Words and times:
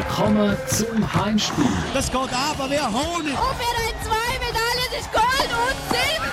Willkommen 0.00 0.56
zum 0.66 1.12
Heimspiel. 1.12 1.66
Das 1.92 2.10
geht 2.10 2.16
aber 2.16 2.70
wie 2.70 2.80
Honig. 2.80 3.36
Auf 3.36 3.54
ihr 3.60 4.00
zwei 4.02 4.32
Medaillen 4.38 4.92
ist 4.98 5.12
Gold 5.12 5.50
und 5.52 5.76
Silber. 5.90 6.32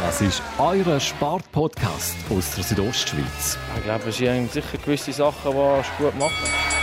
Das 0.00 0.22
ist 0.22 0.42
euer 0.56 1.00
Sportpodcast 1.00 2.16
aus 2.30 2.54
der 2.54 2.64
Südostschweiz. 2.64 3.58
Ich 3.76 3.84
glaube, 3.84 4.08
es 4.08 4.16
sind 4.16 4.50
sicher 4.50 4.78
gewisse 4.82 5.12
Sachen, 5.12 5.52
die 5.52 6.02
gut 6.02 6.18
machen. 6.18 6.73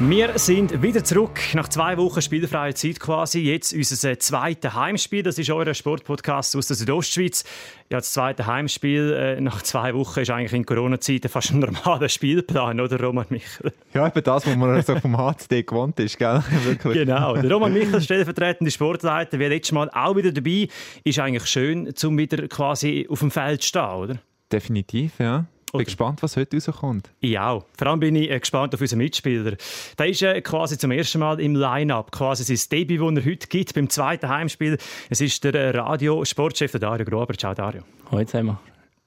Wir 0.00 0.38
sind 0.38 0.80
wieder 0.80 1.02
zurück 1.02 1.40
nach 1.54 1.66
zwei 1.66 1.96
Wochen 1.98 2.22
spielfreier 2.22 2.72
Zeit 2.72 3.00
quasi. 3.00 3.40
Jetzt 3.40 3.72
unser 3.72 4.16
zweites 4.20 4.72
Heimspiel. 4.72 5.24
Das 5.24 5.40
ist 5.40 5.50
euer 5.50 5.74
Sportpodcast 5.74 6.54
aus 6.54 6.68
der 6.68 6.76
Südostschweiz. 6.76 7.42
Ja, 7.90 7.98
das 7.98 8.12
zweite 8.12 8.46
Heimspiel 8.46 9.12
äh, 9.12 9.40
nach 9.40 9.60
zwei 9.62 9.92
Wochen 9.94 10.20
ist 10.20 10.30
eigentlich 10.30 10.52
in 10.52 10.64
Corona-Zeiten 10.64 11.28
fast 11.28 11.50
ein 11.50 11.58
normaler 11.58 12.08
Spielplan, 12.08 12.80
oder 12.80 13.00
Roman 13.00 13.26
Michel? 13.28 13.72
Ja, 13.92 14.06
eben 14.06 14.22
das, 14.22 14.46
was 14.46 14.54
man 14.54 14.80
so 14.82 14.94
vom 15.00 15.18
HCD 15.18 15.64
gewohnt 15.64 15.98
ist, 15.98 16.16
gell? 16.16 16.44
Wirklich. 16.64 16.94
Genau. 16.94 17.34
Der 17.34 17.50
Roman 17.50 17.72
Michel, 17.72 18.00
stellvertretende 18.00 18.70
Sportleiter, 18.70 19.40
wie 19.40 19.46
letztes 19.46 19.72
Mal 19.72 19.90
auch 19.90 20.14
wieder 20.14 20.30
dabei. 20.30 20.68
Ist 21.02 21.18
eigentlich 21.18 21.46
schön, 21.46 21.92
um 22.04 22.16
wieder 22.16 22.46
quasi 22.46 23.08
auf 23.10 23.18
dem 23.18 23.32
Feld 23.32 23.62
zu 23.62 23.68
stehen, 23.68 23.90
oder? 23.90 24.18
Definitiv, 24.52 25.18
ja. 25.18 25.46
Ich 25.68 25.72
bin 25.72 25.80
Oder? 25.80 25.84
gespannt, 25.84 26.22
was 26.22 26.36
heute 26.38 26.56
rauskommt. 26.56 27.10
Ich 27.20 27.38
auch. 27.38 27.66
Vor 27.76 27.86
allem 27.88 28.00
bin 28.00 28.16
ich 28.16 28.30
äh, 28.30 28.40
gespannt 28.40 28.74
auf 28.74 28.80
unseren 28.80 29.00
Mitspieler. 29.00 29.56
Der 29.98 30.08
ist 30.08 30.22
äh, 30.22 30.40
quasi 30.40 30.78
zum 30.78 30.90
ersten 30.90 31.18
Mal 31.18 31.38
im 31.40 31.54
Line-Up. 31.54 32.10
Quasi 32.10 32.42
sein 32.42 32.68
Debüt, 32.72 33.00
das 33.00 33.24
er 33.24 33.30
heute 33.30 33.46
gibt, 33.48 33.74
beim 33.74 33.90
zweiten 33.90 34.30
Heimspiel. 34.30 34.78
Es 35.10 35.20
ist 35.20 35.44
der 35.44 35.54
äh, 35.54 35.76
Radio-Sportchef 35.76 36.70
der 36.70 36.80
Dario 36.80 37.04
Grober. 37.04 37.34
Ciao, 37.34 37.52
Dario. 37.52 37.82
Hallo 38.10 38.24
zusammen. 38.24 38.56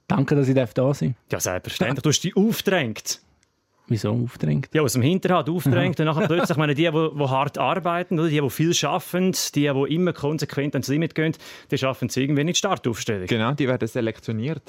Danke, 0.08 0.36
dass 0.36 0.48
ich 0.48 0.54
da 0.54 0.68
sein 0.94 1.16
darf. 1.30 1.32
Ja, 1.32 1.40
selbstverständlich. 1.40 2.04
Du 2.04 2.10
hast 2.10 2.22
dich 2.22 2.38
aufgedrängt. 2.38 3.22
Wieso 3.88 4.12
aufdrängt? 4.12 4.70
Ja, 4.72 4.84
aus 4.84 4.94
dem 4.94 5.02
Hinterhalt 5.02 5.50
aufgedrängt. 5.50 6.00
Und 6.00 6.06
nachher 6.06 6.28
plötzlich, 6.28 6.52
ich 6.52 6.58
meine, 6.58 6.76
die, 6.76 6.84
die, 6.84 6.92
die 6.92 7.28
hart 7.28 7.58
arbeiten, 7.58 8.20
oder? 8.20 8.30
die, 8.30 8.40
die 8.40 8.50
viel 8.52 8.74
arbeiten, 8.86 9.32
die, 9.56 9.62
die 9.62 9.96
immer 9.96 10.14
konsequent 10.14 10.76
ans 10.76 10.90
Limit 10.90 11.16
gehen, 11.16 11.34
die 11.72 11.78
schaffen 11.80 12.08
es 12.08 12.18
irgendwie 12.18 12.44
nicht 12.44 12.58
Startaufstellung. 12.58 13.26
Genau, 13.26 13.54
die 13.54 13.68
werden 13.68 13.88
selektioniert. 13.88 14.62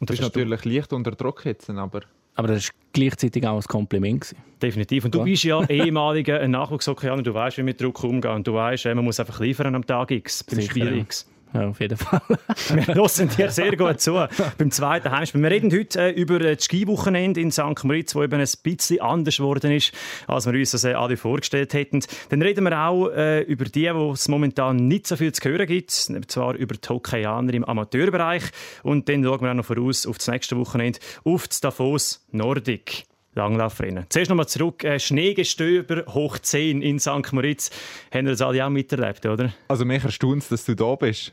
Und 0.00 0.08
Du 0.10 0.12
das 0.14 0.16
bist 0.16 0.22
hast 0.28 0.36
du 0.36 0.40
natürlich 0.40 0.64
leicht 0.76 0.92
unter 0.92 1.10
Druck 1.12 1.44
jetzt, 1.44 1.68
aber 1.70 2.00
Aber 2.34 2.48
das 2.48 2.68
war 2.68 2.74
gleichzeitig 2.92 3.46
auch 3.46 3.56
ein 3.56 3.62
Kompliment. 3.64 4.22
gewesen. 4.22 4.36
definitiv. 4.62 5.04
Und 5.04 5.14
du 5.14 5.18
Ja. 5.18 5.24
bist 5.24 5.44
ja 5.44 5.64
ehemaliger 5.68 6.46
Nachwuchsokreaner, 6.48 7.22
du 7.22 7.34
weißt, 7.34 7.58
wie 7.58 7.62
mit 7.62 7.80
Druck 7.80 8.02
umgehen. 8.02 8.30
Und 8.32 8.46
du 8.46 8.54
weißt, 8.54 8.86
man 8.86 9.04
muss 9.04 9.20
einfach 9.20 9.40
liefern 9.40 9.74
am 9.74 9.86
Tag 9.86 10.10
X, 10.10 10.42
beim 10.44 10.56
Sicher, 10.60 10.70
Spiel. 10.70 10.98
X. 10.98 11.26
Ja, 11.30 11.30
auf 11.52 11.80
jeden 11.80 11.96
Fall. 11.96 12.20
Wir 12.68 12.94
hören 12.94 13.28
dir 13.36 13.50
sehr 13.50 13.76
gut 13.76 14.00
zu 14.00 14.26
beim 14.58 14.70
zweiten 14.70 15.10
Heimspiel. 15.10 15.42
Wir 15.42 15.50
reden 15.50 15.72
heute 15.72 16.00
äh, 16.00 16.10
über 16.10 16.38
das 16.38 16.64
Skiwochenende 16.64 17.40
in 17.40 17.50
St. 17.50 17.84
Moritz, 17.84 18.14
wo 18.14 18.22
eben 18.22 18.40
ein 18.40 18.48
bisschen 18.62 19.00
anders 19.00 19.38
geworden 19.38 19.72
ist, 19.72 19.92
als 20.26 20.46
wir 20.46 20.52
uns 20.52 20.70
das 20.70 20.84
äh, 20.84 20.92
alle 20.92 21.16
vorgestellt 21.16 21.74
hätten. 21.74 22.00
Dann 22.28 22.42
reden 22.42 22.64
wir 22.64 22.78
auch 22.78 23.08
äh, 23.08 23.42
über 23.42 23.64
die, 23.64 23.92
wo 23.94 24.12
es 24.12 24.28
momentan 24.28 24.76
nicht 24.76 25.06
so 25.06 25.16
viel 25.16 25.32
zu 25.32 25.48
hören 25.48 25.66
gibt, 25.66 26.06
und 26.08 26.30
zwar 26.30 26.54
über 26.54 26.74
die 26.74 26.88
Hockeyaner 26.88 27.54
im 27.54 27.64
Amateurbereich. 27.64 28.44
Und 28.82 29.08
dann 29.08 29.24
schauen 29.24 29.40
wir 29.40 29.50
auch 29.50 29.54
noch 29.54 29.64
voraus 29.64 30.06
auf 30.06 30.18
das 30.18 30.28
nächste 30.28 30.56
Wochenende, 30.56 30.98
auf 31.24 31.48
das 31.48 31.60
Davos 31.60 32.26
Nordic. 32.30 33.04
Langlaufrennen. 33.34 34.06
Zuerst 34.08 34.28
nochmal 34.28 34.48
zurück. 34.48 34.82
Äh, 34.82 34.98
Schneegestöber 34.98 36.04
hoch 36.12 36.38
10 36.38 36.82
in 36.82 36.98
St. 36.98 37.32
Moritz. 37.32 37.70
Haben 38.12 38.26
wir 38.26 38.32
das 38.32 38.42
alle 38.42 38.64
auch 38.64 38.70
miterlebt, 38.70 39.24
oder? 39.24 39.52
also 39.68 39.84
mich 39.84 40.02
erstaunt 40.02 40.50
dass 40.50 40.64
du 40.64 40.74
da 40.74 40.96
bist. 40.96 41.32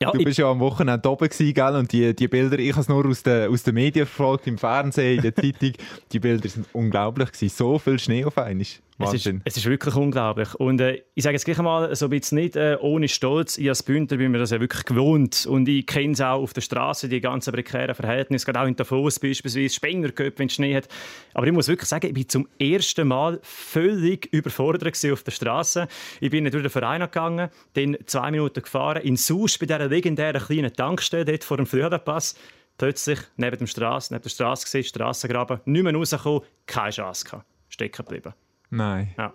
Ja, 0.00 0.12
Du 0.12 0.22
bist 0.22 0.38
ja 0.38 0.48
am 0.48 0.60
Wochenende 0.60 1.10
oben 1.10 1.28
gewesen, 1.28 1.54
gell? 1.54 1.74
Und 1.74 1.92
die, 1.92 2.14
die 2.14 2.28
Bilder, 2.28 2.58
ich 2.58 2.70
habe 2.70 2.82
es 2.82 2.88
nur 2.88 3.04
aus 3.06 3.22
den, 3.22 3.50
aus 3.50 3.64
den 3.64 3.74
Medien 3.74 4.06
verfolgt, 4.06 4.46
im 4.46 4.56
Fernsehen, 4.56 5.16
in 5.16 5.22
der 5.22 5.34
Zeitung. 5.34 5.72
Die 6.12 6.20
Bilder 6.20 6.48
sind 6.48 6.66
unglaublich 6.72 7.32
gewesen. 7.32 7.54
So 7.56 7.78
viel 7.78 7.98
Schnee 7.98 8.24
auf 8.24 8.38
einmal. 8.38 8.66
Es 9.00 9.14
ist, 9.14 9.32
es 9.44 9.56
ist 9.56 9.66
wirklich 9.66 9.94
unglaublich. 9.94 10.54
Und 10.56 10.80
äh, 10.80 11.02
ich 11.14 11.22
sage 11.22 11.34
jetzt 11.34 11.44
gleich 11.44 11.58
mal 11.58 11.94
so 11.94 12.06
ein 12.06 12.10
bisschen 12.10 12.38
nicht 12.38 12.56
äh, 12.56 12.76
ohne 12.80 13.06
Stolz. 13.06 13.56
Ich 13.56 13.68
als 13.68 13.84
Bündner 13.84 14.16
bin 14.16 14.32
mir 14.32 14.38
das 14.38 14.50
ja 14.50 14.58
wirklich 14.58 14.84
gewohnt. 14.84 15.46
Und 15.46 15.68
ich 15.68 15.86
kenne 15.86 16.14
es 16.14 16.20
auch 16.20 16.42
auf 16.42 16.52
der 16.52 16.62
Straße, 16.62 17.08
die 17.08 17.20
ganzen 17.20 17.52
prekären 17.52 17.94
Verhältnisse. 17.94 18.44
Gerade 18.44 18.60
auch 18.60 18.66
in 18.66 18.74
Davos 18.74 19.20
beispielsweise, 19.20 19.72
Spenger 19.72 20.10
wenn 20.16 20.46
es 20.48 20.54
Schnee 20.54 20.74
hat. 20.74 20.88
Aber 21.32 21.46
ich 21.46 21.52
muss 21.52 21.68
wirklich 21.68 21.88
sagen, 21.88 22.08
ich 22.08 22.14
bin 22.14 22.28
zum 22.28 22.48
ersten 22.58 23.06
Mal 23.06 23.38
völlig 23.42 24.26
überfordert 24.32 24.84
auf 25.12 25.22
der 25.22 25.30
Straße. 25.30 25.86
Ich 26.20 26.30
bin 26.30 26.44
durch 26.50 26.62
den 26.62 26.70
Verein 26.70 27.00
gegangen, 27.00 27.50
dann 27.74 27.96
zwei 28.06 28.32
Minuten 28.32 28.62
gefahren, 28.62 29.02
in 29.02 29.16
Sus 29.16 29.58
bei 29.58 29.66
dieser 29.66 29.86
legendären 29.86 30.42
kleinen 30.42 30.72
Tankstelle 30.72 31.24
dort 31.24 31.44
vor 31.44 31.56
dem 31.56 31.66
Frühjahrpass. 31.66 32.34
Plötzlich 32.76 33.20
neben, 33.36 33.58
dem 33.58 33.66
Strasse, 33.68 34.12
neben 34.12 34.22
der 34.22 34.30
Straße 34.30 34.64
gesehen, 34.64 34.84
Strassengraben, 34.84 35.60
nicht 35.66 35.82
mehr 35.82 35.94
rausgekommen, 35.94 36.42
keine 36.66 36.90
Chance 36.90 37.24
gehabt. 37.24 37.46
Stecken 37.68 38.04
geblieben. 38.04 38.34
Nein. 38.70 39.14
Ja. 39.16 39.34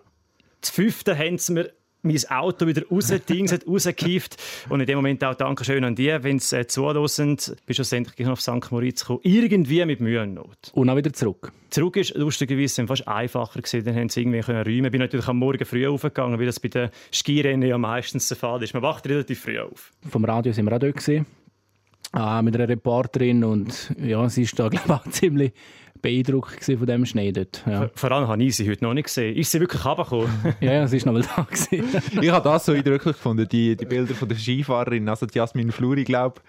Das 0.61 0.69
fünfte 0.69 1.17
haben 1.17 1.37
sie 1.37 1.53
mir 1.53 1.73
mein 2.03 2.19
Auto 2.29 2.67
wieder 2.67 2.83
rausgedingset, 2.87 3.65
rausgekieft. 3.67 4.35
Und 4.69 4.81
in 4.81 4.85
dem 4.85 4.97
Moment 4.97 5.23
auch 5.23 5.35
Dankeschön 5.35 5.83
an 5.83 5.95
die, 5.95 6.15
wenn 6.21 6.37
sie 6.39 6.59
äh, 6.59 6.67
zuhören, 6.67 7.01
bist 7.65 7.91
du 7.91 8.23
noch 8.23 8.31
auf 8.31 8.41
St. 8.41 8.71
Moritz 8.71 9.01
gekommen. 9.01 9.21
Irgendwie 9.23 9.85
mit 9.85 10.01
Mühe 10.01 10.21
und 10.21 10.33
Not. 10.33 10.71
Und 10.73 10.89
auch 10.89 10.97
wieder 10.97 11.13
zurück. 11.13 11.51
Zurück 11.69 11.95
ist 11.95 12.13
lustigerweise 12.15 12.85
fast 12.85 13.07
einfacher 13.07 13.61
gewesen. 13.61 13.85
Dann 13.85 13.95
haben 13.95 14.09
sie 14.09 14.21
irgendwie 14.21 14.41
können 14.41 14.63
räumen. 14.63 14.85
Ich 14.85 14.91
bin 14.91 15.01
natürlich 15.01 15.27
am 15.27 15.37
Morgen 15.37 15.65
früh 15.65 15.87
aufgegangen, 15.87 16.39
wie 16.39 16.45
das 16.45 16.59
bei 16.59 16.67
den 16.67 16.89
Skirennen 17.11 17.67
ja 17.67 17.77
meistens 17.77 18.27
der 18.27 18.37
Fall 18.37 18.61
ist. 18.61 18.73
Man 18.73 18.83
wacht 18.83 19.07
relativ 19.07 19.41
früh 19.41 19.59
auf. 19.59 19.91
Vom 20.09 20.25
Radio 20.25 20.51
sind 20.51 20.65
wir 20.65 20.75
auch 20.75 20.79
dort. 20.79 20.97
Gewesen. 20.97 21.25
Ah, 22.11 22.41
mit 22.41 22.55
einer 22.55 22.67
Reporterin. 22.67 23.43
Und 23.43 23.95
ja, 23.97 24.27
sie 24.29 24.43
war 24.43 24.69
da, 24.69 24.77
glaube 24.77 24.85
ich, 24.85 24.91
auch 24.91 25.11
ziemlich 25.11 25.53
beeindruckt 26.01 26.63
von 26.63 26.85
dem 26.85 27.05
Schnee 27.05 27.31
dort. 27.31 27.63
Ja, 27.65 27.89
Vor 27.95 28.11
allem 28.11 28.27
habe 28.27 28.43
ich 28.43 28.55
sie 28.55 28.69
heute 28.69 28.83
noch 28.83 28.93
nicht 28.93 29.05
gesehen. 29.05 29.35
Ist 29.35 29.51
sie 29.51 29.59
wirklich 29.59 29.85
runtergekommen? 29.85 30.29
ja, 30.59 30.73
ja 30.73 30.87
sie 30.87 31.03
war 31.05 31.13
noch 31.13 31.21
mal 31.21 31.45
da. 31.45 31.47
Ich 32.21 32.31
habe 32.31 32.43
das 32.43 32.65
so 32.65 32.73
eindrücklich 32.73 33.15
gefunden, 33.15 33.47
die, 33.49 33.75
die 33.75 33.85
Bilder 33.85 34.13
von 34.13 34.27
der 34.27 34.35
Skifahrerin, 34.35 35.07
also 35.07 35.25
die 35.25 35.37
Jasmin 35.37 35.71
Fluri, 35.71 36.03
glaube 36.03 36.41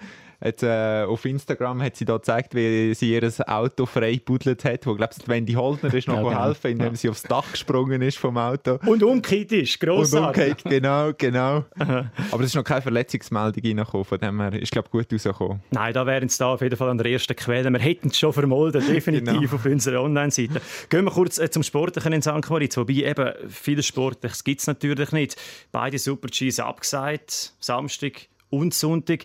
Jetzt, 0.45 0.63
äh, 0.63 1.05
auf 1.09 1.25
Instagram 1.25 1.83
hat 1.83 1.97
sie 1.97 2.05
da 2.05 2.17
gezeigt, 2.19 2.55
wie 2.55 2.93
sie 2.95 3.13
ihr 3.15 3.33
Auto 3.47 3.87
frei 3.87 4.21
buddelt 4.25 4.65
hat, 4.65 4.87
wo 4.87 4.95
glaubst 4.95 5.23
du, 5.23 5.29
Wendy 5.29 5.55
Holdner 5.55 5.93
ist 5.95 6.07
noch 6.07 6.17
Ja, 6.17 6.23
genau. 6.23 6.45
helfen, 6.45 6.71
indem 6.73 6.95
sie 6.97 7.09
aufs 7.09 7.23
Dach 7.23 7.51
gesprungen 7.53 8.03
ist 8.03 8.19
vom 8.19 8.37
Auto. 8.37 8.79
und 8.87 9.03
umgekehrt 9.03 9.53
ist. 9.53 9.83
Und 9.83 9.89
Grossartig. 9.89 10.43
umgekehrt, 10.65 10.65
genau, 10.65 11.13
genau. 11.17 11.65
Aber 11.79 12.41
es 12.41 12.47
ist 12.49 12.55
noch 12.57 12.65
keine 12.65 12.83
Verletzungsmeldung 12.83 13.65
reingekommen, 13.65 14.05
von 14.05 14.19
dem 14.19 14.41
her 14.41 14.53
ist 14.61 14.71
glaube 14.71 14.89
gut 14.91 15.11
rausgekommen. 15.13 15.61
Nein, 15.71 15.95
da 15.95 16.07
wären 16.07 16.29
sie 16.29 16.39
da 16.39 16.53
auf 16.53 16.61
jeden 16.61 16.77
Fall 16.77 16.91
an 16.91 16.99
der 16.99 17.11
ersten 17.11 17.35
Quelle. 17.35 17.71
Wir 17.71 17.81
hätten 17.81 18.09
es 18.09 18.19
schon 18.19 18.33
vermolden, 18.33 18.85
definitiv 18.87 19.25
Genau. 19.35 19.55
auf 19.55 19.65
unserer 19.65 20.03
Online-Seite. 20.03 20.61
Gehen 20.91 21.05
wir 21.07 21.11
kurz 21.11 21.39
äh, 21.39 21.49
zum 21.51 21.63
Sportlichen 21.63 22.13
in 22.13 22.21
St. 22.23 22.51
Moritz. 22.51 22.77
Wobei 22.77 22.93
eben 22.95 23.33
viel 23.49 23.83
Sportliches 23.83 24.45
gibt 24.45 24.61
es 24.61 24.67
natürlich 24.67 25.11
nicht. 25.13 25.37
Beide 25.73 25.99
Super-Gs 25.99 26.61
abgesagt, 26.61 27.55
Samstag 27.61 28.29
und 28.51 28.75
Sonntag. 28.75 29.25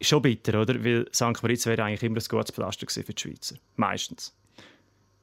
Schon 0.00 0.22
bitter, 0.22 0.60
oder? 0.60 0.82
Weil 0.84 1.06
St. 1.12 1.42
Moritz 1.42 1.66
wäre 1.66 1.82
eigentlich 1.82 2.02
immer 2.02 2.18
ein 2.18 2.24
gutes 2.28 2.50
Pflaster 2.50 2.86
für 2.88 3.02
die 3.02 3.20
Schweizer. 3.20 3.56
Meistens. 3.76 4.34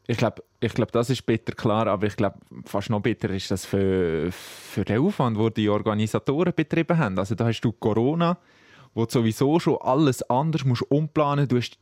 Ich 0.05 0.17
glaube, 0.17 0.43
ich 0.59 0.73
glaub, 0.73 0.91
das 0.91 1.09
ist 1.09 1.25
bitter 1.25 1.53
klar, 1.53 1.87
aber 1.87 2.07
ich 2.07 2.15
glaube, 2.17 2.37
fast 2.65 2.89
noch 2.89 3.01
bitter 3.01 3.29
ist 3.29 3.51
das 3.51 3.65
für, 3.65 4.31
für 4.31 4.83
den 4.83 4.99
Aufwand, 4.99 5.37
den 5.37 5.53
die 5.53 5.69
Organisatoren 5.69 6.53
betrieben 6.53 6.97
haben. 6.97 7.17
Also 7.17 7.35
da 7.35 7.45
hast 7.45 7.61
du 7.61 7.71
Corona, 7.71 8.37
wo 8.93 9.05
du 9.05 9.11
sowieso 9.11 9.59
schon 9.59 9.77
alles 9.81 10.21
anders 10.29 10.65
musst 10.65 10.83
umplanen 10.91 11.47
Du 11.47 11.57
hast 11.57 11.77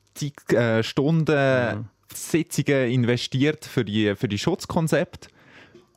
äh, 0.54 0.84
Stunden, 0.84 1.90
Sitzungen 2.14 2.92
investiert 2.92 3.66
für 3.66 3.86
die, 3.86 4.16
für 4.16 4.28
die 4.28 4.38
Schutzkonzepte. 4.38 5.30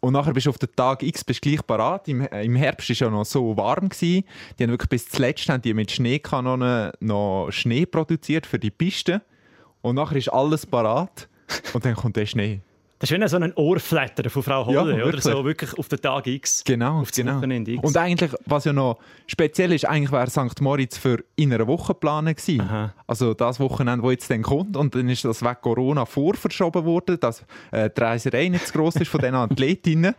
Und 0.04 0.12
nachher 0.12 0.34
bist 0.34 0.44
du 0.44 0.50
auf 0.50 0.58
den 0.58 0.68
Tag 0.76 1.02
X 1.02 1.24
bist 1.24 1.40
gleich 1.40 1.66
parat. 1.66 2.08
Im, 2.08 2.20
äh, 2.20 2.44
Im 2.44 2.56
Herbst 2.56 2.90
war 2.90 2.92
es 2.92 3.00
ja 3.00 3.08
noch 3.08 3.24
so 3.24 3.56
warm. 3.56 3.88
Gewesen. 3.88 4.24
Die 4.58 4.62
haben 4.62 4.70
wirklich 4.70 4.90
bis 4.90 5.08
zuletzt 5.08 5.48
haben 5.48 5.62
die 5.62 5.72
mit 5.72 5.90
Schneekanonen 5.90 6.92
noch 7.00 7.48
Schnee 7.50 7.86
produziert 7.86 8.44
für 8.44 8.58
die 8.58 8.70
Piste. 8.70 9.22
Und 9.80 9.94
nachher 9.94 10.18
ist 10.18 10.28
alles 10.28 10.66
parat. 10.66 11.26
Und 11.72 11.86
dann 11.86 11.94
kommt 11.94 12.16
der 12.16 12.26
Schnee. 12.26 12.60
Das 13.04 13.10
ist 13.10 13.20
wie 13.20 13.28
so 13.28 13.36
ein 13.36 13.52
Ohrflatter 13.54 14.30
von 14.30 14.42
Frau 14.42 14.72
Ja, 14.72 14.80
Holle, 14.80 14.94
oder 14.94 15.04
wirklich. 15.04 15.24
so, 15.24 15.44
wirklich 15.44 15.78
auf 15.78 15.88
den 15.88 16.00
Tag 16.00 16.26
X. 16.26 16.64
Genau, 16.64 17.00
Auf 17.00 17.10
das 17.10 17.18
genau. 17.18 17.36
Wochenende 17.36 17.72
X. 17.72 17.84
Und 17.84 17.96
eigentlich, 17.98 18.30
was 18.46 18.64
ja 18.64 18.72
noch 18.72 18.98
speziell 19.26 19.72
ist, 19.72 19.84
eigentlich 19.86 20.10
wäre 20.10 20.30
St. 20.30 20.58
Moritz 20.62 20.96
für 20.96 21.22
in 21.36 21.52
einer 21.52 21.66
Woche 21.66 21.92
geplant 21.92 22.34
gewesen. 22.34 22.62
Aha. 22.62 22.94
Also 23.06 23.34
das 23.34 23.60
Wochenende, 23.60 24.02
das 24.04 24.12
jetzt 24.12 24.30
dann 24.30 24.40
kommt. 24.40 24.78
Und 24.78 24.94
dann 24.94 25.06
ist 25.10 25.22
das 25.22 25.42
wegen 25.42 25.60
Corona 25.60 26.06
vorverschoben 26.06 26.86
worden, 26.86 27.20
dass 27.20 27.44
äh, 27.72 27.90
die 27.90 28.00
Reiserei 28.00 28.48
nicht 28.48 28.68
zu 28.68 28.72
gross 28.72 28.96
ist 28.96 29.08
von 29.08 29.20
diesen 29.20 29.34
Athletinnen. 29.34 30.14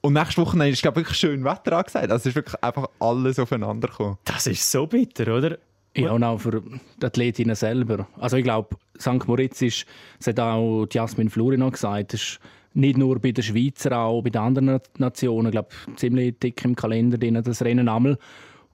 Und 0.00 0.14
nächste 0.14 0.42
Woche 0.42 0.68
ist, 0.68 0.82
glaube 0.82 1.00
ich, 1.00 1.06
wirklich 1.06 1.18
schön 1.18 1.44
Wetter 1.44 1.76
angesagt. 1.76 2.10
Also 2.10 2.16
es 2.16 2.26
ist 2.26 2.34
wirklich 2.34 2.60
einfach 2.60 2.88
alles 2.98 3.38
aufeinander 3.38 3.86
gekommen. 3.86 4.18
Das 4.24 4.48
ist 4.48 4.68
so 4.68 4.88
bitter, 4.88 5.36
oder? 5.36 5.58
Ja, 5.96 6.12
und 6.12 6.22
auch 6.22 6.38
für 6.38 6.62
die 6.62 7.06
Athletinnen 7.06 7.56
selber. 7.56 8.06
Also 8.18 8.36
ich 8.36 8.44
glaube, 8.44 8.76
St. 8.98 9.26
Moritz 9.26 9.60
ist, 9.60 9.86
das 10.18 10.28
hat 10.28 10.40
auch 10.40 10.86
Jasmin 10.90 11.30
Fluri 11.30 11.56
noch 11.56 11.72
gesagt, 11.72 12.14
ist 12.14 12.38
nicht 12.74 12.96
nur 12.96 13.18
bei 13.18 13.32
den 13.32 13.42
Schweizer, 13.42 13.98
auch 13.98 14.22
bei 14.22 14.30
den 14.30 14.40
anderen 14.40 14.80
Nationen, 14.98 15.46
ich 15.46 15.52
glaube, 15.52 15.70
ziemlich 15.96 16.38
dick 16.38 16.64
im 16.64 16.76
Kalender 16.76 17.18
drin, 17.18 17.42
das 17.42 17.62
Rennen 17.62 17.88
einmal. 17.88 18.18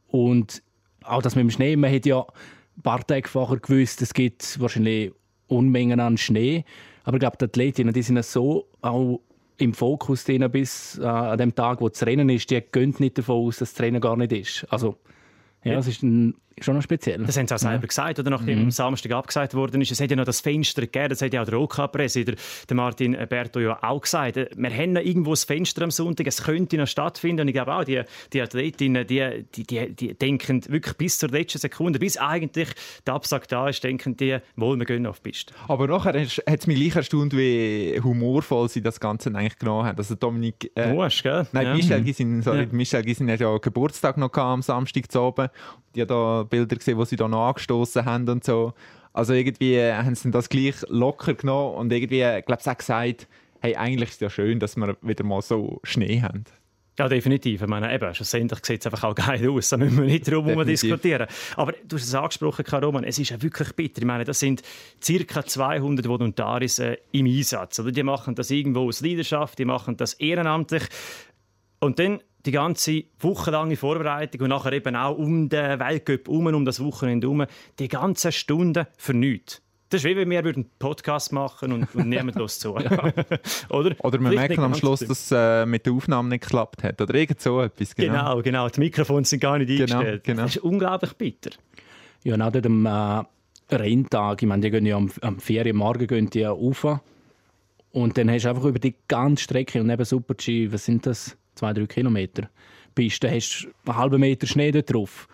Und 0.09 0.63
auch 1.05 1.23
das 1.23 1.37
mit 1.37 1.45
dem 1.45 1.51
Schnee, 1.51 1.77
man 1.77 1.93
hat 1.93 2.05
ja 2.05 2.21
ein 2.21 2.83
paar 2.83 3.07
Tage 3.07 3.29
vorher 3.29 3.59
gewusst, 3.59 4.03
es 4.03 4.13
gibt 4.13 4.61
wahrscheinlich 4.61 5.13
Unmengen 5.49 6.01
an 6.01 6.19
Schnee. 6.19 6.65
Aber 7.05 7.17
ich 7.17 7.21
glaube, 7.21 7.37
die 7.39 7.45
Athletinnen, 7.45 7.95
die 7.95 8.03
sind 8.03 8.23
so 8.25 8.67
auch 8.83 9.21
im 9.59 9.73
Fokus 9.73 10.25
drin, 10.25 10.47
bis 10.51 10.99
äh, 10.99 11.05
an 11.05 11.39
dem 11.39 11.55
Tag, 11.55 11.81
wo 11.81 11.89
das 11.89 12.05
Rennen 12.05 12.29
ist, 12.29 12.51
die 12.51 12.61
gehen 12.61 12.95
nicht 12.99 13.17
davon 13.17 13.47
aus, 13.47 13.59
dass 13.59 13.73
das 13.73 13.81
Rennen 13.81 14.01
gar 14.01 14.17
nicht 14.17 14.33
ist. 14.33 14.67
Also, 14.71 14.97
ja, 15.65 15.79
es 15.79 15.87
ist 15.87 16.03
ein 16.03 16.35
schon 16.61 16.75
noch 16.75 16.83
speziell. 16.83 17.23
Das 17.25 17.37
haben 17.37 17.47
sie 17.47 17.55
auch 17.55 17.59
selber 17.59 17.83
ja. 17.83 17.87
gesagt, 17.87 18.19
oder 18.19 18.31
nachdem 18.31 18.59
mhm. 18.59 18.65
am 18.65 18.71
Samstag 18.71 19.13
abgesagt 19.13 19.55
worden 19.55 19.81
ist. 19.83 19.91
Es 19.91 20.01
hat 20.01 20.11
ja 20.11 20.17
noch 20.17 20.25
das 20.25 20.41
Fenster 20.41 20.83
gegeben, 20.83 21.11
das 21.11 21.21
hat 21.21 21.35
ja 21.35 21.43
auch 21.43 21.47
der 21.47 21.61
OK-Präsident, 21.61 22.39
der 22.69 22.77
Martin 22.77 23.17
Berto, 23.29 23.61
ja 23.61 23.79
auch 23.83 24.01
gesagt. 24.01 24.37
Wir 24.37 24.71
haben 24.71 24.93
noch 24.93 25.03
irgendwo 25.03 25.31
das 25.31 25.45
Fenster 25.45 25.83
am 25.83 25.91
Sonntag, 25.91 26.27
es 26.27 26.43
könnte 26.43 26.79
noch 26.79 26.87
stattfinden. 26.87 27.43
Und 27.43 27.49
ich 27.49 27.55
glaube 27.55 27.75
auch, 27.75 27.85
die, 27.85 28.03
die 28.33 28.41
Athletinnen, 28.41 29.07
die, 29.07 29.45
die, 29.55 29.65
die, 29.65 29.95
die 29.95 30.15
denken 30.15 30.63
wirklich 30.69 30.97
bis 30.97 31.19
zur 31.19 31.29
letzten 31.29 31.59
Sekunde, 31.59 31.99
bis 31.99 32.17
eigentlich 32.17 32.69
der 33.07 33.15
Absag 33.15 33.49
da 33.49 33.69
ist, 33.69 33.85
denken 33.85 34.17
die, 34.17 34.39
wohl, 34.57 34.79
wir 34.79 34.87
gehen 34.87 35.07
auf 35.07 35.21
die 35.21 35.31
Piste. 35.31 35.55
Aber 35.69 35.87
nachher 35.87 36.19
hat 36.19 36.39
es 36.47 36.67
mich 36.67 36.77
gleich 36.79 36.97
erstaunt, 36.97 37.37
wie 37.37 38.01
humorvoll 38.03 38.69
sie 38.69 38.81
das 38.81 38.99
Ganze 38.99 39.29
eigentlich 39.35 39.59
genommen 39.59 39.87
haben. 39.87 39.99
Also 39.99 40.15
Dominik... 40.15 40.71
Äh, 40.75 40.93
du 40.93 41.03
hast, 41.03 41.23
gell? 41.23 41.47
Nein, 41.53 41.67
ja. 41.67 41.75
Michel 41.75 42.03
Gisin, 42.03 42.43
sorry, 42.43 42.61
ja. 42.61 42.67
Michel 42.71 43.03
Gisin 43.03 43.31
hat 43.31 43.41
ja 43.41 43.59
Geburtstag 43.59 44.17
noch 44.17 44.33
am 44.35 44.63
Samstag 44.63 45.11
zu 45.11 45.21
oben. 45.21 45.49
Die 45.95 46.03
hat 46.03 46.11
da 46.11 46.46
Bilder 46.47 46.77
gesehen, 46.77 46.99
wo 46.99 47.05
sie 47.05 47.17
da 47.17 47.29
noch 47.29 47.49
angestoßen 47.49 48.05
haben 48.05 48.29
und 48.29 48.45
so. 48.45 48.75
Also 49.13 49.33
irgendwie 49.33 49.81
haben 49.81 50.15
sie 50.15 50.31
das 50.31 50.49
gleich 50.49 50.77
locker 50.89 51.35
genommen 51.35 51.77
und 51.77 51.93
irgendwie, 51.93 52.19
glaube 52.43 52.61
ich, 52.61 52.69
auch 52.69 52.77
gesagt, 52.77 53.27
hey, 53.61 53.75
eigentlich 53.75 54.11
ist 54.11 54.17
es 54.17 54.21
ja 54.21 54.31
schön, 54.31 54.61
dass 54.61 54.77
wir 54.77 54.97
wieder 55.01 55.25
mal 55.25 55.43
so 55.43 55.81
Schnee 55.85 56.21
haben. 56.21 56.45
Ja, 56.99 57.09
definitiv. 57.09 57.61
Ich 57.61 57.69
meine, 57.69 57.95
eben, 57.95 58.15
schlussendlich 58.15 58.65
sieht 58.65 58.81
es 58.81 58.87
einfach 58.87 59.05
auch 59.05 59.15
geil 59.15 59.51
aus. 59.51 59.69
Da 59.69 59.77
müssen 59.77 59.99
wir 59.99 60.07
nicht 60.07 60.31
drum 60.31 60.47
diskutieren. 60.67 61.27
Aber 61.57 61.73
du 61.85 61.97
hast 61.97 62.05
es 62.05 62.15
angesprochen, 62.15 62.65
Roman, 62.83 63.05
es 63.05 63.19
ist 63.19 63.31
ja 63.31 63.43
wirklich 63.43 63.75
bitter. 63.75 63.99
Ich 63.99 64.07
meine, 64.07 64.25
das 64.25 64.41
sind 64.41 64.63
ca. 65.07 65.45
200 65.45 66.09
Volontaris 66.09 66.79
äh, 66.79 66.97
im 67.13 67.27
Einsatz. 67.27 67.79
Oder? 67.81 67.93
Die 67.93 68.03
machen 68.03 68.35
das 68.35 68.51
irgendwo 68.51 68.89
aus 68.89 69.03
Leidenschaft, 69.03 69.59
die 69.59 69.67
machen 69.67 69.99
das 69.99 70.15
ehrenamtlich. 70.15 70.85
Und 71.81 71.99
dann 71.99 72.21
die 72.47 72.53
ganze 72.53 73.05
wochenlange 73.19 73.77
Vorbereitung 73.77 74.43
und 74.43 74.51
nachher 74.51 74.73
eben 74.73 74.95
auch 74.97 75.17
um 75.19 75.49
den 75.49 75.81
Weltcup 75.81 76.29
um, 76.29 76.47
um 76.47 76.65
das 76.65 76.83
Wochenende 76.83 77.27
herum, 77.27 77.47
die 77.79 77.89
ganze 77.89 78.33
Stunde 78.33 78.87
für 78.97 79.15
nichts. 79.15 79.63
Das 79.89 80.03
ist 80.03 80.11
wie 80.11 80.17
wenn 80.17 80.31
wir 80.31 80.41
einen 80.41 80.69
Podcast 80.81 81.33
machen 81.33 81.73
und, 81.73 81.95
und 81.95 82.09
niemand 82.09 82.37
los 82.37 82.59
zu. 82.59 82.77
ja. 82.79 83.13
Oder? 83.69 83.95
Oder 84.03 84.21
wir 84.21 84.31
merken 84.31 84.61
am 84.61 84.75
Schluss, 84.75 85.01
dass 85.01 85.31
es 85.31 85.33
äh, 85.33 85.65
mit 85.65 85.87
der 85.87 85.93
Aufnahme 85.93 86.29
nicht 86.29 86.43
geklappt 86.43 86.83
hat. 86.83 87.01
Oder 87.01 87.15
irgend 87.15 87.41
so 87.41 87.61
etwas. 87.61 87.95
Genau, 87.95 88.13
genau. 88.13 88.43
genau. 88.43 88.69
Die 88.69 88.81
Mikrofone 88.81 89.25
sind 89.25 89.41
gar 89.41 89.59
nicht 89.59 89.69
genau, 89.69 89.99
eingestellt. 89.99 90.25
Genau. 90.25 90.43
Das 90.43 90.57
ist 90.57 90.63
unglaublich 90.63 91.13
bitter. 91.13 91.51
Ja, 92.25 92.37
nach 92.37 92.51
dem 92.51 92.85
äh, 92.85 93.23
Renntag, 93.71 94.43
ich 94.43 94.49
meine, 94.49 94.63
die 94.63 94.71
gehen 94.71 94.87
ja 94.87 94.97
am, 94.97 95.11
am 95.21 95.39
Ferienmorgen 95.39 96.09
gehen 96.09 96.31
die 96.31 96.43
rauf. 96.43 96.85
Und 97.93 98.19
dann 98.19 98.29
hast 98.29 98.45
du 98.45 98.49
einfach 98.49 98.65
über 98.65 98.81
die 98.81 98.97
ganze 99.07 99.45
Strecke 99.45 99.81
und 99.81 99.89
eben 99.89 100.05
Super-G, 100.05 100.73
was 100.73 100.85
sind 100.85 101.07
das? 101.07 101.37
Zwei, 101.57 101.73
drei 101.73 101.87
Kilometer 101.87 102.49
bist, 102.95 103.23
dann 103.25 103.33
hast 103.33 103.65
du 103.65 103.91
einen 103.91 103.99
halben 103.99 104.21
Meter 104.21 104.47
Schnee 104.47 104.71
dort 104.71 104.93
drauf. 104.93 105.29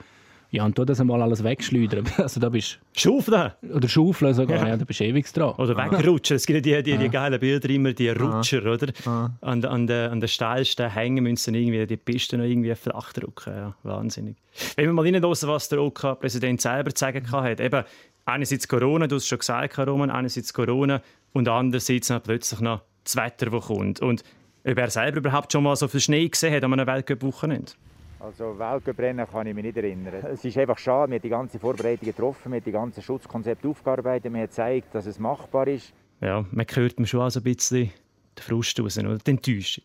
Ja, 0.53 0.67
und 0.67 0.77
du 0.77 0.85
das 0.85 1.01
einmal 1.01 1.23
alles 1.23 1.43
wegschleudern. 1.43 2.05
Also 2.19 2.39
da 2.39 2.51
bist 2.51 2.79
Schaufeln? 2.95 3.53
Oder 3.75 3.89
Schaufeln 3.89 4.35
sogar, 4.35 4.59
ja. 4.59 4.69
ja 4.69 4.77
da 4.77 4.85
bist 4.85 5.01
du 5.01 5.05
ewig 5.05 5.33
dran. 5.33 5.55
Oder 5.55 5.75
wegrutschen. 5.75 6.37
Es 6.37 6.45
gibt 6.45 6.67
ja 6.67 6.83
die, 6.83 6.91
die, 6.91 6.99
die 6.99 7.09
geilen 7.09 7.41
Bilder 7.41 7.71
immer, 7.71 7.95
die 7.95 8.11
Rutscher, 8.11 8.63
oder? 8.67 8.93
An, 9.41 9.65
an, 9.65 9.87
der, 9.87 10.13
an 10.13 10.21
den 10.21 10.29
steilsten 10.29 10.91
Hängen 10.91 11.25
müssen 11.25 11.55
irgendwie 11.55 11.87
die 11.87 11.97
Piste 11.97 12.37
noch 12.37 12.45
irgendwie 12.45 12.75
flach 12.75 13.15
drücken. 13.15 13.51
Ja, 13.51 13.75
wahnsinnig. 13.83 14.37
Wenn 14.77 14.85
wir 14.85 14.93
mal 14.93 15.07
reinhören, 15.07 15.25
was 15.25 15.69
der 15.71 15.81
OK-Präsident 15.81 16.61
selber 16.61 16.95
zu 16.95 17.01
sagen 17.01 17.33
hat. 17.33 17.59
Eben, 17.59 17.85
einerseits 18.27 18.69
Corona, 18.69 19.07
du 19.07 19.17
hast 19.17 19.23
es 19.23 19.29
schon 19.29 19.39
gesagt, 19.39 19.79
Roman, 19.79 20.11
einerseits 20.11 20.53
Corona 20.53 21.01
und 21.33 21.49
andererseits 21.49 22.11
noch 22.11 22.23
plötzlich 22.23 22.61
noch 22.61 22.83
das 23.05 23.17
Wetter, 23.17 23.47
das 23.47 23.67
kommt. 23.67 24.01
Und 24.01 24.23
ob 24.65 24.79
er 24.79 24.91
selber 24.91 25.19
überhaupt 25.19 25.53
schon 25.53 25.65
mal 25.65 25.77
so 25.77 25.89
viel 25.89 26.01
Schnee 26.01 26.29
gesehen 26.29 26.55
hat 26.55 26.65
an 26.65 26.73
einem 26.73 26.87
Weltcup-Wochenende? 26.87 27.73
Also 28.21 28.57
Weltcuprennen 28.59 29.27
kann 29.29 29.47
ich 29.49 29.55
mich 29.55 29.65
nicht 29.65 29.77
erinnern. 29.77 30.15
Es 30.33 30.45
ist 30.45 30.57
einfach 30.57 30.79
schade, 30.79 31.11
wir 31.11 31.17
haben 31.17 31.23
die 31.23 31.29
ganze 31.29 31.59
Vorbereitung 31.59 32.07
getroffen, 32.07 32.53
wir 32.53 32.59
haben 32.59 32.65
die 32.65 32.73
ganze 32.73 33.03
Schutzkonzepte 33.03 33.67
aufgearbeitet, 33.67 34.33
wir 34.33 34.41
haben 34.41 34.47
gezeigt, 34.47 34.95
dass 34.95 35.07
es 35.07 35.19
machbar 35.19 35.67
ist. 35.67 35.93
Ja, 36.21 36.45
man 36.53 36.67
hört 36.73 37.01
mir 37.01 37.07
schon 37.07 37.21
also 37.21 37.41
ein 37.41 37.43
bisschen 37.43 37.91
den 38.39 38.43
Frust 38.43 38.79
raus, 38.79 38.97
oder 38.97 39.19
die 39.19 39.31
Enttäuschung. 39.31 39.85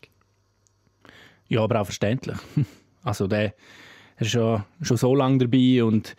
Ja, 1.48 1.62
aber 1.62 1.80
auch 1.80 1.86
verständlich. 1.86 2.38
Also 3.04 3.28
der 3.28 3.54
er 4.18 4.22
ist 4.22 4.32
schon, 4.32 4.64
schon 4.82 4.96
so 4.96 5.14
lange 5.14 5.38
dabei 5.38 5.84
und 5.84 6.16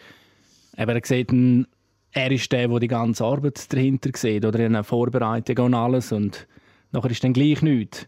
eben, 0.78 0.90
er 0.90 1.02
sieht, 1.04 1.32
er 2.12 2.32
ist 2.32 2.52
der, 2.52 2.68
der 2.68 2.80
die 2.80 2.88
ganze 2.88 3.26
Arbeit 3.26 3.72
dahinter 3.72 4.12
sieht, 4.16 4.46
oder 4.46 4.60
in 4.60 4.74
der 4.74 4.86
Vorbereitung 4.86 5.66
und 5.66 5.74
alles 5.74 6.14
und 6.14 6.48
nachher 6.92 7.12
ist 7.12 7.24
dann 7.24 7.34
gleich 7.34 7.62
nichts. 7.62 8.08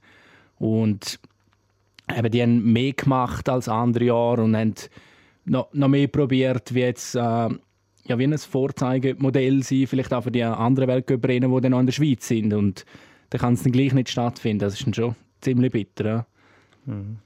Und 0.61 1.19
eben, 2.15 2.31
die 2.31 2.41
haben 2.41 2.71
mehr 2.71 2.93
gemacht 2.93 3.49
als 3.49 3.67
andere 3.67 4.05
Jahre 4.05 4.43
und 4.43 4.55
haben 4.55 4.75
noch, 5.45 5.73
noch 5.73 5.87
mehr 5.87 6.07
probiert, 6.07 6.73
wie 6.75 6.81
jetzt 6.81 7.15
äh, 7.15 7.19
ja, 7.19 8.19
wie 8.19 8.23
ein 8.23 8.37
Vorzeigemodell 8.37 9.63
sein, 9.63 9.87
vielleicht 9.87 10.13
auch 10.13 10.23
für 10.23 10.31
die 10.31 10.43
anderen 10.43 10.87
Weltcuprennen, 10.87 11.51
die 11.51 11.61
dann 11.61 11.71
noch 11.71 11.79
in 11.79 11.87
der 11.87 11.93
Schweiz 11.93 12.27
sind. 12.27 12.53
Und 12.53 12.85
dann 13.31 13.41
kann 13.41 13.53
es 13.55 13.63
dann 13.63 13.71
gleich 13.71 13.93
nicht 13.93 14.09
stattfinden. 14.09 14.59
Das 14.59 14.75
ist 14.75 14.85
dann 14.85 14.93
schon 14.93 15.15
ziemlich 15.41 15.71
bitter. 15.71 16.05
Ja. 16.05 16.25
Mhm. 16.85 17.17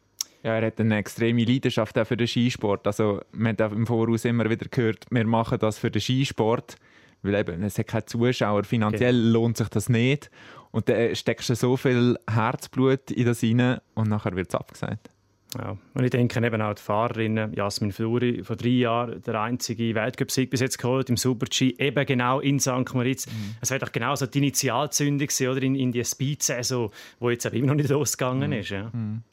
Ja, 0.43 0.57
er 0.57 0.67
hat 0.67 0.79
eine 0.79 0.97
extreme 0.97 1.43
Leidenschaft 1.43 1.97
auch 1.97 2.05
für 2.05 2.15
den 2.15 2.27
Skisport. 2.27 2.87
Also, 2.87 3.19
man 3.31 3.57
hat 3.57 3.71
im 3.71 3.87
Voraus 3.87 4.25
immer 4.25 4.49
wieder 4.49 4.67
gehört, 4.69 5.07
wir 5.09 5.25
machen 5.25 5.57
das 5.59 5.77
für 5.77 5.91
den 5.91 6.01
Skisport. 6.01 6.75
Weil 7.23 7.35
eben, 7.35 7.63
es 7.63 7.79
hat 7.79 7.87
keine 7.87 8.05
Zuschauer, 8.05 8.63
finanziell 8.63 9.15
okay. 9.15 9.29
lohnt 9.31 9.57
sich 9.57 9.67
das 9.69 9.89
nicht. 9.89 10.29
Und 10.75 10.89
dann 10.89 11.15
steckst 11.15 11.49
du 11.49 11.55
so 11.55 11.77
viel 11.77 12.17
Herzblut 12.29 13.09
in 13.09 13.25
das 13.25 13.41
rein 13.41 13.79
und 13.93 14.09
nachher 14.09 14.35
wird 14.35 14.49
es 14.49 14.55
abgesagt. 14.55 15.09
Ja. 15.57 15.77
Und 15.93 16.03
ich 16.03 16.09
denke 16.09 16.45
eben 16.45 16.61
auch 16.61 16.73
die 16.73 16.81
Fahrerin 16.81 17.53
Jasmin 17.53 17.93
Fluri, 17.93 18.43
vor 18.43 18.57
drei 18.57 18.67
Jahren 18.67 19.21
der 19.21 19.39
einzige 19.39 19.95
Weltcup-Sieg 19.95 20.49
bis 20.49 20.59
jetzt 20.59 20.77
geholt 20.77 21.09
im 21.09 21.15
Super-G, 21.15 21.75
eben 21.79 22.05
genau 22.05 22.41
in 22.41 22.59
St. 22.59 22.93
Moritz. 22.93 23.25
Mhm. 23.27 23.55
Es 23.61 23.69
wäre 23.71 23.79
doch 23.79 23.93
genau 23.93 24.15
so 24.15 24.25
die 24.25 24.39
Initialzündung 24.39 25.29
oder 25.49 25.63
in, 25.63 25.75
in 25.75 25.93
die 25.93 26.03
Speed-Saison, 26.03 26.91
die 27.21 27.25
jetzt 27.27 27.45
eben 27.45 27.55
immer 27.55 27.67
noch 27.67 27.75
nicht 27.75 27.89
losgegangen 27.89 28.49
mhm. 28.49 28.57
ist. 28.57 28.69
Ja. 28.71 28.91
Mhm. 28.91 29.23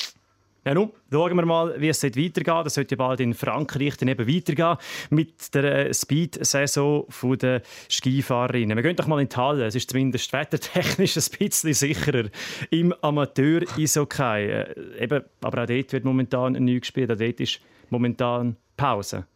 Ja, 0.64 0.74
nun, 0.74 0.92
schauen 1.10 1.36
wir 1.36 1.44
mal, 1.44 1.80
wie 1.80 1.88
es 1.88 1.98
dort 1.98 2.16
weitergeht. 2.16 2.66
Es 2.66 2.74
sollte 2.74 2.94
ja 2.94 2.96
bald 2.96 3.18
in 3.18 3.34
Frankreich 3.34 3.96
dann 3.96 4.08
eben 4.08 4.28
weitergehen 4.28 4.76
mit 5.10 5.52
der 5.54 5.88
äh, 5.88 5.94
Speed-Saison 5.94 7.06
der 7.36 7.62
Skifahrerinnen. 7.90 8.76
Wir 8.76 8.82
gehen 8.82 8.94
doch 8.94 9.08
mal 9.08 9.20
in 9.20 9.28
die 9.28 9.36
Halle. 9.36 9.66
Es 9.66 9.74
ist 9.74 9.90
zumindest 9.90 10.32
wettertechnisch 10.32 11.16
ein 11.16 11.38
bisschen 11.38 11.74
sicherer 11.74 12.28
im 12.70 12.94
Amateur-Eishockey. 13.00 14.50
Äh, 14.50 15.02
eben, 15.02 15.24
aber 15.40 15.62
auch 15.62 15.66
dort 15.66 15.92
wird 15.92 16.04
momentan 16.04 16.52
neu 16.52 16.78
gespielt. 16.78 17.10
Auch 17.10 17.16
dort 17.16 17.40
ist 17.40 17.58
momentan 17.90 18.56
Pause. 18.76 19.26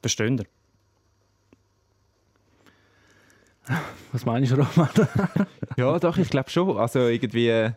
Verstehen 0.00 0.38
ihr? 0.38 0.46
Was 4.12 4.24
meinst 4.24 4.52
du, 4.52 4.56
Roman? 4.56 4.88
ja, 5.76 5.98
doch, 5.98 6.16
ich 6.16 6.30
glaube 6.30 6.48
schon. 6.48 6.78
Also 6.78 7.00
irgendwie 7.00 7.70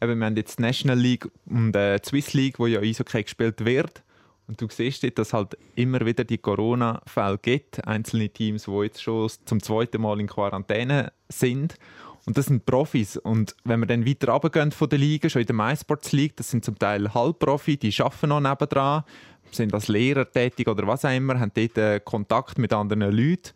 eben, 0.00 0.18
wir 0.18 0.26
haben 0.26 0.36
jetzt 0.36 0.58
die 0.58 0.62
National 0.62 0.98
League 0.98 1.28
und 1.46 1.74
äh, 1.74 1.98
die 1.98 2.08
Swiss 2.08 2.32
League, 2.34 2.58
wo 2.58 2.66
ja 2.66 2.80
Eishockey 2.80 3.22
gespielt 3.22 3.64
wird. 3.64 4.02
Und 4.46 4.60
du 4.60 4.66
siehst 4.70 5.02
dort, 5.04 5.18
dass 5.18 5.34
halt 5.34 5.58
immer 5.74 6.04
wieder 6.06 6.24
die 6.24 6.38
Corona-Fälle 6.38 7.38
gibt. 7.38 7.86
Einzelne 7.86 8.30
Teams, 8.30 8.64
die 8.64 8.82
jetzt 8.82 9.02
schon 9.02 9.30
zum 9.44 9.62
zweiten 9.62 10.00
Mal 10.00 10.20
in 10.20 10.26
Quarantäne 10.26 11.12
sind. 11.28 11.76
Und 12.24 12.36
das 12.38 12.46
sind 12.46 12.64
Profis. 12.64 13.18
Und 13.18 13.54
wenn 13.64 13.80
wir 13.80 13.86
dann 13.86 14.06
weiter 14.06 14.32
runtergehen 14.32 14.72
von 14.72 14.88
der 14.88 14.98
Liga, 14.98 15.28
schon 15.28 15.42
in 15.42 15.46
der 15.46 15.56
MySports 15.56 16.12
League, 16.12 16.36
das 16.36 16.50
sind 16.50 16.64
zum 16.64 16.78
Teil 16.78 17.12
Halbprofi, 17.12 17.76
die 17.76 17.94
arbeiten 18.00 18.28
noch 18.30 18.40
nebendran, 18.40 19.04
sind 19.50 19.72
als 19.74 19.88
Lehrer 19.88 20.30
tätig 20.30 20.68
oder 20.68 20.86
was 20.86 21.04
auch 21.04 21.14
immer, 21.14 21.38
haben 21.38 21.52
dort 21.54 21.78
äh, 21.78 22.00
Kontakt 22.00 22.58
mit 22.58 22.72
anderen 22.72 23.12
Leuten. 23.12 23.52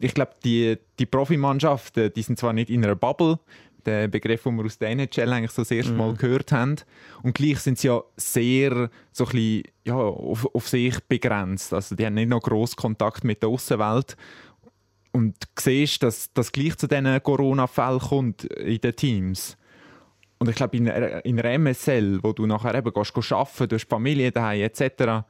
Ich 0.00 0.14
glaube, 0.14 0.32
die, 0.44 0.78
die 0.98 1.06
Profimannschaften, 1.06 2.12
die 2.12 2.22
sind 2.22 2.38
zwar 2.38 2.52
nicht 2.52 2.70
in 2.70 2.84
einer 2.84 2.94
Bubble, 2.94 3.38
der 3.86 4.08
Begriff, 4.08 4.42
den 4.42 4.56
wir 4.56 4.64
aus 4.64 4.78
der 4.78 4.90
NHL 4.90 5.32
eigentlich 5.32 5.50
so 5.50 5.62
das 5.62 5.70
erste 5.70 5.92
Mal 5.92 6.12
mhm. 6.12 6.16
gehört 6.16 6.52
haben. 6.52 6.76
Und 7.22 7.34
gleich 7.34 7.58
sind 7.60 7.78
sie 7.78 7.88
ja 7.88 8.02
sehr 8.16 8.90
so 9.12 9.24
ein 9.24 9.30
bisschen, 9.30 9.62
ja, 9.84 9.94
auf, 9.94 10.46
auf 10.54 10.68
sich 10.68 10.98
begrenzt. 11.08 11.72
Also 11.72 11.94
die 11.94 12.04
haben 12.04 12.14
nicht 12.14 12.28
noch 12.28 12.42
gross 12.42 12.76
Kontakt 12.76 13.24
mit 13.24 13.42
der 13.42 13.50
Außenwelt. 13.50 14.16
Und 15.12 15.34
du 15.42 15.62
siehst, 15.62 16.02
dass 16.02 16.32
das 16.32 16.52
gleich 16.52 16.76
zu 16.76 16.86
diesen 16.86 17.22
Corona-Fällen 17.22 18.00
kommt 18.00 18.44
in 18.44 18.80
den 18.80 18.94
Teams. 18.94 19.56
Und 20.38 20.48
ich 20.48 20.56
glaube, 20.56 20.76
in, 20.76 20.86
in 20.86 21.40
einer 21.40 21.58
MSL, 21.58 22.22
wo 22.22 22.32
du 22.32 22.46
nachher 22.46 22.74
eben 22.74 22.92
gehst, 22.92 23.14
gehst 23.14 23.32
arbeiten, 23.32 23.68
du 23.68 23.76
hast 23.76 23.88
Familie 23.88 24.30
daheim 24.30 24.62
etc., 24.62 25.24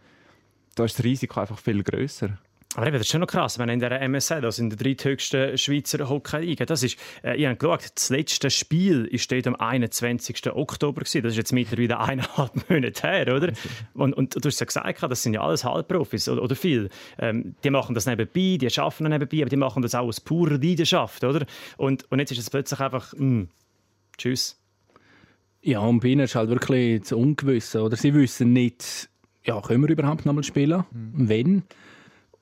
da 0.74 0.84
ist 0.84 0.98
das 0.98 1.04
Risiko 1.04 1.40
einfach 1.40 1.58
viel 1.58 1.82
grösser. 1.82 2.38
Aber 2.74 2.86
eben, 2.86 2.98
das 2.98 3.02
ist 3.06 3.08
schon 3.10 3.22
noch 3.22 3.28
krass, 3.28 3.58
wenn 3.58 3.70
in 3.70 3.80
der 3.80 4.06
MSL, 4.06 4.44
also 4.44 4.62
in 4.62 4.68
der 4.68 4.76
dritthöchsten 4.76 5.56
Schweizer 5.56 6.06
Hockey-Liga, 6.06 6.66
das 6.66 6.82
ist, 6.82 6.98
äh, 7.24 7.34
ich 7.36 7.46
habe 7.46 7.56
geschaut, 7.56 7.90
das 7.94 8.10
letzte 8.10 8.50
Spiel 8.50 9.08
steht 9.18 9.46
am 9.46 9.56
21. 9.56 10.52
Oktober 10.52 11.00
gewesen. 11.00 11.22
Das 11.22 11.32
ist 11.32 11.38
jetzt 11.38 11.52
mittlerweile 11.52 11.98
eineinhalb 11.98 12.52
Monate 12.70 13.08
her, 13.08 13.34
oder? 13.34 13.52
Und, 13.94 14.12
und 14.12 14.34
du 14.36 14.46
hast 14.46 14.60
ja 14.60 14.66
gesagt, 14.66 15.02
das 15.02 15.22
sind 15.22 15.32
ja 15.32 15.40
alles 15.40 15.64
Halbprofis 15.64 16.28
oder, 16.28 16.42
oder 16.42 16.54
viel. 16.54 16.90
Ähm, 17.18 17.54
die 17.64 17.70
machen 17.70 17.94
das 17.94 18.04
nebenbei, 18.04 18.58
die 18.58 18.68
arbeiten 18.78 19.08
nebenbei, 19.08 19.40
aber 19.40 19.50
die 19.50 19.56
machen 19.56 19.82
das 19.82 19.94
auch 19.94 20.06
aus 20.06 20.20
purer 20.20 20.58
Leidenschaft, 20.58 21.24
oder? 21.24 21.46
Und, 21.78 22.10
und 22.12 22.18
jetzt 22.18 22.32
ist 22.32 22.38
es 22.38 22.50
plötzlich 22.50 22.80
einfach, 22.80 23.14
mh, 23.14 23.18
hm, 23.18 23.48
tschüss. 24.18 24.60
Ja, 25.62 25.80
und 25.80 26.00
bei 26.00 26.08
ihnen 26.08 26.20
ist 26.20 26.34
halt 26.34 26.50
wirklich 26.50 27.00
das 27.00 27.12
Ungewisse, 27.12 27.80
oder? 27.80 27.96
Sie 27.96 28.12
wissen 28.12 28.52
nicht, 28.52 29.08
ja, 29.44 29.58
können 29.62 29.82
wir 29.82 29.88
überhaupt 29.88 30.26
noch 30.26 30.34
mal 30.34 30.44
spielen? 30.44 30.84
Mhm. 30.92 31.28
Wenn? 31.28 31.62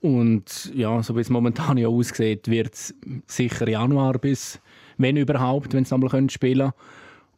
Und 0.07 0.73
ja, 0.73 1.03
so 1.03 1.17
wie 1.17 1.21
es 1.21 1.31
momentan 1.31 1.79
ja 1.79 1.89
aussieht, 1.89 2.47
wird 2.47 2.75
es 2.75 2.95
sicher 3.27 3.69
Januar 3.69 4.21
bis, 4.21 4.61
wenn 4.99 5.17
überhaupt, 5.17 5.73
wenn 5.73 5.85
sie 5.85 5.99
nochmal 5.99 6.31
spielen 6.31 6.71
können. 6.71 6.73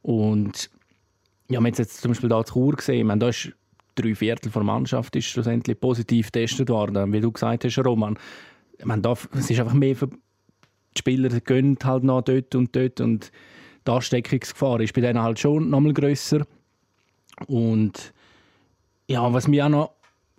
Und 0.02 0.68
ja, 1.48 1.52
wir 1.52 1.56
haben 1.56 1.66
jetzt 1.66 2.02
zum 2.02 2.10
Beispiel 2.10 2.28
da 2.28 2.44
zu 2.44 2.52
Chur 2.52 2.76
gesehen, 2.76 3.06
meine, 3.06 3.20
da 3.20 3.30
ist 3.30 3.54
drei 3.94 4.14
Viertel 4.14 4.52
der 4.52 4.62
Mannschaft 4.64 5.16
ist 5.16 5.24
schlussendlich 5.24 5.80
positiv 5.80 6.30
getestet 6.30 6.68
worden, 6.68 7.10
wie 7.10 7.22
du 7.22 7.32
gesagt 7.32 7.64
hast, 7.64 7.78
Roman. 7.78 8.18
Ich 8.76 8.84
meine, 8.84 9.00
da, 9.00 9.14
es 9.32 9.48
ist 9.48 9.58
einfach 9.58 9.72
mehr 9.72 9.96
für 9.96 10.08
die 10.08 10.18
Spieler, 10.98 11.30
gehen 11.40 11.78
halt 11.82 12.04
noch 12.04 12.20
dort 12.20 12.54
und 12.54 12.76
dort 12.76 13.00
und 13.00 13.32
die 13.86 13.90
Ansteckungsgefahr 13.90 14.80
ist 14.80 14.92
bei 14.92 15.00
denen 15.00 15.22
halt 15.22 15.38
schon 15.38 15.70
nochmal 15.70 15.94
grösser. 15.94 16.44
Und 17.46 18.12
ja, 19.06 19.32
was 19.32 19.48
mir 19.48 19.64
auch 19.64 19.70
noch 19.70 19.97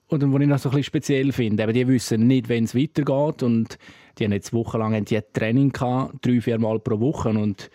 oder 0.10 0.32
was 0.32 0.42
ich 0.42 0.48
noch 0.48 0.60
so 0.60 0.70
ein 0.70 0.72
bisschen 0.72 0.84
speziell 0.84 1.32
finde, 1.32 1.63
eben 1.63 1.74
die 1.74 1.88
wissen 1.88 2.28
nicht, 2.28 2.50
wenn 2.50 2.66
es 2.66 2.75
weitergeht 2.75 3.44
und 3.44 3.78
die 4.18 4.25
haben 4.25 4.34
jetzt 4.34 4.54
wochenlang 4.54 5.06
die 5.06 5.20
Training 5.34 5.72
gehabt, 5.72 6.16
drei, 6.22 6.42
vier 6.42 6.60
Mal 6.60 6.80
pro 6.80 7.00
Woche 7.00 7.30
und 7.30 7.70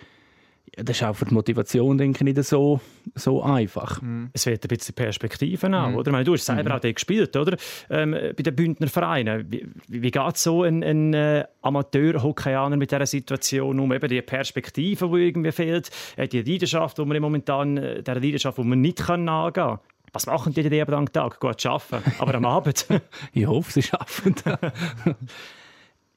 das 0.77 0.97
ist 0.97 1.03
auch 1.05 1.15
für 1.15 1.25
die 1.25 1.35
Motivation, 1.35 1.99
denke 1.99 2.19
ich, 2.19 2.35
nicht 2.35 2.45
so, 2.45 2.81
so 3.15 3.43
einfach. 3.43 4.03
Mhm. 4.03 4.31
Es 4.33 4.47
wird 4.47 4.65
ein 4.65 4.69
bisschen 4.69 4.95
Perspektiven 4.95 5.75
auch, 5.75 5.91
mhm. 5.91 5.97
oder? 5.97 6.13
meine, 6.13 6.25
du 6.25 6.33
hast 6.33 6.47
selber 6.47 6.71
mhm. 6.71 6.77
auch 6.77 6.81
dort 6.81 6.95
gespielt, 6.95 7.37
oder? 7.37 7.57
Ähm, 7.91 8.13
bei 8.13 8.43
den 8.43 8.57
Bündner 8.57 8.89
Vereinen. 8.89 9.47
Wie, 9.51 9.67
wie 9.89 10.11
geht 10.11 10.37
so 10.37 10.63
ein, 10.63 10.83
ein 10.83 11.15
äh, 11.15 11.45
Amateur-Hockeyaner 11.63 12.77
mit 12.77 12.91
dieser 12.91 13.07
Situation 13.07 13.79
um? 13.79 13.93
Eben 13.93 14.09
die 14.09 14.23
Perspektive, 14.23 15.09
die 15.09 15.27
irgendwie 15.27 15.53
fehlt, 15.53 15.91
äh, 16.17 16.27
die 16.27 16.43
Leidenschaft, 16.43 16.99
die 16.99 17.05
man 17.05 17.21
momentan, 17.21 17.77
äh, 17.77 18.03
der 18.03 18.17
Leidenschaft, 18.17 18.59
die 18.59 18.65
man 18.65 18.81
nicht 18.81 18.99
kann 18.99 19.25
nachgehen 19.25 19.67
kann. 19.67 19.79
Was 20.15 20.27
machen 20.27 20.55
die 20.55 20.63
denn 20.63 20.95
am 20.95 21.13
Tag? 21.13 21.41
Gut 21.41 21.67
arbeiten, 21.67 22.13
aber 22.21 22.37
am 22.37 22.45
Abend? 22.45 22.87
ich 23.33 23.47
hoffe, 23.47 23.83
sie 23.83 23.91
arbeiten. 23.93 24.73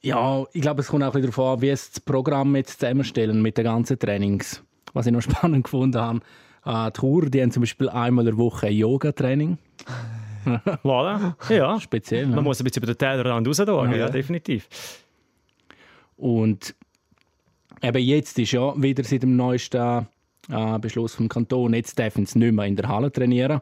ja, 0.01 0.45
ich 0.53 0.61
glaube, 0.61 0.81
es 0.81 0.87
kommt 0.87 1.03
auch 1.03 1.13
darauf 1.13 1.39
an, 1.39 1.61
wie 1.61 1.69
es 1.69 1.89
das 1.89 1.99
Programm 2.01 2.55
jetzt 2.55 2.79
zusammenstellen 2.79 3.41
mit 3.41 3.57
den 3.57 3.65
ganzen 3.65 3.97
Trainings. 3.97 4.61
Was 4.93 5.07
ich 5.07 5.11
noch 5.11 5.21
spannend 5.23 5.63
gefunden 5.63 5.99
habe, 5.99 6.19
äh, 6.63 6.91
die 6.91 6.99
Chur, 6.99 7.25
die 7.27 7.41
haben 7.41 7.49
zum 7.49 7.61
Beispiel 7.61 7.89
einmal 7.89 8.27
in 8.27 8.35
der 8.35 8.37
Woche 8.37 8.67
ein 8.67 8.73
Yoga-Training. 8.73 9.57
voilà. 10.83 11.33
Ja. 11.49 11.79
Speziell. 11.79 12.27
Man 12.27 12.35
ne? 12.35 12.41
muss 12.43 12.61
ein 12.61 12.65
bisschen 12.65 12.83
über 12.83 12.93
den 12.93 12.99
Tellerrand 12.99 13.47
raus 13.47 13.57
ja, 13.57 13.95
ja, 13.95 14.09
definitiv. 14.09 14.67
Und 16.17 16.75
eben 17.81 18.03
jetzt 18.03 18.37
ist 18.37 18.51
ja 18.51 18.79
wieder 18.79 19.03
seit 19.03 19.23
dem 19.23 19.35
neuesten 19.35 20.07
äh, 20.49 20.79
Beschluss 20.79 21.15
vom 21.15 21.29
Kanton. 21.29 21.73
Jetzt 21.73 21.97
dürfen 21.97 22.25
sie 22.25 22.39
nicht 22.39 22.53
mehr 22.53 22.65
in 22.65 22.75
der 22.75 22.87
Halle 22.87 23.11
trainieren. 23.11 23.61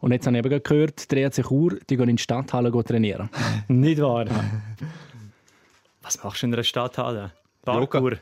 Und 0.00 0.12
jetzt 0.12 0.26
habe 0.26 0.38
ich 0.38 0.44
eben 0.44 0.62
gehört, 0.62 1.10
die 1.10 1.20
ERC 1.20 1.46
Chur, 1.46 1.78
die 1.88 1.96
gehen 1.96 2.08
in 2.08 2.16
die 2.16 2.22
Stadthalle 2.22 2.70
trainieren. 2.84 3.28
Nicht 3.68 4.00
wahr? 4.00 4.24
Was 6.00 6.22
machst 6.24 6.42
du 6.42 6.46
in 6.46 6.54
einer 6.54 6.62
Stadthalle? 6.62 7.32
Parkour. 7.62 8.12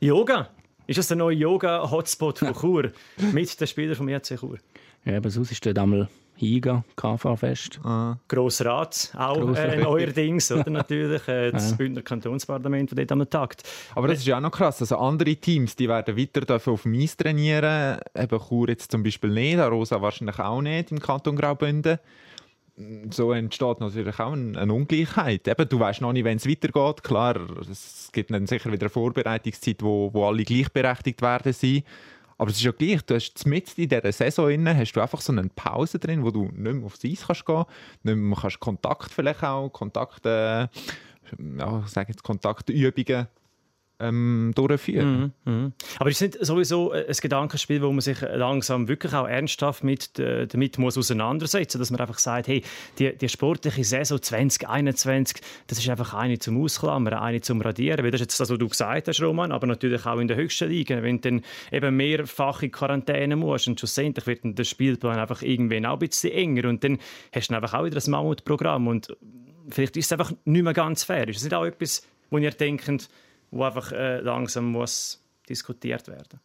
Yoga. 0.00 0.38
Yoga? 0.38 0.48
Ist 0.86 0.98
das 0.98 1.08
der 1.08 1.16
neue 1.16 1.36
Yoga-Hotspot 1.36 2.38
von 2.38 2.54
Chur? 2.60 2.92
Mit 3.32 3.60
den 3.60 3.66
Spielern 3.66 3.96
vom 3.96 4.08
ERC 4.08 4.38
Chur? 4.38 4.58
Ja, 5.04 5.16
aber 5.16 5.30
sonst 5.30 5.50
ist 5.52 5.64
dort 5.64 5.78
einmal 5.78 6.08
Higa, 6.36 6.84
KV-Fest. 6.96 7.80
Ah. 7.82 8.18
Grossrat, 8.28 9.12
auch 9.16 9.40
Grossrat. 9.40 9.72
äh, 9.72 9.76
neuerdings, 9.78 10.52
oder? 10.52 10.68
Natürlich, 10.70 11.26
äh, 11.28 11.50
das 11.50 11.70
ja. 11.70 11.76
Bündner 11.76 12.02
Kantonsparlament, 12.02 12.92
das 12.92 12.96
dort 12.96 13.12
am 13.12 13.30
Tag. 13.30 13.56
Aber 13.94 14.08
das 14.08 14.18
ist 14.18 14.26
ja 14.26 14.36
auch 14.36 14.42
noch 14.42 14.50
krass. 14.50 14.80
Also 14.80 14.98
andere 14.98 15.34
Teams, 15.36 15.76
die 15.76 15.88
werden 15.88 16.16
weiter 16.16 16.54
auf 16.54 16.82
dem 16.82 16.94
Eis 16.94 17.16
trainieren. 17.16 17.98
Eben 18.14 18.40
Chur 18.48 18.68
jetzt 18.68 18.90
zum 18.92 19.02
Beispiel 19.02 19.30
nicht, 19.30 19.58
Rosa 19.58 20.02
wahrscheinlich 20.02 20.38
auch 20.38 20.60
nicht 20.60 20.92
im 20.92 21.00
Kanton 21.00 21.36
Graubünden. 21.36 21.98
So 23.10 23.32
entsteht 23.32 23.80
natürlich 23.80 24.18
auch 24.18 24.32
eine, 24.32 24.72
Ungleichheit. 24.72 25.48
Eben, 25.48 25.68
du 25.68 25.80
weißt 25.80 26.02
noch 26.02 26.12
nicht, 26.12 26.24
wenn 26.24 26.36
es 26.36 26.46
weitergeht. 26.46 27.02
Klar, 27.02 27.40
es 27.70 28.10
gibt 28.12 28.30
dann 28.30 28.46
sicher 28.46 28.70
wieder 28.70 28.82
eine 28.82 28.90
Vorbereitungszeit, 28.90 29.82
wo, 29.82 30.12
wo 30.12 30.26
alle 30.26 30.44
gleichberechtigt 30.44 31.22
werden 31.22 31.54
sein. 31.54 31.82
Aber 32.36 32.50
es 32.50 32.58
ist 32.58 32.64
ja 32.64 32.72
gleich, 32.72 33.02
du 33.02 33.14
hast 33.14 33.46
mit 33.46 33.78
in 33.78 33.88
dieser 33.88 34.12
Saison 34.12 34.50
innen, 34.50 34.76
hast 34.76 34.92
du 34.92 35.00
einfach 35.00 35.22
so 35.22 35.32
eine 35.32 35.48
Pause 35.54 35.98
drin, 35.98 36.22
wo 36.22 36.30
du 36.30 36.44
nicht 36.44 36.58
mehr 36.58 36.84
aufs 36.84 37.02
Eis 37.02 37.26
kannst 37.26 37.46
gehen, 37.46 37.64
nicht 38.02 38.16
mehr 38.16 38.38
kannst 38.38 38.60
Kontakt 38.60 39.10
vielleicht 39.10 39.42
auch, 39.42 39.70
Kontakt, 39.70 40.26
äh, 40.26 40.68
ja, 40.68 41.82
ich 41.82 41.90
sage 41.90 42.12
jetzt 42.12 42.22
Kontaktübungen 42.22 43.26
ähm, 43.98 44.52
durchführen. 44.54 45.32
Mhm, 45.44 45.52
mh. 45.52 45.72
Aber 45.98 46.10
es 46.10 46.20
ist 46.20 46.44
sowieso 46.44 46.92
ein 46.92 47.06
Gedankenspiel, 47.08 47.82
wo 47.82 47.90
man 47.90 48.00
sich 48.00 48.20
langsam 48.20 48.88
wirklich 48.88 49.14
auch 49.14 49.26
ernsthaft 49.26 49.84
mit, 49.84 50.18
äh, 50.18 50.46
damit 50.46 50.78
muss 50.78 50.98
auseinandersetzen 50.98 51.78
dass 51.78 51.90
man 51.90 52.00
einfach 52.00 52.18
sagt, 52.18 52.48
hey, 52.48 52.62
die, 52.98 53.16
die 53.16 53.28
sportliche 53.28 53.84
Saison 53.84 54.20
2021, 54.20 55.38
das 55.66 55.78
ist 55.78 55.88
einfach 55.88 56.14
eine 56.14 56.38
zum 56.38 56.62
Ausklammern, 56.62 57.14
eine 57.14 57.40
zum 57.40 57.60
Radieren, 57.60 58.04
weil 58.04 58.10
das 58.10 58.20
ist 58.20 58.26
jetzt 58.26 58.40
das, 58.40 58.50
was 58.50 58.58
du 58.58 58.68
gesagt 58.68 59.08
hast, 59.08 59.22
Roman, 59.22 59.52
aber 59.52 59.66
natürlich 59.66 60.04
auch 60.06 60.18
in 60.18 60.28
der 60.28 60.36
höchsten 60.36 60.68
Liga, 60.68 61.02
wenn 61.02 61.20
du 61.20 61.30
dann 61.30 61.42
eben 61.72 61.96
mehrfach 61.96 62.62
in 62.62 62.70
Quarantäne 62.70 63.36
musst 63.36 63.68
und 63.68 63.78
schlussendlich 63.78 64.26
wird 64.26 64.40
der 64.44 64.64
Spielplan 64.64 65.18
einfach 65.18 65.42
irgendwann 65.42 65.86
auch 65.86 65.94
ein 65.94 66.00
bisschen 66.00 66.32
enger 66.32 66.68
und 66.68 66.84
dann 66.84 66.98
hast 67.32 67.50
du 67.50 67.54
einfach 67.54 67.74
auch 67.74 67.84
wieder 67.84 68.00
ein 68.04 68.10
Mammutprogramm 68.10 68.88
und 68.88 69.16
vielleicht 69.70 69.96
ist 69.96 70.06
es 70.06 70.12
einfach 70.12 70.32
nicht 70.44 70.62
mehr 70.62 70.74
ganz 70.74 71.04
fair. 71.04 71.28
Ist 71.28 71.36
das 71.36 71.44
nicht 71.44 71.54
auch 71.54 71.64
etwas, 71.64 72.06
wo 72.30 72.38
ihr 72.38 72.50
denkt, 72.50 73.08
wo 73.56 73.64
einfach 73.64 73.92
äh, 73.92 74.20
langsam 74.20 74.70
muss 74.70 75.22
diskutiert 75.48 76.08
werden. 76.08 76.40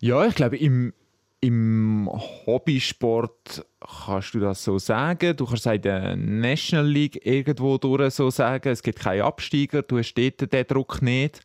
Ja, 0.00 0.26
ich 0.26 0.34
glaube, 0.34 0.56
im, 0.58 0.92
im 1.40 2.10
Hobbysport 2.46 3.64
kannst 4.04 4.34
du 4.34 4.40
das 4.40 4.62
so 4.62 4.78
sagen. 4.78 5.36
Du 5.36 5.46
kannst 5.46 5.66
in 5.66 5.80
der 5.80 6.16
National 6.16 6.86
League 6.86 7.24
irgendwo 7.24 7.78
durch 7.78 8.14
so 8.14 8.30
sagen, 8.30 8.68
es 8.68 8.82
gibt 8.82 8.98
keinen 8.98 9.22
Absteiger, 9.22 9.82
du 9.82 9.98
hast 9.98 10.14
dort 10.14 10.52
den 10.52 10.66
Druck 10.66 11.00
nicht. 11.00 11.40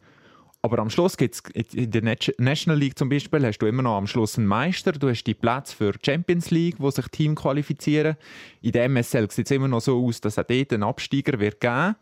Aber 0.62 0.79
am 0.79 0.89
Schluss 0.89 1.15
gibt 1.15 1.36
es 1.53 1.74
in 1.74 1.89
der 1.89 2.18
National 2.38 2.77
League 2.77 2.98
zum 2.98 3.08
Beispiel 3.08 3.46
hast 3.46 3.60
du 3.60 3.65
immer 3.65 3.82
noch 3.82 3.96
am 3.96 4.08
Schluss 4.08 4.38
einen 4.38 4.48
Meister. 4.48 4.91
Du 4.91 5.08
hast 5.08 5.24
die 5.24 5.34
Plätze 5.34 5.74
für 5.74 5.94
die 5.94 6.00
Champions 6.06 6.51
League, 6.51 6.75
wo 6.79 6.91
sich 6.91 7.08
Team 7.08 7.36
qualifizieren. 7.36 8.18
In 8.62 8.74
der 8.74 8.89
MSL 8.89 9.32
sieht 9.32 9.46
es 9.46 9.51
immer 9.51 9.70
noch 9.70 9.79
so 9.79 10.06
aus, 10.06 10.20
dass 10.20 10.38
auch 10.38 10.44
dort 10.44 10.74
ein 10.74 10.84
Absteiger 10.84 11.39
wird 11.39 11.62
geben 11.62 11.96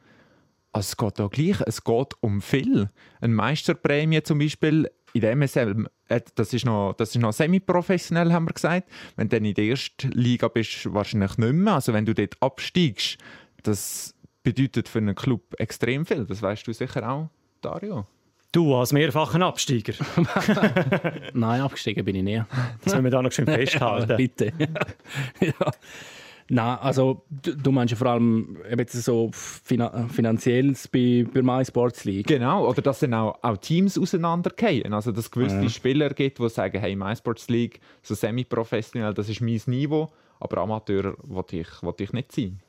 also 0.77 0.87
es 0.87 0.97
geht 0.97 1.19
auch 1.19 1.29
gleich, 1.29 1.61
es 1.65 1.83
geht 1.83 2.13
um 2.21 2.41
viel. 2.41 2.89
Eine 3.19 3.33
Meisterprämie 3.33 4.21
zum 4.23 4.39
Beispiel 4.39 4.89
in 5.13 5.21
der 5.21 5.35
MSL, 5.35 5.87
äh, 6.07 6.21
das 6.35 6.53
ist 6.53 6.65
noch, 6.65 6.93
das 6.93 7.09
ist 7.09 7.21
noch 7.21 7.33
semi-professionell, 7.33 8.31
haben 8.31 8.47
wir 8.47 8.53
gesagt. 8.53 8.87
Wenn 9.15 9.27
du 9.27 9.37
dann 9.37 9.45
in 9.45 9.55
der 9.55 9.65
ersten 9.65 10.11
Liga 10.11 10.47
bist, 10.47 10.93
wahrscheinlich 10.93 11.37
nicht 11.37 11.53
mehr. 11.53 11.73
Also 11.73 11.93
wenn 11.93 12.05
du 12.05 12.13
dort 12.13 12.35
absteigst, 12.41 13.17
das 13.63 14.13
bedeutet 14.43 14.87
für 14.87 14.99
einen 14.99 15.15
Club 15.15 15.55
extrem 15.57 16.05
viel. 16.05 16.25
Das 16.25 16.41
weißt 16.41 16.67
du 16.67 16.73
sicher 16.73 17.09
auch, 17.09 17.29
Dario. 17.61 18.05
Du 18.51 18.75
als 18.75 18.93
mehrfacher 18.93 19.41
Absteiger? 19.41 19.93
Nein, 21.33 21.61
abgestiegen 21.61 22.05
bin 22.05 22.15
ich 22.15 22.23
nie. 22.23 22.43
Das 22.83 22.93
müssen 22.93 23.03
wir 23.03 23.11
da 23.11 23.21
noch 23.21 23.31
schön 23.31 23.45
festhalten. 23.47 24.15
Bitte. 24.15 24.53
ja. 25.41 25.71
Nein, 26.49 26.77
also 26.79 27.23
du, 27.29 27.55
du 27.55 27.71
meinst 27.71 27.91
ja 27.91 27.97
vor 27.97 28.07
allem 28.07 28.57
jetzt 28.77 28.93
so 28.93 29.29
finanzielles 29.33 30.87
bei, 30.87 31.25
bei 31.33 31.41
My 31.41 31.65
Sports 31.65 32.05
League. 32.05 32.27
Genau, 32.27 32.67
oder 32.67 32.81
dass 32.81 32.99
dann 32.99 33.13
auch, 33.13 33.37
auch 33.41 33.57
Teams 33.57 33.97
auseinandergehen. 33.97 34.93
Also 34.93 35.11
dass 35.11 35.25
es 35.25 35.31
gewisse 35.31 35.61
ja. 35.61 35.69
Spieler 35.69 36.09
gibt, 36.09 36.39
die 36.39 36.49
sagen, 36.49 36.79
hey, 36.79 36.95
My 36.95 37.15
Sports 37.15 37.49
League, 37.49 37.81
so 38.01 38.15
semi-professionell, 38.15 39.13
das 39.13 39.27
ist 39.27 39.41
mein 39.41 39.59
Niveau, 39.65 40.09
aber 40.39 40.61
Amateur 40.61 41.15
wollte 41.23 41.57
ich, 41.57 41.67
will 41.81 41.93
ich 41.99 42.13
nicht 42.13 42.31
sein. 42.31 42.59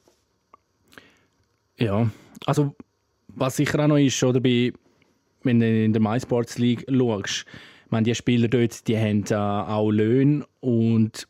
Ja, 1.78 2.10
also 2.46 2.74
was 3.28 3.56
sicher 3.56 3.78
auch 3.84 3.88
noch 3.88 3.98
ist, 3.98 4.22
oder 4.24 4.40
bei, 4.40 4.72
wenn 5.44 5.60
du 5.60 5.84
in 5.84 5.92
der 5.92 6.02
My 6.02 6.18
Sports 6.18 6.58
League 6.58 6.84
schaust, 6.90 7.44
ich 7.84 7.90
meine, 7.92 8.04
die 8.04 8.14
Spieler 8.14 8.48
dort, 8.48 8.86
die 8.88 8.98
haben 8.98 9.24
äh, 9.30 9.34
auch 9.34 9.90
Löhne 9.90 10.44
und 10.60 11.28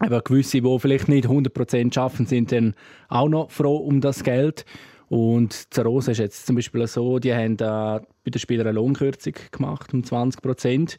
aber 0.00 0.22
gewisse, 0.22 0.60
die 0.60 0.78
vielleicht 0.78 1.08
nicht 1.08 1.28
100% 1.28 1.92
schaffen, 1.92 2.26
sind 2.26 2.52
dann 2.52 2.74
auch 3.08 3.28
noch 3.28 3.50
froh 3.50 3.76
um 3.76 4.00
das 4.00 4.22
Geld. 4.22 4.64
Und 5.08 5.72
Zarosa 5.72 6.12
ist 6.12 6.18
jetzt 6.18 6.46
zum 6.46 6.56
Beispiel 6.56 6.86
so, 6.86 7.18
die 7.18 7.32
haben 7.34 7.54
äh, 7.54 7.56
bei 7.58 8.30
den 8.30 8.38
Spielern 8.38 8.66
eine 8.66 8.76
Lohnkürzung 8.76 9.34
gemacht 9.50 9.92
um 9.94 10.02
20%. 10.02 10.98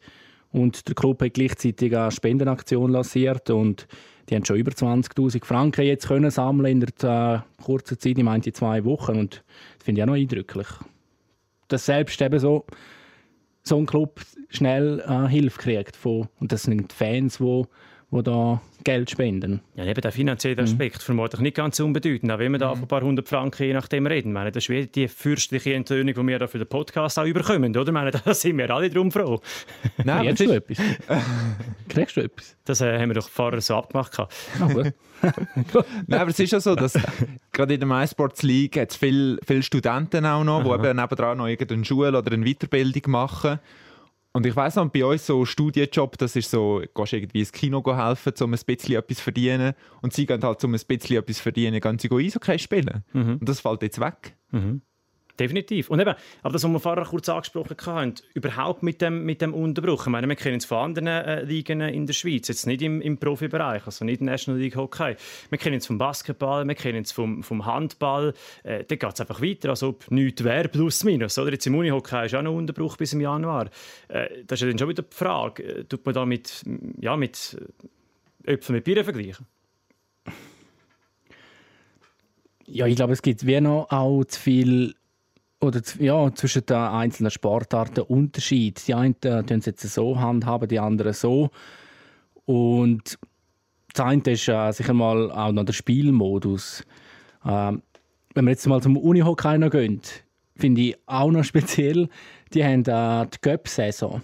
Und 0.51 0.87
der 0.87 0.95
Club 0.95 1.21
hat 1.21 1.35
gleichzeitig 1.35 1.95
eine 1.95 2.11
Spendenaktion 2.11 2.91
lanciert 2.91 3.51
und 3.51 3.87
die 4.27 4.35
haben 4.35 4.45
schon 4.45 4.57
über 4.57 4.71
20'000 4.71 5.45
Franken 5.45 5.85
jetzt 5.85 6.07
können 6.07 6.31
sammeln 6.31 6.81
in 6.81 6.85
der 7.01 7.45
äh, 7.59 7.63
kurzen 7.63 7.99
Zeit, 7.99 8.17
ich 8.17 8.23
meinte 8.23 8.51
zwei 8.51 8.83
Wochen 8.83 9.17
und 9.17 9.43
das 9.77 9.85
finde 9.85 9.99
ich 9.99 10.03
auch 10.03 10.07
noch 10.07 10.15
eindrücklich. 10.15 10.67
Dass 11.67 11.85
selbst 11.85 12.19
eben 12.21 12.39
so, 12.39 12.65
so 13.61 13.77
ein 13.77 13.85
Club 13.85 14.21
schnell 14.49 15.03
äh, 15.07 15.27
Hilfe 15.27 15.59
kriegt 15.59 15.95
von, 15.95 16.27
und 16.39 16.51
das 16.51 16.63
sind 16.63 16.91
Fans, 16.93 17.37
die 17.37 17.63
die 18.11 18.23
da 18.23 18.61
Geld 18.83 19.09
spenden. 19.09 19.61
Ja, 19.75 19.85
eben 19.85 20.01
der 20.01 20.11
finanzielle 20.11 20.61
Aspekt 20.61 20.97
mhm. 20.97 21.01
vermutlich 21.01 21.41
nicht 21.41 21.55
ganz 21.55 21.79
unbedeutend, 21.79 22.31
auch 22.31 22.39
wenn 22.39 22.51
wir 22.51 22.59
da 22.59 22.75
mhm. 22.75 22.83
ein 22.83 22.87
paar 22.87 23.01
hundert 23.01 23.27
Franken 23.27 23.63
je 23.63 23.73
nachdem 23.73 24.07
reden. 24.07 24.29
Ich 24.29 24.33
meine, 24.33 24.51
das 24.51 24.63
ist 24.63 24.69
wie 24.69 24.85
die 24.87 25.07
fürstliche 25.07 25.73
Entlöhnung, 25.73 26.13
die 26.13 26.27
wir 26.27 26.39
da 26.39 26.47
für 26.47 26.57
den 26.57 26.67
Podcast 26.67 27.19
auch 27.19 27.25
überkommen, 27.25 27.75
oder? 27.75 27.87
Ich 27.87 27.93
meine, 27.93 28.11
da 28.25 28.33
sind 28.33 28.57
wir 28.57 28.69
alle 28.69 28.89
drum 28.89 29.11
froh. 29.11 29.41
Nein, 30.03 30.35
Kriegst 30.35 30.41
du 30.41 30.51
etwas? 30.51 30.77
Kriegst 31.87 32.17
du 32.17 32.21
etwas? 32.21 32.55
Das 32.65 32.81
äh, 32.81 32.99
haben 32.99 33.09
wir 33.09 33.15
doch 33.15 33.29
vorher 33.29 33.61
so 33.61 33.75
abgemacht. 33.75 34.17
Ah, 34.19 34.27
gut. 34.67 34.93
Nein, 36.07 36.21
aber 36.21 36.31
es 36.31 36.39
ist 36.39 36.51
ja 36.51 36.59
so, 36.59 36.75
dass 36.75 36.93
gerade 37.51 37.73
in 37.73 37.79
der 37.79 37.87
MySports 37.87 38.43
League 38.43 38.77
hat 38.77 38.91
es 38.91 38.95
viele, 38.95 39.37
viele 39.45 39.63
Studenten 39.63 40.25
auch 40.25 40.43
noch, 40.43 40.63
die 40.63 40.69
eben 40.69 40.97
nebenan 40.97 41.37
noch 41.37 41.47
irgendeine 41.47 41.85
Schule 41.85 42.17
oder 42.17 42.31
eine 42.31 42.45
Weiterbildung 42.45 43.11
machen. 43.11 43.59
Und 44.31 44.45
ich 44.45 44.55
weiss 44.55 44.75
noch, 44.75 44.89
bei 44.89 45.03
uns 45.03 45.25
so 45.25 45.43
Studienjob, 45.43 46.17
das 46.17 46.35
ist 46.35 46.51
so, 46.51 46.83
gehst 46.95 47.13
irgendwie 47.13 47.39
ins 47.39 47.51
Kino 47.51 47.83
helfen, 47.85 48.33
um 48.41 48.53
ein 48.53 48.59
bisschen 48.65 48.95
etwas 48.95 49.17
zu 49.17 49.23
verdienen. 49.23 49.73
Und 50.01 50.13
sie 50.13 50.25
gehen 50.25 50.43
halt, 50.43 50.63
um 50.63 50.73
ein 50.73 50.79
bisschen 50.87 51.17
etwas 51.17 51.37
zu 51.37 51.43
verdienen, 51.43 51.81
gehen 51.81 51.97
sie 51.97 52.09
Eishockey 52.11 52.59
spielen. 52.59 53.03
Mhm. 53.13 53.37
Und 53.39 53.49
das 53.49 53.59
fällt 53.59 53.81
jetzt 53.81 53.99
weg. 53.99 54.37
Mhm. 54.51 54.81
Definitiv. 55.39 55.89
Und 55.89 56.01
eben, 56.01 56.13
aber 56.43 56.53
das, 56.53 56.63
was 56.63 56.69
wir 56.69 56.79
vorher 56.81 57.05
kurz 57.05 57.29
angesprochen 57.29 57.77
haben, 57.85 58.13
überhaupt 58.33 58.83
mit 58.83 59.01
dem, 59.01 59.23
mit 59.23 59.41
dem 59.41 59.53
Unterbruch. 59.53 60.05
Ich 60.05 60.11
meine, 60.11 60.27
wir 60.27 60.35
kennen 60.35 60.57
es 60.57 60.65
von 60.65 60.79
anderen 60.79 61.07
äh, 61.07 61.43
Ligen 61.43 61.79
in 61.79 62.05
der 62.05 62.13
Schweiz, 62.13 62.49
jetzt 62.49 62.67
nicht 62.67 62.81
im, 62.81 62.99
im 62.99 63.17
Profibereich, 63.17 63.85
also 63.85 64.03
nicht 64.03 64.19
National 64.19 64.59
League 64.59 64.75
Hockey. 64.75 65.15
Wir 65.49 65.57
kennen 65.57 65.77
es 65.77 65.87
vom 65.87 65.97
Basketball, 65.97 66.67
wir 66.67 66.75
kennen 66.75 67.03
es 67.03 67.13
vom, 67.13 67.41
vom 67.41 67.65
Handball. 67.65 68.33
Äh, 68.63 68.83
da 68.83 68.95
geht 68.95 69.13
es 69.13 69.21
einfach 69.21 69.41
weiter, 69.41 69.69
als 69.69 69.81
ob 69.81 70.11
nichts 70.11 70.43
wäre, 70.43 70.67
plus 70.67 71.05
minus. 71.05 71.37
Oder? 71.39 71.53
Jetzt 71.53 71.65
im 71.67 71.75
Unihockey 71.75 72.25
ist 72.25 72.35
auch 72.35 72.41
noch 72.41 72.53
Unterbruch 72.53 72.97
bis 72.97 73.13
im 73.13 73.21
Januar. 73.21 73.69
Äh, 74.09 74.43
das 74.45 74.57
ist 74.57 74.63
ja 74.63 74.67
dann 74.67 74.77
schon 74.77 74.89
wieder 74.89 75.03
die 75.03 75.15
Frage, 75.15 75.63
äh, 75.63 75.83
tut 75.85 76.05
man 76.05 76.15
da 76.15 76.25
mit, 76.25 76.65
ja, 76.99 77.15
mit 77.15 77.57
Äpfeln 78.43 78.75
mit 78.75 78.83
Bieren 78.83 79.05
vergleichen? 79.05 79.45
Ja, 82.71 82.85
ich 82.85 82.95
glaube, 82.95 83.13
es 83.13 83.21
gibt 83.21 83.47
wie 83.47 83.59
noch 83.61 83.87
auch 83.89 84.23
zu 84.25 84.39
viel 84.39 84.93
oder 85.61 85.81
ja, 85.99 86.33
zwischen 86.33 86.65
den 86.65 86.77
einzelnen 86.77 87.31
Sportarten 87.31 88.01
Unterschied. 88.01 88.87
Die 88.87 88.93
einen 88.93 89.15
äh, 89.23 89.43
tun 89.43 89.59
es 89.59 89.65
jetzt 89.65 89.81
so 89.81 90.19
handhaben, 90.19 90.69
die 90.69 90.79
anderen 90.79 91.13
so. 91.13 91.49
Und 92.45 93.19
das 93.93 94.05
eine 94.05 94.21
ist 94.25 94.47
äh, 94.47 94.71
sicher 94.71 94.93
mal 94.93 95.31
auch 95.31 95.51
noch 95.51 95.65
der 95.65 95.73
Spielmodus. 95.73 96.83
Ähm, 97.45 97.81
wenn 98.33 98.45
wir 98.45 98.51
jetzt 98.51 98.67
mal 98.67 98.81
zum 98.81 98.97
Unihockey 98.97 99.57
noch 99.57 99.71
gehen, 99.71 100.01
finde 100.55 100.81
ich 100.81 100.97
auch 101.05 101.31
noch 101.31 101.43
speziell, 101.43 102.09
die 102.53 102.63
haben 102.63 102.85
äh, 102.85 103.27
die 103.27 103.37
Göpp-Saison. 103.41 104.21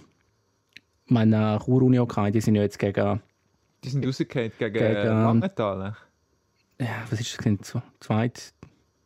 Meine, 1.06 1.58
Chur 1.64 1.82
Unihockey, 1.82 2.32
die 2.32 2.40
sind 2.40 2.54
ja 2.54 2.62
jetzt 2.62 2.78
gegen... 2.78 3.20
Die 3.84 3.90
sind 3.90 4.06
rausgefallen 4.06 4.52
gegen, 4.58 4.72
gegen 4.72 5.06
Langenthal. 5.06 5.94
Ja, 6.80 7.04
was 7.08 7.20
ist 7.20 7.38
das? 7.44 7.82
Zweit, 8.00 8.52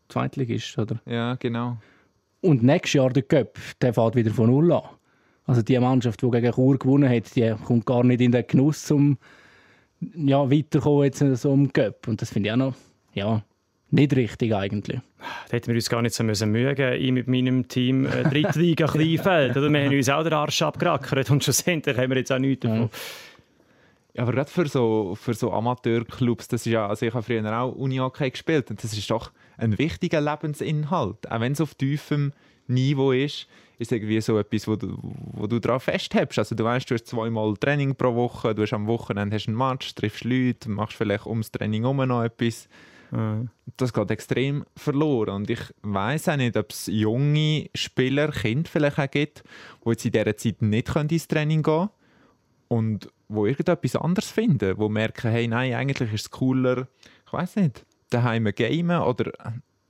Zweitligist, 0.08 0.78
oder? 0.78 1.00
Ja, 1.04 1.34
genau. 1.34 1.76
Und 2.42 2.62
nächstes 2.62 2.94
Jahr 2.94 3.10
der 3.10 3.22
Cup, 3.22 3.58
der 3.80 3.92
fährt 3.92 4.16
wieder 4.16 4.32
von 4.32 4.50
Null 4.50 4.72
an. 4.72 4.82
Also 5.46 5.62
die 5.62 5.78
Mannschaft, 5.78 6.22
die 6.22 6.30
gegen 6.30 6.52
Chur 6.52 6.78
gewonnen 6.78 7.08
hat, 7.08 7.34
die 7.34 7.54
kommt 7.64 7.84
gar 7.84 8.04
nicht 8.04 8.20
in 8.20 8.32
den 8.32 8.46
Genuss, 8.46 8.90
um 8.90 9.18
ja, 10.14 10.50
weiterzukommen 10.50 11.04
jetzt 11.04 11.18
so 11.18 11.52
im 11.52 11.72
Cup. 11.72 12.08
Und 12.08 12.22
das 12.22 12.30
finde 12.30 12.48
ich 12.48 12.52
auch 12.52 12.56
noch 12.56 12.74
ja, 13.12 13.42
nicht 13.90 14.14
richtig 14.14 14.54
eigentlich. 14.54 15.00
Da 15.48 15.56
hätten 15.56 15.68
wir 15.68 15.74
uns 15.74 15.90
gar 15.90 16.02
nicht 16.02 16.14
so 16.14 16.24
müssen 16.24 16.52
geben 16.52 17.02
ich 17.02 17.12
mit 17.12 17.28
meinem 17.28 17.68
Team 17.68 18.06
äh, 18.06 18.22
Drittliga 18.22 18.86
Kleinfeld. 18.92 19.56
Oder 19.56 19.70
wir 19.70 19.84
haben 19.84 19.96
uns 19.96 20.08
auch 20.08 20.22
den 20.22 20.32
Arsch 20.32 20.62
abgerackert 20.62 21.30
und 21.30 21.44
schlussendlich 21.44 21.96
haben 21.96 22.10
wir 22.10 22.18
jetzt 22.18 22.32
auch 22.32 22.38
nichts 22.38 22.62
davon. 22.62 22.88
Ja. 24.14 24.22
aber 24.22 24.32
gerade 24.32 24.50
für 24.50 24.66
so, 24.66 25.14
für 25.20 25.34
so 25.34 25.52
Amateurclubs, 25.52 26.48
das 26.48 26.64
ist 26.66 26.72
ja, 26.72 26.86
also 26.86 27.04
ich 27.04 27.12
habe 27.12 27.22
früher 27.22 27.60
auch 27.60 27.74
Uni-Hockey 27.74 28.30
gespielt 28.30 28.70
und 28.70 28.82
das 28.82 28.92
ist 28.92 29.10
doch 29.10 29.30
ein 29.60 29.78
wichtiger 29.78 30.20
Lebensinhalt. 30.20 31.30
Auch 31.30 31.40
wenn 31.40 31.52
es 31.52 31.60
auf 31.60 31.74
tiefem 31.74 32.32
Niveau 32.66 33.12
ist, 33.12 33.46
ist 33.78 33.92
irgendwie 33.92 34.20
so 34.20 34.38
etwas, 34.38 34.68
wo 34.68 34.76
du, 34.76 34.98
wo 35.02 35.46
du 35.46 35.58
daran 35.58 35.80
festhältst. 35.80 36.38
Also 36.38 36.54
du 36.54 36.64
weißt, 36.64 36.90
du 36.90 36.94
hast 36.94 37.06
zweimal 37.06 37.56
Training 37.56 37.94
pro 37.94 38.14
Woche, 38.14 38.54
du 38.54 38.62
hast 38.62 38.72
am 38.72 38.86
Wochenende 38.86 39.34
hast 39.34 39.48
einen 39.48 39.56
Match, 39.56 39.94
triffst 39.94 40.24
Leute, 40.24 40.68
machst 40.68 40.96
vielleicht 40.96 41.26
ums 41.26 41.50
Training 41.50 41.82
herum 41.82 42.06
noch 42.06 42.22
etwas. 42.22 42.68
Mhm. 43.10 43.48
Das 43.76 43.92
geht 43.92 44.10
extrem 44.10 44.64
verloren. 44.76 45.34
Und 45.34 45.50
ich 45.50 45.60
weiß 45.82 46.28
auch 46.28 46.36
nicht, 46.36 46.56
ob 46.56 46.70
es 46.70 46.86
junge 46.86 47.70
Spieler, 47.74 48.30
Kinder 48.30 48.68
vielleicht 48.70 48.98
auch 48.98 49.10
gibt, 49.10 49.42
die 49.84 49.88
jetzt 49.88 50.04
in 50.04 50.12
dieser 50.12 50.36
Zeit 50.36 50.62
nicht 50.62 50.94
ins 50.94 51.28
Training 51.28 51.62
gehen 51.62 51.74
können 51.74 51.90
und 52.68 53.08
wo 53.28 53.46
irgendetwas 53.46 53.96
anderes 53.96 54.30
finden, 54.30 54.76
wo 54.78 54.88
merken, 54.88 55.30
hey, 55.30 55.48
nein, 55.48 55.74
eigentlich 55.74 56.12
ist 56.12 56.22
es 56.22 56.30
cooler, 56.30 56.88
ich 57.26 57.32
weiß 57.32 57.56
nicht, 57.56 57.86
daheim 58.10 58.44
gamen 58.54 59.02
oder 59.02 59.32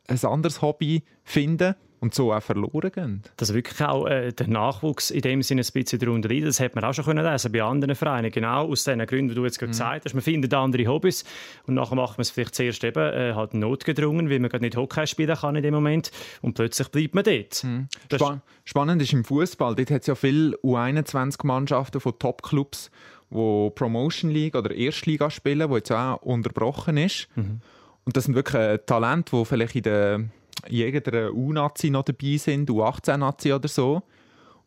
ein 0.09 0.25
anderes 0.25 0.63
Hobby 0.63 1.03
finden 1.25 1.75
und 2.01 2.15
so 2.15 2.33
auch 2.33 2.43
verloren 2.43 2.91
gehen. 2.93 3.23
Dass 3.37 3.53
wirklich 3.53 3.81
auch 3.83 4.07
äh, 4.07 4.33
der 4.33 4.49
Nachwuchs 4.49 5.11
in 5.11 5.21
dem 5.21 5.43
Sinne 5.43 5.63
ein 5.63 5.73
bisschen 5.73 5.99
darunter 5.99 6.29
leidet, 6.29 6.49
das 6.49 6.61
hat 6.61 6.75
man 6.75 6.83
auch 6.83 6.95
schon 6.95 7.05
können 7.05 7.25
lesen 7.25 7.53
bei 7.53 7.63
anderen 7.63 7.95
Vereinen. 7.95 8.31
Genau 8.31 8.69
aus 8.69 8.85
den 8.85 9.05
Gründen, 9.07 9.29
die 9.29 9.35
du 9.35 9.45
jetzt 9.45 9.59
gerade 9.59 9.69
mhm. 9.69 9.73
gesagt 9.73 10.05
hast. 10.07 10.15
Man 10.15 10.23
findet 10.23 10.55
andere 10.55 10.87
Hobbys 10.87 11.25
und 11.67 11.75
nachher 11.75 11.95
macht 11.95 12.19
man 12.19 12.23
es 12.23 12.31
vielleicht 12.31 12.55
zuerst 12.55 12.83
eben 12.85 13.13
äh, 13.13 13.35
halt 13.35 13.55
notgedrungen, 13.55 14.31
weil 14.31 14.41
man 14.41 14.51
gerade 14.51 14.65
nicht 14.65 14.77
Hockey 14.77 15.07
spielen 15.07 15.37
kann 15.37 15.57
in 15.57 15.63
dem 15.63 15.75
Moment 15.75 16.11
und 16.41 16.55
plötzlich 16.55 16.89
bleibt 16.89 17.15
man 17.15 17.25
dort. 17.25 17.63
Mhm. 17.65 17.89
Span 18.13 18.43
spannend 18.65 19.03
ist 19.03 19.13
im 19.13 19.25
Fußball, 19.25 19.75
dort 19.75 19.91
hat 19.91 20.01
es 20.01 20.07
ja 20.07 20.15
viele 20.15 20.57
U21-Mannschaften 20.59 22.01
von 22.01 22.19
Top-Clubs, 22.19 22.91
die 23.31 23.71
Promotion 23.75 24.31
League 24.31 24.55
oder 24.55 24.75
Erstliga 24.75 25.31
spielen, 25.31 25.69
die 25.69 25.75
jetzt 25.77 25.93
auch 25.93 26.23
unterbrochen 26.23 26.97
ist. 26.97 27.29
Mhm. 27.37 27.61
Und 28.05 28.17
das 28.17 28.25
sind 28.25 28.35
wirklich 28.35 28.81
Talente, 28.87 29.37
die 29.37 29.45
vielleicht 29.45 29.77
in 29.77 29.83
der 29.83 30.25
jeder 30.69 31.33
U-Nazi 31.33 31.91
noch 31.91 32.05
dabei 32.05 32.37
sind, 32.37 32.71
U18-Nazi 32.71 33.53
oder 33.53 33.69
so. 33.69 34.03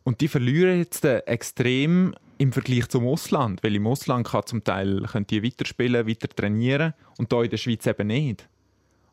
Und 0.04 0.22
die 0.22 0.28
verlieren 0.28 0.80
jetzt 0.80 1.06
extrem 1.06 2.13
im 2.38 2.52
Vergleich 2.52 2.89
zum 2.89 3.08
Ausland, 3.08 3.63
weil 3.63 3.76
im 3.76 3.88
Ausland 3.88 4.28
kann 4.28 4.46
zum 4.46 4.63
Teil 4.63 5.04
können 5.04 5.28
die 5.28 5.43
weiterspielen, 5.43 6.08
weiter 6.08 6.28
trainieren 6.28 6.93
und 7.17 7.32
da 7.32 7.43
in 7.43 7.50
der 7.50 7.58
Schweiz 7.58 7.86
eben 7.86 8.08
nicht. 8.08 8.50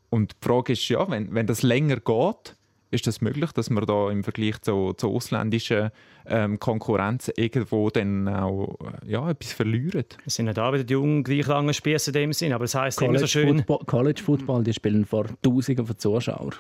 Und 0.09 0.33
die 0.33 0.49
Frage 0.49 0.73
ist 0.73 0.89
ja, 0.89 1.09
wenn, 1.09 1.33
wenn 1.35 1.47
das 1.47 1.63
länger 1.63 1.97
geht, 1.97 2.57
ist 2.91 3.07
das 3.07 3.21
möglich, 3.21 3.53
dass 3.53 3.71
man 3.71 3.87
da 3.87 4.11
im 4.11 4.25
Vergleich 4.25 4.61
zu, 4.63 4.93
zur 4.95 5.11
ausländischen 5.11 5.91
ähm, 6.27 6.59
Konkurrenz 6.59 7.31
irgendwo 7.37 7.91
dann 7.91 8.29
auch 8.29 8.77
ja, 9.07 9.31
etwas 9.31 9.53
verlieren? 9.53 10.05
Es 10.27 10.37
sind 10.37 10.47
nicht 10.47 10.59
da 10.59 10.73
wieder 10.73 10.85
die 10.85 10.93
jungen, 10.93 11.25
gleich 11.25 11.47
langen 11.47 11.75
Spieße 11.75 12.11
in 12.11 12.15
dem 12.15 12.33
Sinn, 12.33 12.53
aber 12.53 12.65
es 12.65 12.75
heisst 12.75 13.01
immer 13.03 13.19
so 13.19 13.27
schön... 13.27 13.59
Football, 13.59 13.85
College 13.87 14.23
Football, 14.23 14.65
die 14.65 14.73
spielen 14.73 15.05
vor 15.05 15.27
Tausenden 15.43 15.87
von 15.87 15.99
Zuschauern. 15.99 16.55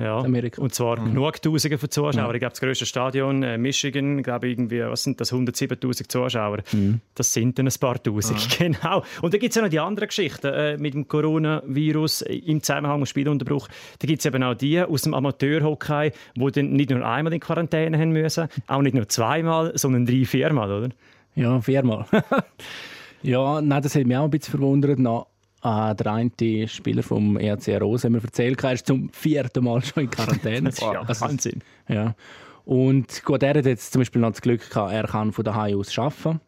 Ja, 0.00 0.18
Amerika. 0.20 0.62
und 0.62 0.74
zwar 0.74 0.98
mhm. 0.98 1.14
genug 1.14 1.42
Tausende 1.42 1.78
von 1.78 1.90
Zuschauern. 1.90 2.28
Mhm. 2.28 2.34
Ich 2.34 2.40
glaube, 2.40 2.52
das 2.52 2.60
grösste 2.60 2.86
Stadion, 2.86 3.42
äh, 3.42 3.58
Michigan, 3.58 4.22
glaube 4.22 4.48
irgendwie, 4.48 4.80
was 4.80 5.02
sind 5.02 5.20
das, 5.20 5.32
107'000 5.32 6.08
Zuschauer. 6.08 6.58
Mhm. 6.72 7.00
Das 7.14 7.32
sind 7.32 7.58
dann 7.58 7.66
ein 7.66 7.74
paar 7.78 8.02
Tausend, 8.02 8.48
genau. 8.58 9.04
Und 9.20 9.34
dann 9.34 9.40
gibt 9.40 9.50
es 9.50 9.56
ja 9.56 9.62
noch 9.62 9.68
die 9.68 9.80
anderen 9.80 10.08
Geschichten 10.08 10.46
äh, 10.46 10.76
mit 10.78 10.94
dem 10.94 11.06
Coronavirus 11.06 12.22
im 12.22 12.62
Zusammenhang 12.62 13.00
mit 13.00 13.08
Spielunterbruch. 13.08 13.68
Da 13.98 14.06
gibt 14.06 14.20
es 14.20 14.26
eben 14.26 14.42
auch 14.42 14.54
die 14.54 14.80
aus 14.80 15.02
dem 15.02 15.14
Amateurhockey, 15.14 16.12
die 16.34 16.52
dann 16.52 16.72
nicht 16.72 16.90
nur 16.90 17.06
einmal 17.06 17.32
in 17.32 17.40
Quarantäne 17.40 17.98
haben 17.98 18.12
müssen, 18.12 18.48
auch 18.66 18.82
nicht 18.82 18.94
nur 18.94 19.08
zweimal, 19.08 19.76
sondern 19.76 20.06
drei, 20.06 20.24
viermal, 20.24 20.70
oder? 20.72 20.88
Ja, 21.34 21.60
viermal. 21.60 22.06
ja, 23.22 23.60
nein, 23.60 23.82
das 23.82 23.94
hat 23.94 24.04
mich 24.06 24.16
auch 24.16 24.24
ein 24.24 24.30
bisschen 24.30 24.52
verwundert. 24.52 24.98
Noch 24.98 25.29
Ah, 25.62 25.92
der 25.92 26.12
eine 26.14 26.68
Spieler 26.68 27.02
vom 27.02 27.36
ERC 27.36 27.80
Rose 27.80 28.06
haben 28.06 28.12
mir 28.12 28.22
erzählt, 28.22 28.64
er 28.64 28.72
ist 28.72 28.86
zum 28.86 29.10
vierten 29.10 29.64
Mal 29.64 29.84
schon 29.84 30.04
in 30.04 30.10
Quarantäne. 30.10 30.70
das 30.70 30.78
ist 30.78 30.80
ja 30.82 31.20
Wahnsinn. 31.20 31.62
Ja. 31.86 32.14
Und 32.64 33.24
gut, 33.24 33.42
er 33.42 33.58
hat 33.58 33.66
jetzt 33.66 33.92
zum 33.92 34.00
Beispiel 34.00 34.22
noch 34.22 34.30
das 34.30 34.40
Glück 34.40 34.70
gehabt, 34.70 34.92
er 34.92 35.06
kann 35.06 35.32
von 35.32 35.44
daheim 35.44 35.78
aus 35.78 35.98
arbeiten. 35.98 36.40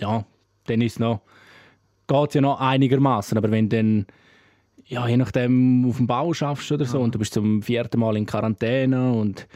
Ja, 0.00 0.24
dann 0.66 0.80
ist 0.80 1.00
noch, 1.00 1.22
geht 2.06 2.34
ja 2.34 2.40
noch 2.40 2.60
einigermaßen. 2.60 3.36
Aber 3.36 3.50
wenn 3.50 3.68
du 3.68 3.76
dann, 3.76 4.06
ja, 4.84 5.08
je 5.08 5.16
nachdem 5.16 5.84
auf 5.88 5.96
dem 5.96 6.06
Bau 6.06 6.32
schaffst 6.32 6.70
oder 6.70 6.84
so, 6.84 6.98
ja. 6.98 7.04
und 7.04 7.14
du 7.14 7.18
bist 7.18 7.34
zum 7.34 7.62
vierten 7.62 7.98
Mal 7.98 8.16
in 8.16 8.26
Quarantäne 8.26 9.12
und 9.12 9.48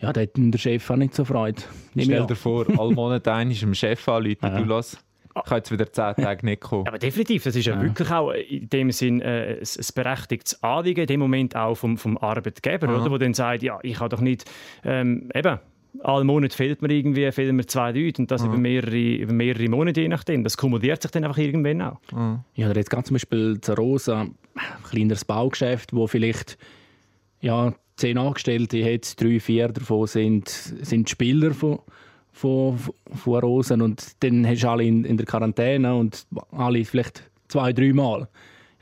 ja, 0.00 0.12
da 0.12 0.22
hat 0.22 0.30
der 0.34 0.58
Chef 0.58 0.90
auch 0.90 0.96
nicht 0.96 1.14
so 1.14 1.24
Freude. 1.24 1.62
Stell 1.96 2.26
dir 2.26 2.36
vor, 2.36 2.66
alle 2.78 2.94
Monate 2.94 3.32
ein 3.32 3.50
ist 3.50 3.62
dem 3.62 3.74
Chef 3.74 4.08
anrufen, 4.08 4.38
ja. 4.42 4.58
du 4.58 4.64
lass 4.64 4.98
ich 5.36 5.42
kann 5.44 5.58
jetzt 5.58 5.72
wieder 5.72 5.92
zehn 5.92 6.14
Tage 6.14 6.46
nicht 6.46 6.62
kommen. 6.62 6.86
Aber 6.86 6.98
definitiv, 6.98 7.44
das 7.44 7.56
ist 7.56 7.66
ja, 7.66 7.74
ja. 7.74 7.82
wirklich 7.82 8.10
auch 8.10 8.30
in 8.30 8.68
dem 8.68 8.90
Sinn 8.92 9.20
äh, 9.20 9.54
ein, 9.54 9.58
ein 9.60 9.86
berechtigtes 9.94 10.62
Anliegen, 10.62 11.00
in 11.00 11.06
dem 11.06 11.20
Moment 11.20 11.56
auch 11.56 11.74
vom, 11.74 11.98
vom 11.98 12.16
Arbeitgeber, 12.18 12.88
oder, 12.88 13.08
der 13.08 13.18
dann 13.18 13.34
sagt, 13.34 13.62
ja, 13.62 13.78
ich 13.82 13.98
habe 13.98 14.10
doch 14.10 14.20
nicht, 14.20 14.44
ähm, 14.84 15.30
eben, 15.34 15.58
alle 16.02 16.24
Monate 16.24 16.56
fehlt 16.56 16.82
mir 16.82 16.92
irgendwie 16.92 17.30
fehlt 17.30 17.52
mir 17.52 17.66
zwei 17.66 17.92
Leute 17.92 18.22
und 18.22 18.30
das 18.30 18.42
Mhm. 18.42 18.48
über, 18.48 18.58
mehrere, 18.58 19.14
über 19.14 19.32
mehrere 19.32 19.68
Monate 19.68 20.00
je 20.00 20.08
nachdem. 20.08 20.42
Das 20.42 20.56
kumuliert 20.56 21.02
sich 21.02 21.10
dann 21.12 21.24
einfach 21.24 21.38
irgendwann 21.38 21.82
auch. 21.82 21.98
Ja, 22.54 22.68
oder 22.70 22.78
jetzt 22.78 22.90
ganz 22.90 23.06
zum 23.06 23.14
Beispiel 23.14 23.60
zur 23.60 23.76
Rosa, 23.76 24.22
ein 24.22 24.34
kleineres 24.88 25.24
Baugeschäft, 25.24 25.92
wo 25.92 26.06
vielleicht 26.08 26.58
ja, 27.40 27.74
zehn 27.96 28.18
Angestellte 28.18 28.84
hat, 28.84 29.20
drei, 29.20 29.38
vier 29.38 29.68
davon 29.68 30.06
sind, 30.06 30.48
sind 30.48 31.08
Spieler 31.10 31.52
von, 31.52 31.78
von, 32.34 32.78
von 33.14 33.40
Rosen 33.40 33.80
und 33.80 34.22
dann 34.22 34.46
hast 34.46 34.62
du 34.62 34.68
alle 34.68 34.84
in, 34.84 35.04
in 35.04 35.16
der 35.16 35.24
Quarantäne 35.24 35.94
und 35.94 36.26
alle 36.50 36.84
vielleicht 36.84 37.22
zwei, 37.48 37.72
drei 37.72 37.92
Mal. 37.92 38.28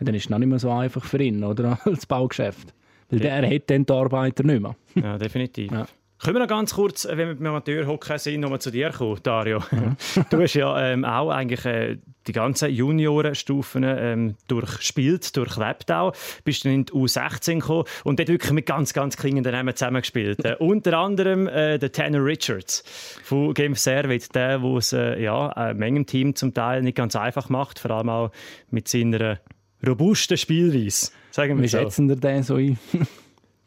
Ja, 0.00 0.06
dann 0.06 0.14
ist 0.14 0.24
es 0.24 0.30
noch 0.30 0.38
nicht 0.38 0.48
mehr 0.48 0.58
so 0.58 0.70
einfach 0.70 1.04
für 1.04 1.22
ihn, 1.22 1.44
oder? 1.44 1.78
Als 1.84 2.06
Baugeschäft. 2.06 2.74
Weil 3.10 3.20
der 3.20 3.46
hat 3.46 3.70
dann 3.70 3.84
die 3.84 3.92
Arbeiter 3.92 4.42
nicht 4.42 4.62
mehr. 4.62 4.74
Ja, 4.94 5.18
definitiv. 5.18 5.70
Ja. 5.70 5.86
Können 6.22 6.36
wir 6.36 6.40
noch 6.40 6.48
ganz 6.48 6.74
kurz, 6.74 7.04
äh, 7.04 7.16
wenn 7.16 7.28
wir 7.28 7.34
beim 7.34 7.46
Amateurhockey 7.48 8.16
sind, 8.16 8.40
nochmal 8.42 8.60
zu 8.60 8.70
dir 8.70 8.90
kommen, 8.90 9.18
Dario? 9.24 9.58
Du 10.30 10.40
hast 10.40 10.54
ja 10.54 10.80
ähm, 10.80 11.04
auch 11.04 11.30
eigentlich 11.30 11.64
äh, 11.64 11.98
die 12.28 12.32
ganzen 12.32 12.70
Juniorenstufen 12.70 13.82
ähm, 13.84 14.36
durchspielt, 14.46 15.36
durchlebt 15.36 15.90
auch. 15.90 16.14
Bist 16.44 16.64
dann 16.64 16.72
in 16.72 16.84
die 16.84 16.92
U16 16.92 17.54
gekommen 17.54 17.84
und 18.04 18.20
dort 18.20 18.28
wirklich 18.28 18.52
mit 18.52 18.66
ganz, 18.66 18.92
ganz 18.92 19.16
klingenden 19.16 19.52
Namen 19.52 19.74
zusammengespielt. 19.74 20.44
äh, 20.44 20.54
unter 20.60 20.96
anderem 20.96 21.48
äh, 21.48 21.78
der 21.78 21.90
Tanner 21.90 22.24
Richards 22.24 22.84
von 23.24 23.52
Game 23.52 23.74
Servet, 23.74 24.32
der, 24.32 24.60
der 24.60 24.76
es 24.76 24.92
äh, 24.92 25.20
ja, 25.20 25.50
äh, 25.70 25.74
Mengen 25.74 26.06
Team 26.06 26.36
zum 26.36 26.54
Teil 26.54 26.82
nicht 26.82 26.96
ganz 26.96 27.16
einfach 27.16 27.48
macht, 27.48 27.80
vor 27.80 27.90
allem 27.90 28.08
auch 28.08 28.30
mit 28.70 28.86
seiner 28.86 29.40
robusten 29.84 30.36
Spielweise. 30.36 31.10
Sagen 31.32 31.56
wir 31.56 31.64
Wie 31.64 31.68
so. 31.68 31.78
schätzen 31.78 32.08
ihr 32.08 32.16
den 32.16 32.44
so 32.44 32.54
ein? 32.54 32.78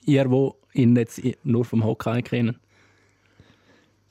Ihr, 0.06 0.30
wo 0.30 0.56
ihn 0.74 0.96
jetzt 0.96 1.22
nur 1.44 1.66
vom 1.66 1.84
Hockey 1.84 2.22
kennen. 2.22 2.60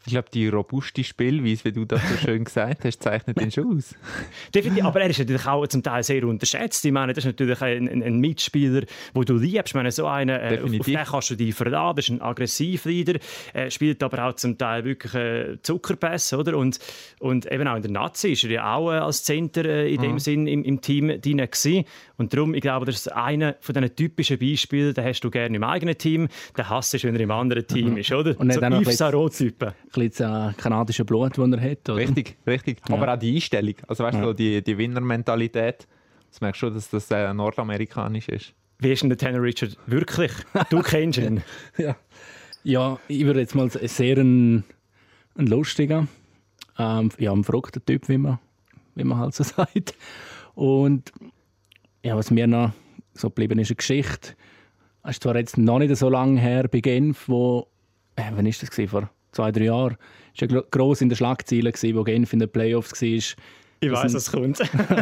Ich 0.06 0.12
glaube, 0.12 0.28
die 0.32 0.48
robuste 0.48 1.02
Spielweise, 1.02 1.64
wie 1.64 1.72
du 1.72 1.86
das 1.86 2.02
so 2.10 2.16
schön 2.18 2.44
gesagt 2.44 2.84
hast, 2.84 3.02
zeichnet 3.02 3.40
ihn 3.40 3.50
schon 3.50 3.78
aus. 3.78 3.94
Definitiv, 4.54 4.84
aber 4.84 5.00
er 5.00 5.08
ist 5.08 5.18
natürlich 5.18 5.46
auch 5.46 5.66
zum 5.66 5.82
Teil 5.82 6.02
sehr 6.02 6.24
unterschätzt. 6.24 6.84
Ich 6.84 6.92
meine, 6.92 7.14
das 7.14 7.24
ist 7.24 7.30
natürlich 7.30 7.62
ein, 7.62 7.88
ein, 7.88 8.02
ein 8.02 8.18
Mitspieler, 8.18 8.82
wo 9.14 9.24
du 9.24 9.36
liebst. 9.36 9.68
Ich 9.68 9.74
meine, 9.74 9.90
so 9.90 10.06
einen, 10.06 10.28
äh, 10.28 10.60
auf, 10.62 10.78
auf 10.78 10.86
den 10.86 11.04
kannst 11.04 11.30
du 11.30 11.36
dich 11.36 11.54
verlassen. 11.54 11.96
Das 11.96 12.04
ist 12.04 12.10
ein 12.10 12.20
Aggressivleader. 12.20 13.18
Er 13.54 13.70
spielt 13.70 14.02
aber 14.02 14.26
auch 14.28 14.34
zum 14.34 14.58
Teil 14.58 14.84
wirklich 14.84 15.14
äh, 15.14 15.56
Zuckerpässe, 15.62 16.36
oder? 16.36 16.58
Und, 16.58 16.78
und 17.20 17.50
eben 17.50 17.66
auch 17.66 17.76
in 17.76 17.82
der 17.82 17.90
Nazi 17.90 18.32
ist 18.32 18.44
er 18.44 18.50
ja 18.50 18.74
auch 18.74 18.92
äh, 18.92 18.96
als 18.96 19.24
Center 19.24 19.64
äh, 19.64 19.94
in 19.94 20.02
dem 20.02 20.18
Sinn 20.18 20.46
im, 20.46 20.64
im 20.64 20.82
Team 20.82 21.08
drin 21.20 21.38
gewesen. 21.38 21.84
Und 22.18 22.34
darum, 22.34 22.52
ich 22.52 22.60
glaube, 22.60 22.86
das 22.86 22.96
ist 22.96 23.12
einer 23.12 23.56
von 23.60 23.74
diesen 23.74 23.96
typischen 23.96 24.38
Beispielen, 24.38 24.92
den 24.92 25.04
hast 25.04 25.20
du 25.20 25.30
gerne 25.30 25.56
im 25.56 25.64
eigenen 25.64 25.96
Team, 25.96 26.28
den 26.56 26.68
hasst 26.68 26.92
du, 26.92 27.02
wenn 27.02 27.14
er 27.14 27.20
im 27.22 27.30
anderen 27.30 27.66
Team 27.66 27.96
ist, 27.96 28.12
oder? 28.12 28.38
Und 28.38 28.52
so 28.52 28.60
Yves 28.60 28.98
Sarot-Typen. 28.98 29.72
Ein 29.96 30.08
bisschen 30.08 30.28
das 30.28 30.56
kanadische 30.56 31.04
Blut, 31.04 31.38
das 31.38 31.50
er 31.52 31.60
hat. 31.70 31.88
Oder? 31.88 31.96
Richtig, 31.96 32.36
richtig. 32.46 32.78
Aber 32.90 33.12
auch 33.12 33.18
die 33.18 33.34
Einstellung, 33.34 33.74
also 33.86 34.04
weißt 34.04 34.18
du, 34.18 34.24
so 34.24 34.32
die, 34.32 34.62
die 34.62 34.78
Winnermentalität, 34.78 35.86
das 36.30 36.40
merkst 36.40 36.62
du 36.62 36.66
schon, 36.66 36.74
dass 36.74 36.90
das 36.90 37.10
äh, 37.10 37.32
nordamerikanisch 37.32 38.28
ist. 38.28 38.54
Wie 38.78 38.92
ist 38.92 39.02
denn 39.02 39.08
der 39.08 39.18
Tanner 39.18 39.40
Richard 39.40 39.76
wirklich? 39.86 40.32
Du 40.70 40.82
kennst 40.82 41.18
ihn. 41.18 41.42
Ja. 41.78 41.96
ja, 42.64 42.98
ich 43.08 43.24
würde 43.24 43.40
jetzt 43.40 43.54
mal 43.54 43.70
sehr 43.70 44.18
ein, 44.18 44.64
ein 45.36 45.46
lustiger, 45.46 46.06
ähm, 46.78 47.10
ja, 47.18 47.32
ein 47.32 47.44
verrückter 47.44 47.84
Typ, 47.84 48.08
wie 48.08 48.18
man, 48.18 48.38
wie 48.94 49.04
man 49.04 49.18
halt 49.18 49.34
so 49.34 49.44
sagt. 49.44 49.94
Und 50.54 51.12
ja, 52.02 52.16
was 52.16 52.30
mir 52.30 52.46
noch 52.46 52.72
so 53.14 53.28
geblieben 53.28 53.58
ist, 53.58 53.70
eine 53.70 53.76
Geschichte. 53.76 54.34
Es 55.02 55.12
ist 55.12 55.22
zwar 55.22 55.36
jetzt 55.36 55.58
noch 55.58 55.78
nicht 55.78 55.94
so 55.96 56.08
lange 56.08 56.40
her 56.40 56.68
bei 56.68 56.80
Genf, 56.80 57.28
wo, 57.28 57.68
äh, 58.16 58.30
wann 58.34 58.46
ist 58.46 58.62
das 58.62 58.70
gewesen? 58.70 58.90
vor 58.90 59.10
zwei, 59.34 59.52
drei 59.52 59.64
Jahren, 59.64 59.96
ist 60.32 60.40
ja 60.40 60.46
gro- 60.46 60.64
gross 60.70 61.00
in 61.00 61.08
den 61.08 61.16
Schlagzeilen 61.16 61.72
gewesen, 61.72 61.96
wo 61.96 62.04
Genf 62.04 62.32
in 62.32 62.38
den 62.38 62.48
Playoffs 62.48 63.00
war. 63.00 63.08
Ich 63.08 63.92
weiß, 63.92 64.14
es 64.14 64.30
kommt. 64.32 64.60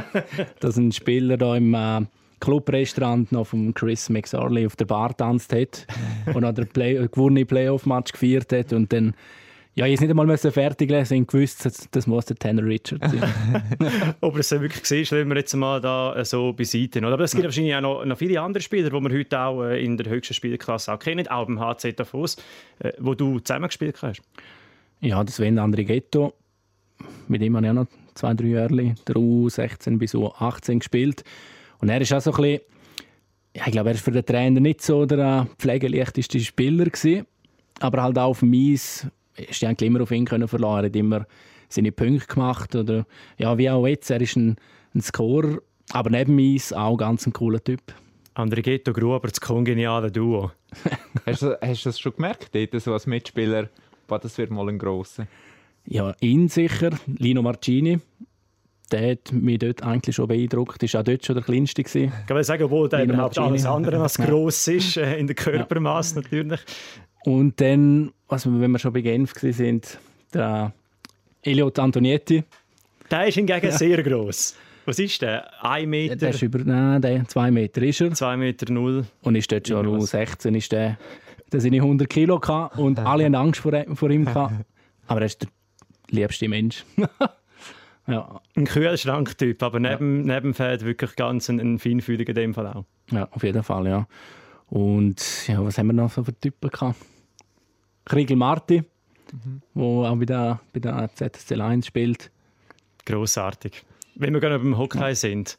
dass 0.61 0.77
ein 0.77 0.91
Spieler 0.93 1.37
da 1.37 1.57
im 1.57 1.75
äh, 1.75 2.01
Clubrestaurant 2.41 3.31
noch 3.31 3.47
von 3.47 3.73
Chris 3.73 4.09
McSorley 4.09 4.67
auf 4.67 4.75
der 4.75 4.87
Bar 4.87 5.17
tanzt 5.17 5.53
hat 5.53 5.87
und 6.35 6.45
an 6.45 6.55
der 6.55 6.65
Play 6.65 6.95
gewonnene 7.13 7.47
Playoff-Match 7.47 8.13
gefeiert 8.13 8.53
hat 8.53 8.73
und 8.73 8.93
dann 8.93 9.15
ja, 9.75 9.87
ich 9.87 10.01
nicht 10.01 10.11
einmal 10.11 10.27
müssen 10.27 10.53
fertig 10.53 10.91
lesen 10.91 11.19
und 11.19 11.29
gewusst, 11.29 11.65
das, 11.65 11.89
das 11.91 12.07
muss 12.07 12.27
der 12.27 12.37
Tanner 12.37 12.63
Richards 12.63 13.11
sein. 13.11 14.13
Ob 14.21 14.35
er 14.35 14.41
es 14.41 14.51
so 14.51 14.61
wirklich 14.61 14.91
war, 14.91 15.05
stellen 15.05 15.29
wir 15.29 15.37
jetzt 15.37 15.55
mal 15.55 15.81
da 15.81 16.15
äh, 16.15 16.25
so 16.27 16.53
beiseite. 16.53 16.99
Oder? 16.99 17.15
Aber 17.15 17.25
es 17.25 17.33
gibt 17.33 17.45
wahrscheinlich 17.45 17.75
auch 17.77 17.81
noch, 17.81 18.05
noch 18.05 18.19
viele 18.19 18.39
andere 18.41 18.63
Spieler, 18.63 18.91
die 18.91 19.01
wir 19.01 19.19
heute 19.19 19.41
auch 19.41 19.63
äh, 19.65 19.83
in 19.83 19.97
der 19.97 20.11
höchsten 20.11 20.35
Spielklasse 20.35 20.93
auch 20.93 20.99
kennen, 20.99 21.27
auch 21.29 21.47
beim 21.47 21.59
HC 21.59 21.93
Davos, 21.95 22.37
äh, 22.81 22.93
wo 22.99 23.15
du 23.15 23.41
zusammengespielt 23.41 24.03
hast. 24.03 24.21
ja, 25.01 25.25
das 25.25 25.37
Sven 25.37 25.59
Andrighetto, 25.59 26.35
mit 27.29 27.41
ihm 27.41 27.57
habe 27.57 27.67
ich 27.67 27.71
auch 27.71 27.75
noch 27.75 27.87
zwei, 28.15 28.35
drei 28.35 28.49
Jahre 28.49 28.95
der 29.09 29.17
U16 29.17 29.97
bis 29.97 30.15
U18 30.15 30.81
gespielt. 30.81 31.25
Und 31.79 31.89
er 31.89 31.99
ist 31.99 32.13
auch 32.13 32.21
so 32.21 32.31
ein 32.33 32.37
bisschen, 32.37 32.61
ja, 33.57 33.63
ich 33.67 33.73
glaube, 33.73 33.89
er 33.89 33.95
ist 33.95 34.05
für 34.05 34.13
den 34.13 34.27
Trainer 34.27 34.61
nicht 34.61 34.83
so 34.83 35.07
der 35.07 35.47
pflegeleichteste 35.59 36.41
Spieler 36.41 36.85
gewesen, 36.85 37.27
aber 37.81 38.03
halt 38.03 38.19
auch 38.19 38.29
auf 38.29 38.41
dem 38.41 38.53
Eis 38.53 39.07
ist 39.49 39.65
eigentlich 39.65 39.87
immer 39.87 40.03
auf 40.03 40.11
ihn 40.11 40.25
können 40.25 40.49
verlassen. 40.49 40.79
Er 40.79 40.87
hat 40.87 40.97
immer 40.97 41.27
seine 41.69 41.93
Punkte 41.93 42.27
gemacht 42.27 42.75
oder 42.75 43.07
ja, 43.39 43.57
wie 43.59 43.71
auch 43.71 43.87
jetzt, 43.87 44.11
er 44.11 44.21
ist 44.21 44.37
ein, 44.37 44.57
ein 44.95 45.01
Scorer, 45.01 45.59
aber 45.93 46.11
neben 46.11 46.39
Eis 46.39 46.73
auch 46.73 46.97
ganz 46.97 47.27
ein 47.27 47.33
cooler 47.33 47.63
Typ. 47.63 47.81
Andrighetto 48.35 48.93
Gruber, 48.93 49.29
das 49.29 49.41
kongeniale 49.41 50.11
Duo. 50.11 50.53
Hast 51.27 51.43
du, 51.43 51.57
hast 51.61 51.85
du 51.85 51.91
das 51.91 52.01
schon 52.01 52.17
gemerkt, 52.17 52.55
dort, 52.55 52.83
so 52.83 52.95
als 52.95 53.07
Mitspieler, 53.07 53.69
boah, 54.09 54.19
das 54.19 54.39
wird 54.39 54.51
mal 54.51 54.69
ein 54.69 54.79
grosser? 54.79 55.29
Ja, 55.85 56.15
ihn 56.21 56.49
sicher, 56.49 56.91
Lino 57.07 57.43
Marcini, 57.43 58.01
der 58.91 59.13
hat 59.13 59.33
mich 59.33 59.59
dort 59.59 59.83
eigentlich 59.83 60.17
schon 60.17 60.29
beeindruckt. 60.29 60.83
Ist 60.83 60.97
auch 60.97 61.03
dort 61.03 61.25
schon 61.25 61.35
der 61.35 61.45
Kleinste 61.45 61.83
gewesen. 61.83 62.13
Ich 62.21 62.27
kann 62.27 62.43
sagen, 62.45 62.65
obwohl 62.65 62.89
der 62.89 63.01
Lino 63.01 63.15
überhaupt 63.15 63.37
Martini. 63.37 63.59
alles 63.59 63.67
andere 63.67 64.01
als 64.01 64.17
gross 64.17 64.67
ist, 64.69 64.97
äh, 64.97 65.17
in 65.19 65.27
der 65.27 65.37
Körpermasse 65.37 66.17
natürlich. 66.17 66.61
Und 67.25 67.61
dann, 67.61 68.13
wir, 68.29 68.61
wenn 68.61 68.71
wir 68.71 68.79
schon 68.79 68.93
bei 68.93 69.01
Genf 69.01 69.35
waren, 69.43 69.53
sind 69.53 69.99
der 70.35 70.73
Eliot 71.43 71.79
Antonietti. 71.79 72.45
Der 73.11 73.27
ist 73.29 73.35
hingegen 73.35 73.71
sehr 73.71 74.03
gross. 74.03 74.57
Was 74.85 74.99
ist 74.99 75.23
der? 75.23 75.65
Ein 75.65 75.91
Meter, 75.91 76.17
Der 76.17 76.31
ist 76.31 76.43
über 76.43 76.59
nein, 76.59 77.01
der, 77.01 77.27
zwei 77.29 77.51
Meter 77.51 77.83
ist 77.83 78.01
er. 78.01 78.13
2 78.13 78.37
Meter 78.37 78.73
null. 78.73 79.05
Und 79.23 79.37
ist 79.37 79.53
dort 79.53 79.69
schon 79.69 79.85
Irgendwas. 79.85 80.13
U16 80.13 80.57
ist 80.57 80.73
der, 80.73 80.99
der 81.53 81.61
seine 81.61 81.77
100 81.77 82.09
Kilo 82.09 82.41
gehabt 82.41 82.79
und 82.79 82.99
alle 83.07 83.25
haben 83.25 83.35
Angst 83.35 83.61
vor, 83.61 83.73
vor 83.95 84.11
ihm 84.11 84.25
gehabt. 84.25 84.55
Aber 85.07 85.21
er 85.21 85.27
ist 85.27 85.43
der 85.43 85.49
liebste 86.11 86.49
Mensch. 86.49 86.85
ja, 88.09 88.41
Ein 88.57 88.65
Kühlschranktyp, 88.65 89.63
aber 89.63 89.79
neben, 89.79 90.23
neben 90.23 90.49
dem 90.49 90.55
Feld 90.55 90.85
wirklich 90.85 91.15
ganz 91.15 91.49
ein, 91.49 91.61
ein 91.61 91.79
Feinfühliger 91.79 92.31
in 92.31 92.37
dem 92.37 92.55
Fall 92.55 92.67
auch. 92.67 92.85
ja, 93.13 93.29
auf 93.31 93.43
jeden 93.45 93.63
Fall, 93.63 93.87
ja. 93.87 94.09
Und 94.69 95.47
ja, 95.47 95.63
was 95.65 95.79
haben 95.79 95.89
wir 95.89 95.93
noch 95.93 96.11
so 96.11 96.25
für 96.25 96.39
Typen 96.41 96.71
gehabt? 96.71 96.97
Kriegel 98.05 98.37
Marti, 98.37 98.85
wo 99.75 100.05
auch 100.05 100.17
bei 100.17 100.25
der, 100.25 100.61
bei 100.73 100.81
der 100.81 101.11
ZSC 101.15 101.61
1 101.61 101.87
spielt. 101.87 102.31
Grossartig. 103.05 103.85
Wenn 104.15 104.33
wir 104.35 104.41
gerade 104.41 104.59
beim 104.59 104.77
Hockey 104.77 105.15
sind, 105.15 105.59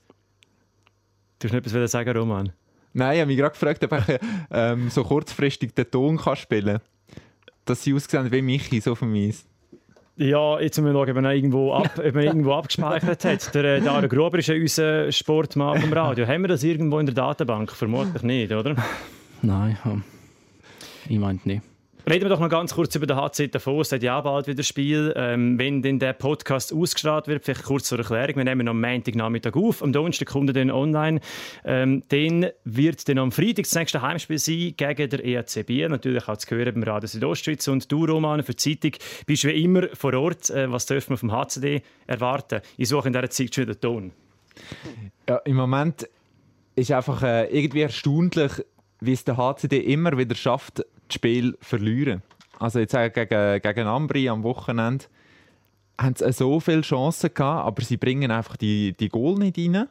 du 1.39 1.47
hast 1.47 1.53
noch 1.53 1.59
etwas 1.59 1.91
sagen, 1.91 2.15
Roman? 2.15 2.51
Nein, 2.93 3.13
ich 3.13 3.19
habe 3.21 3.27
mich 3.27 3.37
gerade 3.37 3.53
gefragt, 3.53 3.83
ob 3.83 4.07
ich 4.07 4.19
ähm, 4.51 4.89
so 4.89 5.03
kurzfristig 5.03 5.73
den 5.73 5.89
Ton 5.89 6.17
kann 6.17 6.35
spielen 6.35 6.77
kann. 6.77 7.17
Dass 7.65 7.83
sie 7.83 7.93
aussehen 7.93 8.31
wie 8.31 8.41
Michi, 8.41 8.79
so 8.81 8.93
von 8.93 9.11
mir. 9.11 9.33
Ja, 10.15 10.59
jetzt 10.59 10.79
müssen 10.79 10.93
wir 10.93 11.05
schauen, 11.05 11.17
ob 11.17 11.23
man 11.23 11.35
irgendwo, 11.35 11.73
ab, 11.73 11.97
ob 11.97 12.13
man 12.13 12.23
irgendwo 12.23 12.53
abgespeichert 12.53 13.25
hat. 13.25 13.55
Der 13.55 13.63
äh, 13.63 13.81
Dario 13.81 14.07
Gruber 14.07 14.37
ist 14.37 14.47
ja 14.47 14.53
unser 14.53 15.11
Sportmann 15.11 15.81
vom 15.81 15.91
Radio. 15.91 16.27
Haben 16.27 16.43
wir 16.43 16.49
das 16.49 16.63
irgendwo 16.63 16.99
in 16.99 17.07
der 17.07 17.15
Datenbank? 17.15 17.71
Vermutlich 17.71 18.21
nicht, 18.21 18.51
oder? 18.51 18.75
Nein, 19.41 19.77
ja. 19.83 19.97
ich 21.09 21.17
meinte 21.17 21.47
nicht. 21.47 21.63
Reden 22.05 22.25
wir 22.25 22.29
doch 22.29 22.41
noch 22.41 22.49
ganz 22.49 22.73
kurz 22.73 22.93
über 22.95 23.07
den 23.07 23.15
HC 23.15 23.47
Davos. 23.47 23.87
Es 23.87 23.93
hat 23.93 24.03
ja 24.03 24.19
bald 24.19 24.45
wieder 24.47 24.61
Spiel. 24.61 25.13
Ähm, 25.15 25.57
wenn 25.57 25.81
denn 25.81 25.99
der 25.99 26.11
Podcast 26.11 26.73
ausgestrahlt 26.73 27.29
wird, 27.29 27.45
vielleicht 27.45 27.63
kurz 27.63 27.85
zur 27.85 27.97
Erklärung. 27.97 28.35
Wir 28.35 28.43
nehmen 28.43 28.67
am 28.67 28.81
Montagnachmittag 28.81 29.55
auf. 29.55 29.81
Am 29.81 29.93
Donnerstag 29.93 30.27
kommt 30.27 30.49
er 30.49 30.53
dann 30.53 30.69
online. 30.69 31.21
Ähm, 31.63 32.03
dann 32.09 32.47
wird 32.65 33.07
dann 33.07 33.19
am 33.19 33.31
Freitag 33.31 33.63
das 33.63 33.75
nächste 33.75 34.01
Heimspiel 34.01 34.37
sein 34.37 34.73
gegen 34.75 35.09
der 35.11 35.23
EAC 35.23 35.65
Biel. 35.65 35.87
Natürlich 35.87 36.27
auch 36.27 36.35
zu 36.35 36.53
hören 36.53 36.73
beim 36.73 36.83
Radio 36.83 37.07
Südostschweiz. 37.07 37.69
Und 37.69 37.89
du, 37.89 38.03
Roman, 38.03 38.43
für 38.43 38.53
die 38.53 38.57
Zeitung 38.57 38.99
bist 39.25 39.45
wie 39.45 39.63
immer 39.63 39.87
vor 39.93 40.13
Ort. 40.13 40.49
Äh, 40.49 40.69
was 40.69 40.85
dürfen 40.85 41.11
wir 41.11 41.17
vom 41.17 41.31
HCD 41.31 41.83
erwarten? 42.05 42.59
Ich 42.75 42.89
suche 42.89 43.07
in 43.07 43.13
dieser 43.13 43.29
Zeit 43.29 43.55
schon 43.55 43.67
den 43.67 43.79
Ton. 43.79 44.11
Ja, 45.29 45.37
Im 45.45 45.55
Moment 45.55 46.09
ist 46.75 46.91
einfach 46.91 47.23
äh, 47.23 47.45
irgendwie 47.45 47.81
erstaunlich, 47.81 48.51
wie 48.99 49.13
es 49.13 49.23
der 49.23 49.37
HCD 49.37 49.79
immer 49.79 50.17
wieder 50.17 50.35
schafft, 50.35 50.83
das 51.13 51.15
Spiel 51.15 51.57
verlieren. 51.61 52.21
Also 52.59 52.79
jetzt 52.79 52.95
gegen, 53.13 53.61
gegen 53.61 53.87
Ambri 53.87 54.29
am 54.29 54.43
Wochenende 54.43 55.05
haben 55.99 56.15
sie 56.15 56.31
so 56.31 56.59
viele 56.59 56.81
Chancen 56.81 57.33
gehabt, 57.33 57.67
aber 57.67 57.81
sie 57.83 57.97
bringen 57.97 58.31
einfach 58.31 58.57
die, 58.57 58.93
die 58.93 59.09
Goal 59.09 59.37
nicht 59.37 59.57
rein. 59.57 59.87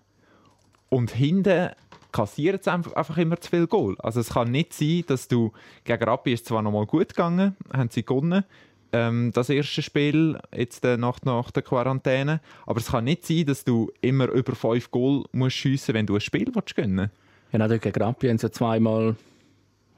Und 0.88 1.10
hinten 1.12 1.70
kassieren 2.10 2.60
sie 2.62 2.70
einfach, 2.70 3.16
immer 3.16 3.40
zu 3.40 3.50
viel 3.50 3.66
Goal. 3.66 3.96
Also 4.00 4.20
es 4.20 4.30
kann 4.30 4.50
nicht 4.50 4.74
sein, 4.74 5.04
dass 5.06 5.28
du 5.28 5.52
gegen 5.84 6.02
Rappi 6.02 6.32
ist 6.32 6.46
zwar 6.46 6.62
noch 6.62 6.72
mal 6.72 6.86
gut 6.86 7.10
gegangen, 7.10 7.56
haben 7.72 7.88
sie 7.90 8.04
gewonnen, 8.04 8.44
ähm, 8.92 9.30
das 9.32 9.48
erste 9.48 9.80
Spiel, 9.80 10.38
jetzt 10.54 10.84
äh, 10.84 10.98
nach, 10.98 11.20
nach 11.24 11.50
der 11.50 11.62
Quarantäne. 11.62 12.40
Aber 12.66 12.78
es 12.78 12.90
kann 12.90 13.04
nicht 13.04 13.26
sein, 13.26 13.46
dass 13.46 13.64
du 13.64 13.90
immer 14.02 14.28
über 14.28 14.54
fünf 14.54 14.90
Goal 14.90 15.24
musst 15.32 15.56
schiessen 15.56 15.94
wenn 15.94 16.06
du 16.06 16.14
ein 16.14 16.20
Spiel 16.20 16.50
willst 16.54 16.76
gewinnen 16.76 17.10
Ja, 17.52 17.58
nein, 17.58 17.80
gegen 17.80 18.02
Rappi 18.02 18.28
haben 18.28 18.38
sie 18.38 18.50
zweimal 18.50 19.16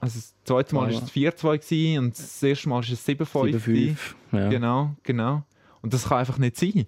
Also 0.04 0.18
das 0.18 0.34
zweite 0.44 0.74
Mal 0.74 0.92
war 0.92 1.02
es 1.02 1.10
4-2 1.10 1.58
gewesen 1.58 1.98
und 1.98 2.18
das 2.18 2.42
erste 2.42 2.68
Mal 2.68 2.74
war 2.74 2.82
es 2.82 3.08
7-5. 3.08 3.26
7-5. 3.26 3.50
gewesen. 3.52 3.98
Ja. 4.32 4.48
Genau, 4.50 4.94
genau. 5.02 5.42
Und 5.80 5.94
das 5.94 6.08
kann 6.08 6.18
einfach 6.18 6.36
nicht 6.36 6.58
sein. 6.58 6.86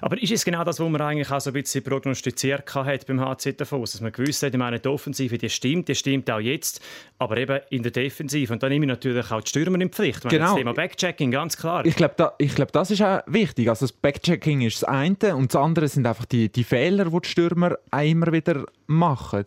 Aber 0.00 0.22
ist 0.22 0.30
es 0.30 0.44
genau 0.44 0.62
das, 0.62 0.78
was 0.78 0.88
man 0.88 1.00
eigentlich 1.00 1.30
auch 1.30 1.40
so 1.40 1.50
ein 1.50 1.54
bisschen 1.54 1.82
prognostiziert 1.82 2.72
hat 2.72 3.06
beim 3.06 3.20
HC 3.20 3.54
Davos? 3.56 3.92
Dass 3.92 4.00
man 4.00 4.12
gewusst 4.12 4.42
hat, 4.44 4.52
ich 4.54 4.58
meine, 4.58 4.78
die 4.78 4.88
Offensive, 4.88 5.36
die 5.36 5.50
stimmt, 5.50 5.88
die 5.88 5.96
stimmt 5.96 6.30
auch 6.30 6.38
jetzt, 6.38 6.80
aber 7.18 7.36
eben 7.36 7.60
in 7.70 7.82
der 7.82 7.90
Defensive. 7.90 8.52
Und 8.52 8.62
dann 8.62 8.70
nehme 8.70 8.86
ich 8.86 8.88
natürlich 8.88 9.30
auch 9.32 9.40
die 9.40 9.48
Stürmer 9.48 9.80
in 9.80 9.90
Pflicht. 9.90 10.22
Genau. 10.28 10.46
Das 10.46 10.54
Thema 10.54 10.74
Backchecking, 10.74 11.32
ganz 11.32 11.56
klar. 11.56 11.84
Ich 11.84 11.96
glaube, 11.96 12.14
da, 12.16 12.34
ich 12.38 12.54
glaub, 12.54 12.70
das 12.70 12.92
ist 12.92 13.02
auch 13.02 13.20
wichtig. 13.26 13.68
Also 13.68 13.84
das 13.84 13.92
Backchecking 13.92 14.60
ist 14.62 14.82
das 14.82 14.88
eine 14.88 15.34
und 15.34 15.52
das 15.52 15.60
andere 15.60 15.88
sind 15.88 16.06
einfach 16.06 16.24
die, 16.24 16.50
die 16.50 16.64
Fehler, 16.64 17.06
die 17.06 17.20
die 17.20 17.28
Stürmer 17.28 17.76
auch 17.90 18.00
immer 18.00 18.32
wieder 18.32 18.64
machen. 18.86 19.44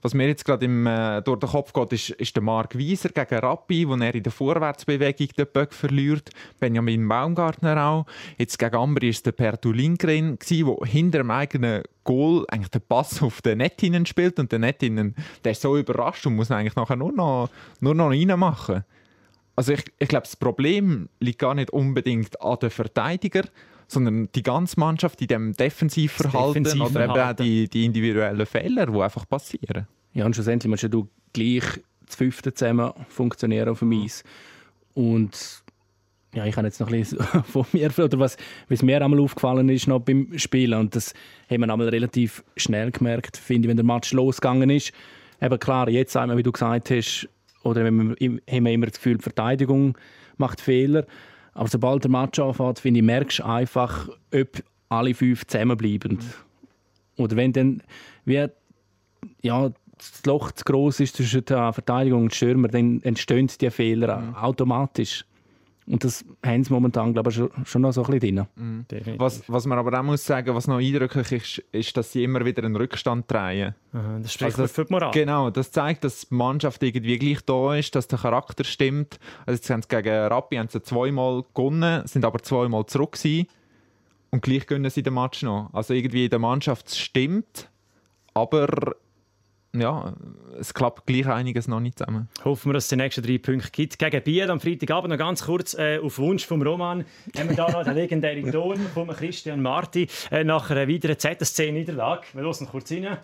Was 0.00 0.14
mir 0.14 0.28
jetzt 0.28 0.44
gerade 0.44 0.66
äh, 0.66 1.22
durch 1.22 1.40
den 1.40 1.48
Kopf 1.48 1.72
geht, 1.72 1.92
ist, 1.92 2.10
ist 2.10 2.36
der 2.36 2.42
Marc 2.42 2.78
Wieser 2.78 3.08
gegen 3.08 3.40
Rappi, 3.40 3.88
wo 3.88 3.94
er 3.94 4.14
in 4.14 4.22
der 4.22 4.30
Vorwärtsbewegung 4.30 5.28
den 5.36 5.46
Böck 5.52 5.72
verliert. 5.72 6.30
Benjamin 6.60 7.08
Baumgartner 7.08 7.84
auch. 7.84 8.06
Jetzt 8.36 8.58
gegen 8.58 8.76
Ambri 8.76 9.08
ist 9.08 9.26
der 9.26 9.32
Pertu 9.32 9.72
Lindgren, 9.72 10.38
der 10.38 10.76
hinter 10.84 11.18
dem 11.18 11.30
eigenen 11.32 11.82
Goal 12.04 12.44
eigentlich 12.48 12.70
den 12.70 12.82
Pass 12.82 13.20
auf 13.22 13.42
den 13.42 13.58
Net 13.58 13.80
hinein 13.80 14.06
spielt. 14.06 14.38
Und 14.38 14.52
der 14.52 14.60
Net 14.60 14.80
hinein, 14.80 15.16
der 15.42 15.52
ist 15.52 15.62
so 15.62 15.76
überrascht 15.76 16.26
und 16.26 16.36
muss 16.36 16.50
eigentlich 16.50 16.76
nachher 16.76 16.96
nur 16.96 17.12
noch, 17.12 17.50
nur 17.80 17.94
noch 17.94 18.10
reinmachen. 18.10 18.84
Also 19.56 19.72
ich, 19.72 19.84
ich 19.98 20.08
glaube, 20.08 20.26
das 20.26 20.36
Problem 20.36 21.08
liegt 21.18 21.40
gar 21.40 21.54
nicht 21.54 21.70
unbedingt 21.70 22.40
an 22.40 22.60
den 22.60 22.70
Verteidiger, 22.70 23.42
sondern 23.88 24.28
die 24.34 24.42
ganze 24.42 24.78
Mannschaft 24.78 25.20
in 25.22 25.28
dem 25.28 25.52
Defensivverhalten 25.54 26.66
oder 26.66 27.04
eben 27.04 27.10
auch 27.10 27.14
Defensivverhalten. 27.14 27.44
die, 27.44 27.68
die 27.68 27.84
individuellen 27.86 28.46
Fehler, 28.46 28.86
die 28.86 29.00
einfach 29.00 29.28
passieren. 29.28 29.88
Ja, 30.12 30.26
und 30.26 30.34
schlussendlich 30.34 30.70
musst 30.70 30.92
du 30.92 31.08
gleich 31.32 31.64
zu 32.06 32.16
fünften 32.16 32.54
zusammen 32.54 32.92
funktionieren 33.08 33.70
auf 33.70 33.80
dem 33.80 33.92
Eis. 33.92 34.22
Und 34.94 35.62
ja, 36.34 36.44
ich 36.44 36.56
habe 36.56 36.66
jetzt 36.66 36.80
noch 36.80 36.88
ein 36.88 37.00
bisschen 37.00 37.18
von 37.44 37.64
mir, 37.72 37.90
oder 37.98 38.18
was, 38.18 38.36
was 38.68 38.82
mir 38.82 39.02
einmal 39.02 39.20
aufgefallen 39.20 39.68
ist 39.70 39.88
noch 39.88 40.00
beim 40.00 40.38
Spielen, 40.38 40.78
und 40.78 40.94
das 40.94 41.14
haben 41.50 41.60
wir 41.60 41.72
einmal 41.72 41.88
relativ 41.88 42.44
schnell 42.56 42.90
gemerkt, 42.90 43.36
finde 43.36 43.66
ich, 43.66 43.70
wenn 43.70 43.76
der 43.76 43.86
Match 43.86 44.12
losgegangen 44.12 44.70
ist. 44.70 44.92
Eben 45.40 45.58
klar, 45.58 45.88
jetzt 45.88 46.16
einmal, 46.16 46.36
wie 46.36 46.42
du 46.42 46.52
gesagt 46.52 46.90
hast, 46.90 47.28
oder 47.62 47.84
haben 47.84 48.16
wir 48.18 48.72
immer 48.72 48.86
das 48.86 48.96
Gefühl, 48.96 49.16
die 49.16 49.22
Verteidigung 49.22 49.96
macht 50.36 50.60
Fehler. 50.60 51.06
Aber 51.58 51.68
sobald 51.68 52.04
der 52.04 52.10
Match 52.12 52.38
anfängt, 52.38 52.78
finde 52.78 53.00
ich, 53.00 53.04
merkst 53.04 53.40
du 53.40 53.44
einfach, 53.44 54.08
ob 54.32 54.62
alle 54.90 55.12
fünf 55.12 55.44
zusammenbleiben. 55.44 56.20
Oder 57.16 57.34
wenn 57.34 57.52
dann 57.52 57.82
wie, 58.24 58.46
ja, 59.42 59.68
das 59.96 60.24
Loch 60.24 60.52
zu 60.52 60.64
groß 60.64 61.00
ist 61.00 61.16
zwischen 61.16 61.44
der 61.46 61.72
Verteidigung 61.72 62.22
und 62.22 62.34
Stürmer, 62.34 62.68
dann 62.68 63.02
entstehen 63.02 63.50
die 63.60 63.70
Fehler 63.70 64.36
automatisch. 64.40 65.24
Und 65.90 66.04
das 66.04 66.24
haben 66.44 66.62
sie 66.64 66.72
momentan, 66.72 67.12
glaube 67.14 67.30
ich, 67.30 67.40
schon, 67.68 67.82
noch 67.82 67.92
so 67.92 68.04
ein 68.04 68.10
bisschen 68.18 68.36
drin. 68.36 68.84
Definitiv. 68.90 69.20
Was, 69.20 69.42
was 69.48 69.64
man 69.66 69.78
aber 69.78 69.98
auch 69.98 70.02
muss 70.02 70.24
sagen, 70.24 70.54
was 70.54 70.66
noch 70.68 70.78
eindrücklich 70.78 71.32
ist, 71.32 71.58
ist, 71.72 71.96
dass 71.96 72.12
sie 72.12 72.24
immer 72.24 72.44
wieder 72.44 72.62
einen 72.62 72.76
Rückstand 72.76 73.30
drehen. 73.30 73.74
Aha, 73.92 74.18
Das 74.22 74.32
spricht 74.34 74.50
Also 74.52 74.62
das- 74.62 74.72
für 74.72 74.84
die 74.84 74.92
Moral. 74.92 75.10
Genau, 75.12 75.50
das 75.50 75.70
zeigt, 75.70 76.04
dass 76.04 76.28
die 76.28 76.34
Mannschaft 76.34 76.82
irgendwie 76.82 77.18
gleich 77.18 77.40
da 77.46 77.74
ist, 77.74 77.94
dass 77.94 78.06
der 78.06 78.18
Charakter 78.18 78.64
stimmt. 78.64 79.18
Also 79.46 79.56
jetzt 79.58 79.70
haben 79.70 79.82
sie 79.82 79.88
gegen 79.88 80.14
Rappi 80.26 80.56
haben 80.56 80.68
sie 80.68 80.82
zweimal 80.82 81.44
gewonnen, 81.54 82.06
sind 82.06 82.24
aber 82.24 82.40
zweimal 82.42 82.84
zurück 82.86 83.12
gewesen. 83.12 83.46
und 84.30 84.42
gleich 84.42 84.66
gönnen 84.66 84.90
sie 84.90 85.02
den 85.02 85.14
Match 85.14 85.42
noch. 85.42 85.70
Also 85.72 85.94
irgendwie 85.94 86.24
in 86.24 86.30
der 86.30 86.38
Mannschaft 86.38 86.94
stimmt, 86.94 87.70
aber 88.34 88.94
ja, 89.80 90.14
es 90.58 90.74
klappt 90.74 91.06
gleich 91.06 91.26
einiges 91.26 91.68
noch 91.68 91.80
nicht 91.80 91.98
zusammen. 91.98 92.28
Hoffen 92.44 92.70
wir, 92.70 92.74
dass 92.74 92.84
es 92.84 92.90
die 92.90 92.96
nächsten 92.96 93.22
drei 93.22 93.38
Punkte 93.38 93.70
gibt. 93.70 93.98
Gegen 93.98 94.22
Biel 94.22 94.50
am 94.50 94.60
Freitagabend 94.60 95.10
noch 95.10 95.18
ganz 95.18 95.44
kurz 95.44 95.74
äh, 95.74 95.98
auf 95.98 96.18
Wunsch 96.18 96.46
vom 96.46 96.62
Roman 96.62 97.04
haben 97.36 97.48
wir 97.48 97.56
da 97.56 97.70
noch 97.70 97.84
den 97.84 97.94
legendären 97.94 98.50
Ton 98.50 98.78
von 98.94 99.08
Christian 99.08 99.62
Marti 99.62 100.08
äh, 100.30 100.44
nach 100.44 100.70
einer 100.70 100.88
weiteren 100.88 101.18
ZSC-Niederlage. 101.18 102.22
Wir 102.32 102.42
hören 102.42 102.66
kurz 102.70 102.90
rein. 102.92 103.18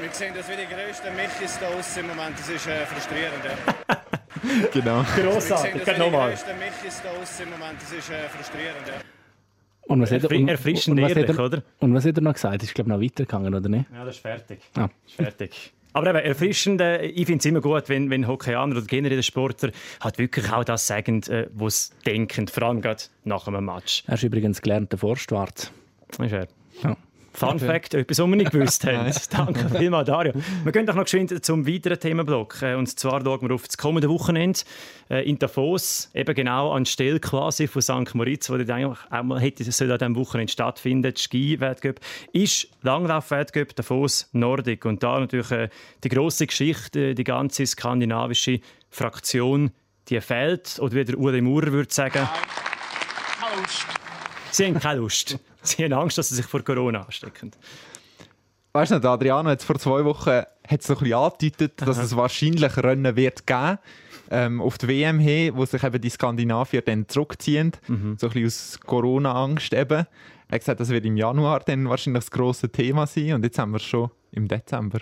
Wir 0.00 0.12
sehen 0.12 0.34
das 0.36 0.46
wie 0.48 0.56
die 0.56 0.66
grössten 0.66 1.16
Michis 1.16 1.58
da 1.58 1.68
aussen 1.68 2.00
im 2.00 2.08
Moment. 2.08 2.38
Das 2.38 2.48
ist 2.48 2.66
äh, 2.66 2.84
frustrierend. 2.86 3.44
Ja. 3.44 3.96
Genau. 4.72 4.98
Wir 4.98 5.04
sehen 5.04 5.24
Grossartig, 5.24 5.72
das 5.72 5.84
geht 5.84 5.98
wie 5.98 6.04
die 6.04 6.10
grössten 6.10 6.58
Michis 6.58 7.02
da 7.02 7.10
aussen 7.10 7.42
im 7.44 7.50
Moment. 7.50 7.80
Das 7.80 7.92
ist 7.92 8.10
äh, 8.10 8.28
frustrierend. 8.28 8.86
Ja. 8.86 9.15
Und 9.86 10.02
was 10.02 10.10
hat 10.10 10.24
er, 10.24 10.30
Erfri- 10.30 10.42
und, 10.42 10.48
erfrischend 10.48 10.98
und 10.98 11.04
was 11.04 11.10
hat 11.10 11.18
ehrlich, 11.18 11.38
er, 11.38 11.44
oder? 11.44 11.62
Und 11.78 11.94
was 11.94 12.04
hat 12.04 12.16
er 12.16 12.22
noch 12.22 12.34
gesagt? 12.34 12.62
Ist, 12.62 12.74
glaube 12.74 12.90
ich, 12.90 12.96
noch 12.96 13.02
weitergegangen, 13.02 13.54
oder 13.54 13.68
nicht? 13.68 13.86
Ja, 13.92 14.04
das 14.04 14.16
ist 14.16 14.22
fertig. 14.22 14.60
Ah. 14.74 14.88
Ist 15.06 15.14
fertig. 15.14 15.72
Aber 15.92 16.10
eben, 16.10 16.18
erfrischend, 16.18 16.80
äh, 16.80 17.06
ich 17.06 17.24
finde 17.24 17.38
es 17.38 17.46
immer 17.46 17.60
gut, 17.60 17.88
wenn, 17.88 18.10
wenn 18.10 18.26
Hockeyaner 18.26 18.76
oder 18.76 18.84
generell 18.84 19.22
Sportler 19.22 19.70
halt 20.00 20.18
wirklich 20.18 20.52
auch 20.52 20.64
das 20.64 20.86
sagen, 20.86 21.22
äh, 21.28 21.46
was 21.54 21.86
sie 21.86 22.10
denken, 22.10 22.48
vor 22.48 22.64
allem 22.64 22.82
gerade 22.82 23.04
nach 23.24 23.46
einem 23.46 23.64
Match. 23.64 24.04
Er 24.06 24.14
ist 24.14 24.22
übrigens 24.22 24.60
gelernter 24.60 24.98
Forstwart. 24.98 25.72
Ist 26.18 26.32
er. 26.32 26.48
Ja. 26.82 26.96
Fun 27.36 27.58
Fact, 27.58 27.92
etwas, 27.94 28.18
was 28.18 28.26
wir 28.26 28.36
nicht 28.36 28.50
gewusst 28.50 28.84
haben. 28.86 29.12
Danke 29.30 29.68
vielmals, 29.68 30.06
Dario. 30.06 30.32
Wir 30.64 30.72
gehen 30.72 30.86
doch 30.86 30.94
noch 30.94 31.04
geschwind 31.04 31.44
zum 31.44 31.66
weiteren 31.66 32.00
Themenblock. 32.00 32.62
Äh, 32.62 32.74
Und 32.74 32.98
zwar 32.98 33.22
schauen 33.22 33.42
wir 33.42 33.54
auf 33.54 33.66
das 33.66 33.76
kommende 33.76 34.08
Wochenende 34.08 34.60
äh, 35.10 35.28
in 35.28 35.38
Davos, 35.38 36.10
eben 36.14 36.34
genau 36.34 36.72
anstelle 36.72 37.20
quasi 37.20 37.66
von 37.66 37.82
St. 37.82 38.14
Moritz, 38.14 38.48
wo 38.48 38.56
dort 38.56 38.70
eigentlich 38.70 38.98
auch 39.10 39.22
mal 39.22 39.38
hätte 39.38 39.70
soll 39.70 39.92
an 39.92 39.98
diesem 39.98 40.16
Wochenende 40.16 40.50
stattfinden. 40.50 41.12
Die 41.12 41.20
Ski-Weltcup 41.20 42.00
ist 42.32 42.68
Langlauf-Weltcup 42.82 43.76
Davos 43.76 44.30
Nordic. 44.32 44.86
Und 44.86 45.02
da 45.02 45.20
natürlich 45.20 45.50
äh, 45.50 45.68
die 46.04 46.08
grosse 46.08 46.46
Geschichte, 46.46 47.14
die 47.14 47.24
ganze 47.24 47.66
skandinavische 47.66 48.60
Fraktion, 48.88 49.72
die 50.08 50.20
fehlt. 50.22 50.78
Oder 50.80 50.94
wie 50.94 51.04
der 51.04 51.18
Uli 51.18 51.42
Maurer 51.42 51.72
würde 51.72 51.92
sagen, 51.92 52.26
sie 54.56 54.66
haben 54.66 54.78
keine 54.80 55.00
Lust. 55.00 55.38
Sie 55.62 55.84
haben 55.84 55.92
Angst, 55.92 56.18
dass 56.18 56.28
sie 56.28 56.36
sich 56.36 56.46
vor 56.46 56.62
Corona 56.62 57.02
anstecken. 57.02 57.52
Weißt 58.72 58.92
du, 58.92 59.08
Adriano 59.08 59.48
hat 59.48 59.62
vor 59.62 59.78
zwei 59.78 60.04
Wochen 60.04 60.30
hat 60.30 60.80
es 60.80 60.86
so 60.86 60.94
ein 60.94 60.98
bisschen 61.00 61.14
angedeutet, 61.14 61.80
dass 61.80 61.98
es 61.98 62.14
wahrscheinlich 62.14 62.76
Rennen 62.76 63.16
wird 63.16 63.46
geben 63.46 63.78
ähm, 64.30 64.60
auf 64.60 64.78
die 64.78 64.88
WM 64.88 65.18
hin, 65.18 65.56
wo 65.56 65.64
sich 65.64 65.82
eben 65.82 66.00
die 66.00 66.10
Skandinavier 66.10 66.82
dann 66.82 67.08
zurückziehen, 67.08 67.72
so 67.86 67.92
ein 67.92 68.16
bisschen 68.16 68.46
aus 68.46 68.80
Corona-Angst 68.84 69.72
eben. 69.72 70.06
Er 70.48 70.54
hat 70.54 70.60
gesagt, 70.60 70.80
das 70.80 70.90
wird 70.90 71.06
im 71.06 71.16
Januar 71.16 71.60
dann 71.60 71.88
wahrscheinlich 71.88 72.24
das 72.24 72.30
grosse 72.30 72.68
Thema 72.68 73.06
sein 73.06 73.34
und 73.34 73.44
jetzt 73.44 73.58
haben 73.58 73.72
wir 73.72 73.76
es 73.76 73.84
schon 73.84 74.10
im 74.32 74.46
Dezember. 74.46 75.00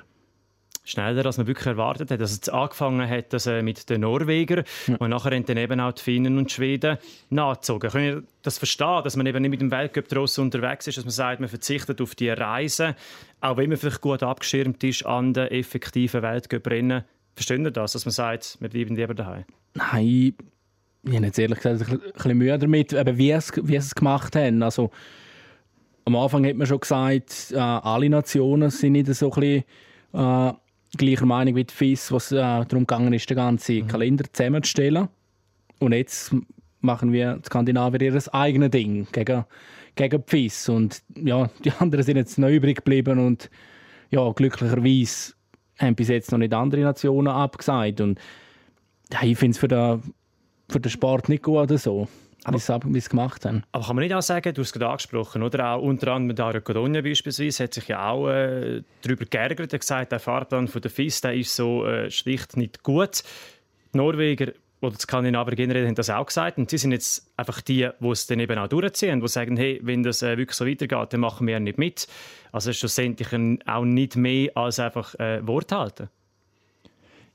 Schneller, 0.84 1.24
als 1.24 1.38
man 1.38 1.46
wirklich 1.46 1.66
erwartet 1.66 2.10
hat. 2.10 2.20
Also 2.20 2.38
es 2.40 2.48
angefangen 2.48 3.08
hat 3.08 3.32
das, 3.32 3.46
äh, 3.46 3.62
mit 3.62 3.88
den 3.88 4.02
Norwegern 4.02 4.64
und 4.98 5.10
nachher 5.10 5.32
haben 5.34 5.46
dann 5.46 5.56
eben 5.56 5.80
auch 5.80 5.92
die 5.92 6.02
Finnen 6.02 6.36
und 6.38 6.50
die 6.50 6.54
Schweden 6.54 6.98
nachgezogen. 7.30 7.90
Können 7.90 8.04
ihr 8.04 8.22
das 8.42 8.58
verstehen, 8.58 9.00
dass 9.02 9.16
man 9.16 9.24
eben 9.26 9.40
nicht 9.42 9.50
mit 9.50 9.60
dem 9.62 9.70
Weltcup 9.70 10.08
draussen 10.08 10.42
unterwegs 10.44 10.86
ist, 10.86 10.98
dass 10.98 11.04
man 11.04 11.12
sagt, 11.12 11.40
man 11.40 11.48
verzichtet 11.48 12.00
auf 12.02 12.14
die 12.14 12.28
Reisen, 12.28 12.94
auch 13.40 13.56
wenn 13.56 13.70
man 13.70 13.78
vielleicht 13.78 14.02
gut 14.02 14.22
abgeschirmt 14.22 14.84
ist 14.84 15.06
an 15.06 15.32
den 15.32 15.48
effektiven 15.48 16.22
Weltcup-Rennen. 16.22 17.04
Verstehen 17.34 17.64
ihr 17.64 17.70
das, 17.70 17.92
dass 17.92 18.04
man 18.04 18.12
sagt, 18.12 18.58
wir 18.60 18.68
bleiben 18.68 18.94
lieber 18.94 19.14
daheim? 19.14 19.44
Nein, 19.72 20.34
ich 21.02 21.14
habe 21.16 21.26
jetzt 21.26 21.38
ehrlich 21.38 21.60
gesagt 21.60 21.90
ein 21.90 21.98
bisschen- 22.12 22.38
Mühe 22.38 22.58
damit, 22.58 22.92
eben 22.92 23.16
wie, 23.18 23.30
es, 23.30 23.52
wie 23.56 23.72
sie 23.72 23.76
es 23.78 23.94
gemacht 23.94 24.36
haben. 24.36 24.62
Also, 24.62 24.90
am 26.04 26.14
Anfang 26.16 26.46
hat 26.46 26.56
man 26.56 26.66
schon 26.66 26.80
gesagt, 26.80 27.52
äh, 27.52 27.56
alle 27.58 28.08
Nationen 28.10 28.70
sind 28.70 28.92
nicht 28.92 29.06
so 29.14 29.32
ein 29.32 29.40
bisschen, 29.40 29.64
äh, 30.12 30.52
gleicher 30.98 31.26
Meinung 31.26 31.56
wie 31.56 31.64
die 31.64 31.74
FIS, 31.74 32.12
was 32.12 32.32
äh, 32.32 32.36
darum 32.36 32.86
gegangen 32.86 33.12
ist, 33.12 33.28
den 33.28 33.36
ganzen 33.36 33.86
Kalender 33.86 34.24
zusammenzustellen. 34.32 35.08
Und 35.78 35.92
jetzt 35.92 36.34
machen 36.80 37.12
wir 37.12 37.36
die 37.36 37.46
Skandinavier 37.46 38.02
ihr 38.02 38.34
eigenes 38.34 38.70
Ding 38.70 39.06
gegen, 39.12 39.44
gegen 39.94 40.22
die 40.24 40.30
FIS. 40.30 40.68
Und 40.68 41.02
ja, 41.16 41.48
die 41.64 41.72
anderen 41.72 42.04
sind 42.04 42.16
jetzt 42.16 42.38
noch 42.38 42.48
übrig 42.48 42.76
geblieben 42.76 43.18
und 43.18 43.50
ja, 44.10 44.30
glücklicherweise 44.32 45.34
haben 45.78 45.94
bis 45.94 46.08
jetzt 46.08 46.30
noch 46.30 46.38
nicht 46.38 46.54
andere 46.54 46.82
Nationen 46.82 47.28
abgesagt. 47.28 48.00
Und 48.00 48.20
ja, 49.12 49.22
ich 49.22 49.36
finde 49.36 49.52
es 49.52 49.58
für 49.58 49.68
den, 49.68 50.02
für 50.68 50.80
den 50.80 50.90
Sport 50.90 51.28
nicht 51.28 51.42
gut 51.42 51.56
oder 51.56 51.78
so, 51.78 52.08
sie 52.52 52.74
wie 52.84 52.92
sie 52.92 52.98
es 52.98 53.08
gemacht 53.08 53.44
haben. 53.44 53.62
Aber 53.72 53.86
kann 53.86 53.96
man 53.96 54.04
nicht 54.04 54.14
auch 54.14 54.22
sagen, 54.22 54.54
du 54.54 54.60
hast 54.60 54.68
es 54.68 54.72
gerade 54.72 54.88
angesprochen, 54.88 55.42
oder? 55.42 55.72
Auch 55.72 55.82
unter 55.82 56.12
anderem 56.12 56.36
Dario 56.36 56.60
Codogna 56.60 57.00
beispielsweise 57.00 57.64
hat 57.64 57.74
sich 57.74 57.88
ja 57.88 58.10
auch 58.10 58.28
äh, 58.28 58.82
darüber 59.02 59.24
geärgert. 59.24 59.72
Er 59.72 59.76
hat 59.76 59.80
gesagt, 59.80 60.12
der 60.12 60.20
Fahrplan 60.20 60.68
von 60.68 60.82
der 60.82 60.90
FIS 60.90 61.20
der 61.20 61.34
ist 61.34 61.54
so 61.54 61.86
äh, 61.86 62.10
schlicht 62.10 62.56
nicht 62.56 62.82
gut. 62.82 63.22
Die 63.92 63.98
Norweger 63.98 64.52
oder 64.80 64.96
die 64.96 65.00
Skandinavier 65.00 65.56
generell 65.56 65.86
haben 65.86 65.94
das 65.94 66.10
auch 66.10 66.26
gesagt. 66.26 66.58
Und 66.58 66.70
sie 66.70 66.78
sind 66.78 66.92
jetzt 66.92 67.30
einfach 67.36 67.60
die, 67.60 67.88
die 67.98 68.08
es 68.08 68.26
dann 68.26 68.40
eben 68.40 68.58
auch 68.58 68.68
durchziehen, 68.68 69.20
die 69.20 69.28
sagen, 69.28 69.56
hey, 69.56 69.80
wenn 69.82 70.02
das 70.02 70.22
äh, 70.22 70.36
wirklich 70.36 70.56
so 70.56 70.66
weitergeht, 70.66 71.12
dann 71.12 71.20
machen 71.20 71.46
wir 71.46 71.58
nicht 71.60 71.78
mit. 71.78 72.06
Also 72.52 72.70
ist 72.70 72.78
schlussendlich 72.78 73.28
auch 73.66 73.84
nicht 73.84 74.16
mehr 74.16 74.50
als 74.54 74.78
einfach 74.78 75.14
äh, 75.16 75.46
Wort 75.46 75.72
halten. 75.72 76.08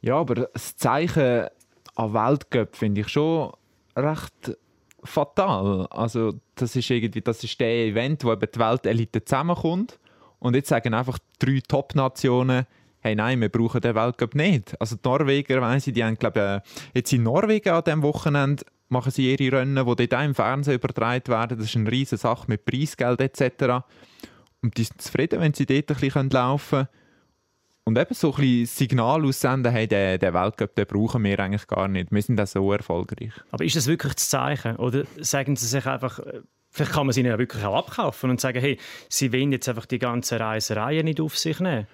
Ja, 0.02 0.15
aber 0.15 0.36
das 0.54 0.78
Zeichen 0.78 1.48
an 1.95 2.13
Weltcup 2.13 2.76
finde 2.76 3.02
ich 3.02 3.10
schon, 3.10 3.52
recht 3.95 4.58
fatal. 5.04 5.88
Also 5.90 6.34
das 6.56 6.76
ist 6.76 6.90
irgendwie, 6.90 7.22
das 7.22 7.44
ist 7.44 7.60
der 7.60 7.88
Event, 7.88 8.24
wo 8.24 8.32
eben 8.32 8.48
die 8.54 8.60
Weltelite 8.60 9.24
zusammenkommt 9.24 10.00
und 10.40 10.56
jetzt 10.56 10.70
sagen 10.70 10.94
einfach 10.94 11.20
drei 11.38 11.62
Top-Nationen, 11.68 12.66
hey 13.02 13.16
nein, 13.16 13.40
wir 13.42 13.50
brauchen 13.50 13.82
den 13.82 13.96
Weltcup 13.96 14.36
nicht. 14.36 14.80
Also 14.80 14.96
die 14.96 15.08
Norweger, 15.08 15.62
weiss 15.62 15.88
ich, 15.88 15.94
die 15.94 16.04
haben 16.04 16.18
glaube 16.18 16.64
äh, 16.64 16.70
jetzt 16.94 17.14
in 17.14 17.24
Norwegen 17.24 17.70
an 17.70 17.84
diesem 17.84 18.02
Wochenende 18.04 18.64
machen 18.90 19.12
sie 19.12 19.34
ihre 19.34 19.60
Rennen, 19.60 19.86
die 19.86 20.08
dort 20.08 20.26
im 20.26 20.36
Fernsehen 20.36 20.76
übertragen 20.76 21.28
werden. 21.28 21.58
Das 21.58 21.68
ist 21.68 21.76
eine 21.76 21.92
riesige 21.92 22.18
Sache 22.18 22.46
mit 22.48 22.66
Preisgeld 22.66 23.22
etc. 23.22 23.86
Und 24.62 24.78
die 24.78 24.84
sind 24.84 25.02
zufrieden, 25.02 25.40
wenn 25.40 25.54
sie 25.54 25.66
dort 25.66 25.92
ein 25.92 25.98
bisschen 25.98 26.30
laufen 26.30 26.88
können. 26.88 26.88
Und 27.89 27.97
eben 27.97 28.13
so 28.13 28.32
ein 28.32 28.36
bisschen 28.39 28.65
Signal 28.67 29.25
aussenden, 29.25 29.71
hey, 29.71 29.88
den, 29.88 30.19
den 30.19 30.32
Weltcup 30.32 30.75
den 30.75 30.86
brauchen 30.86 31.23
wir 31.23 31.39
eigentlich 31.39 31.65
gar 31.65 31.88
nicht. 31.88 32.12
Wir 32.12 32.21
sind 32.21 32.39
auch 32.39 32.45
so 32.45 32.71
erfolgreich. 32.71 33.32
Aber 33.49 33.65
ist 33.65 33.75
das 33.75 33.88
wirklich 33.88 34.13
das 34.13 34.30
Zeichen? 34.30 34.75
Oder 34.75 35.06
sagen 35.17 35.56
sie 35.56 35.65
sich 35.65 35.88
einfach, 35.88 36.19
äh, 36.19 36.41
vielleicht 36.69 36.91
kann 36.91 37.08
man 37.08 37.13
sie 37.13 37.21
ihnen 37.21 37.32
ja 37.32 37.39
wirklich 37.39 37.63
auch 37.63 37.75
abkaufen 37.75 38.30
und 38.30 38.39
sagen, 38.39 38.60
hey, 38.60 38.78
sie 39.10 39.34
wollen 39.34 39.52
jetzt 39.54 39.67
einfach 39.67 39.88
die 39.88 39.97
ganze 39.97 40.39
Reiserei 40.39 41.02
nicht 41.02 41.19
auf 41.19 41.36
sich 41.36 41.60
nehmen? 41.60 41.88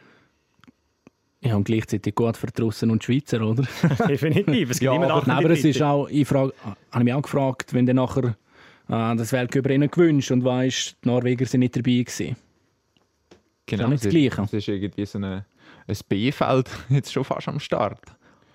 Ja, 1.40 1.56
und 1.56 1.64
gleichzeitig 1.64 2.14
gut 2.14 2.36
für 2.36 2.48
die 2.48 2.62
Russen 2.62 2.92
und 2.92 3.02
die 3.02 3.14
Schweizer, 3.14 3.40
oder? 3.40 3.64
Definitiv. 4.10 4.72
Es 4.72 4.80
gibt 4.80 4.92
ja, 4.92 4.96
immer 4.98 5.12
aber, 5.12 5.26
nein, 5.26 5.38
aber 5.38 5.52
es 5.52 5.64
ist 5.64 5.82
auch, 5.82 6.10
ich 6.10 6.28
frage, 6.28 6.54
habe 6.92 7.06
mich 7.06 7.14
auch 7.14 7.22
gefragt, 7.22 7.74
wenn 7.74 7.86
dann 7.86 7.96
nachher 7.96 8.36
äh, 8.90 9.16
das 9.16 9.32
Weltcup 9.32 9.70
ihnen 9.70 9.90
gewünscht 9.90 10.30
und 10.32 10.44
weißt, 10.44 10.98
die 11.06 11.08
Norweger 11.08 11.46
sind 11.46 11.62
nicht 11.62 11.78
dabei 11.78 12.04
gewesen. 12.04 12.36
Genau, 13.66 13.90
das 13.90 14.06
ist 14.06 14.14
nicht 14.14 14.28
das 14.28 14.36
Gleiche. 14.36 14.42
Es 14.44 14.54
ist 14.54 14.68
irgendwie 14.68 15.06
so 15.06 15.20
eine, 15.20 15.46
ein 15.88 15.98
B-Feld 16.10 16.70
jetzt 16.90 17.14
schon 17.14 17.24
fast 17.24 17.48
am 17.48 17.60
Start. 17.60 18.02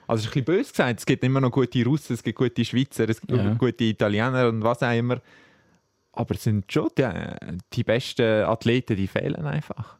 Also, 0.07 0.23
es 0.23 0.27
ist 0.27 0.37
ein 0.37 0.45
bisschen 0.45 0.57
böse 0.57 0.71
gesagt, 0.73 0.99
es 1.01 1.07
gibt 1.07 1.23
immer 1.23 1.40
noch 1.40 1.53
gute 1.53 1.85
Russen, 1.85 2.14
es 2.14 2.23
gibt 2.23 2.37
gute 2.38 2.64
Schweizer, 2.64 3.09
es 3.09 3.21
gibt 3.21 3.31
Ja. 3.33 3.55
gute 3.55 3.85
Italiener 3.85 4.49
und 4.49 4.62
was 4.62 4.83
auch 4.83 4.93
immer. 4.93 5.21
Aber 6.12 6.35
es 6.35 6.43
sind 6.43 6.71
schon 6.73 6.88
die, 6.99 7.09
die 7.73 7.85
besten 7.85 8.45
Athleten, 8.45 8.97
die 8.97 9.07
fehlen 9.07 9.47
einfach. 9.47 10.00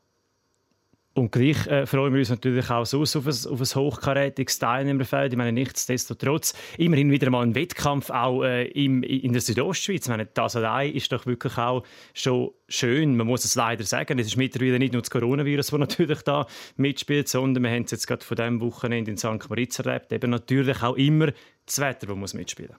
Und 1.12 1.33
gleich 1.33 1.66
äh, 1.66 1.87
freuen 1.87 2.12
wir 2.12 2.20
uns 2.20 2.31
natürlich 2.31 2.70
auch 2.70 2.87
sonst 2.87 3.16
auf 3.16 3.27
ein, 3.27 3.53
auf 3.53 3.61
ein 3.61 3.75
hochkarätiges 3.83 4.61
Teilnehmerfeld. 4.61 5.33
Ich 5.33 5.37
meine, 5.37 5.51
nichtsdestotrotz 5.51 6.55
immer 6.79 6.96
wieder 6.96 7.31
mal 7.31 7.42
ein 7.42 7.57
Wettkampf 7.57 8.11
auch 8.11 8.44
äh, 8.44 8.66
im, 8.68 9.03
in 9.03 9.33
der 9.33 9.42
Südostschweiz. 9.42 10.05
Ich 10.05 10.09
meine, 10.09 10.27
das 10.27 10.55
allein 10.55 10.92
ist 10.92 11.11
doch 11.11 11.27
wirklich 11.27 11.59
auch 11.59 11.83
schon 12.14 12.53
schön. 12.68 13.16
Man 13.16 13.27
muss 13.27 13.44
es 13.44 13.57
leider 13.57 13.83
sagen. 13.83 14.20
Es 14.20 14.29
ist 14.29 14.37
mittlerweile 14.37 14.79
nicht 14.79 14.92
nur 14.92 15.03
das 15.03 15.11
Coronavirus, 15.11 15.66
das 15.66 15.79
natürlich 15.81 16.23
da 16.23 16.46
mitspielt, 16.77 17.29
sondern 17.29 17.64
wir 17.64 17.70
haben 17.70 17.83
es 17.83 17.90
jetzt 17.90 18.07
gerade 18.07 18.25
von 18.25 18.37
diesem 18.37 18.61
Wochenende 18.61 19.11
in 19.11 19.16
St. 19.16 19.49
Moritz 19.49 19.81
erlebt. 19.81 20.12
Eben 20.12 20.31
natürlich 20.31 20.81
auch 20.81 20.96
immer 20.96 21.33
das 21.66 21.81
Wetter, 21.81 22.07
das 22.07 22.16
muss 22.16 22.35
mitspielen 22.35 22.77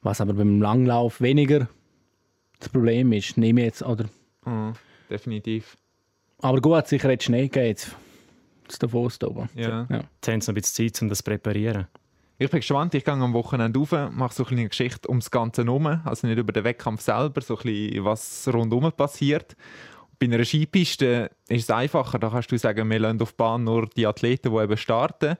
Was 0.00 0.22
aber 0.22 0.32
beim 0.32 0.62
Langlauf 0.62 1.20
weniger 1.20 1.68
das 2.60 2.70
Problem 2.70 3.12
ist, 3.12 3.36
nehme 3.36 3.60
ich 3.60 3.66
jetzt, 3.66 3.82
oder? 3.82 4.08
Mhm, 4.46 4.72
definitiv. 5.10 5.76
Aber 6.40 6.60
gut, 6.60 6.86
sicher 6.86 7.10
hat 7.10 7.20
es 7.20 7.24
Schnee 7.24 7.48
gegeben 7.48 7.66
jetzt. 7.66 7.96
Das 8.66 8.78
Davos 8.78 9.18
da 9.18 9.28
oben. 9.28 9.48
Ja. 9.54 9.86
Ja. 9.88 10.04
Jetzt 10.14 10.28
haben 10.28 10.40
sie 10.40 10.50
noch 10.50 10.56
ein 10.56 10.60
bisschen 10.60 10.88
Zeit, 10.92 11.02
um 11.02 11.08
das 11.08 11.18
zu 11.18 11.24
präparieren. 11.24 11.86
Ich 12.38 12.50
bin 12.50 12.60
gespannt, 12.60 12.94
ich 12.94 13.04
gehe 13.04 13.14
am 13.14 13.32
Wochenende 13.32 13.78
rauf, 13.78 13.92
mache 14.12 14.34
so 14.34 14.42
ein 14.42 14.44
bisschen 14.44 14.58
eine 14.58 14.68
Geschichte 14.68 15.08
ums 15.08 15.30
Ganze 15.30 15.64
herum, 15.64 15.86
also 15.86 16.26
nicht 16.26 16.38
über 16.38 16.52
den 16.52 16.64
Wettkampf 16.64 17.00
selber, 17.00 17.40
so 17.40 17.56
ein 17.56 17.62
bisschen, 17.62 18.04
was 18.04 18.48
rundherum 18.52 18.92
passiert. 18.92 19.56
Bei 20.18 20.26
einer 20.26 20.44
Skipiste 20.44 21.30
ist 21.48 21.64
es 21.64 21.70
einfacher, 21.70 22.18
da 22.18 22.28
kannst 22.28 22.52
du 22.52 22.58
sagen, 22.58 22.90
wir 22.90 22.98
lassen 22.98 23.22
auf 23.22 23.32
die 23.32 23.36
Bahn 23.36 23.64
nur 23.64 23.86
die 23.86 24.06
Athleten, 24.06 24.52
die 24.52 24.62
eben 24.62 24.76
starten. 24.76 25.36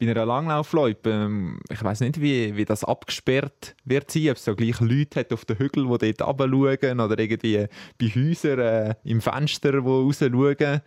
Bei 0.00 0.08
einer 0.08 0.26
Langlaufloipe, 0.26 1.10
ähm, 1.10 1.58
ich 1.70 1.82
weiß 1.82 2.00
nicht, 2.00 2.20
wie, 2.20 2.56
wie 2.56 2.64
das 2.64 2.84
abgesperrt 2.84 3.74
wird 3.84 4.10
sein, 4.10 4.30
ob 4.30 4.36
es 4.36 4.44
so 4.44 4.54
gleich 4.54 4.80
Leute 4.80 5.20
hat 5.20 5.32
auf 5.32 5.44
den 5.44 5.58
Hügeln, 5.58 5.90
die 5.98 6.14
dort 6.14 6.40
runterschauen 6.40 7.00
oder 7.00 7.18
irgendwie 7.18 7.66
bei 8.00 8.06
Häusern 8.06 8.58
äh, 8.60 8.94
im 9.02 9.20
Fenster, 9.20 9.72
die 9.72 9.78
rausschauen. 9.78 10.82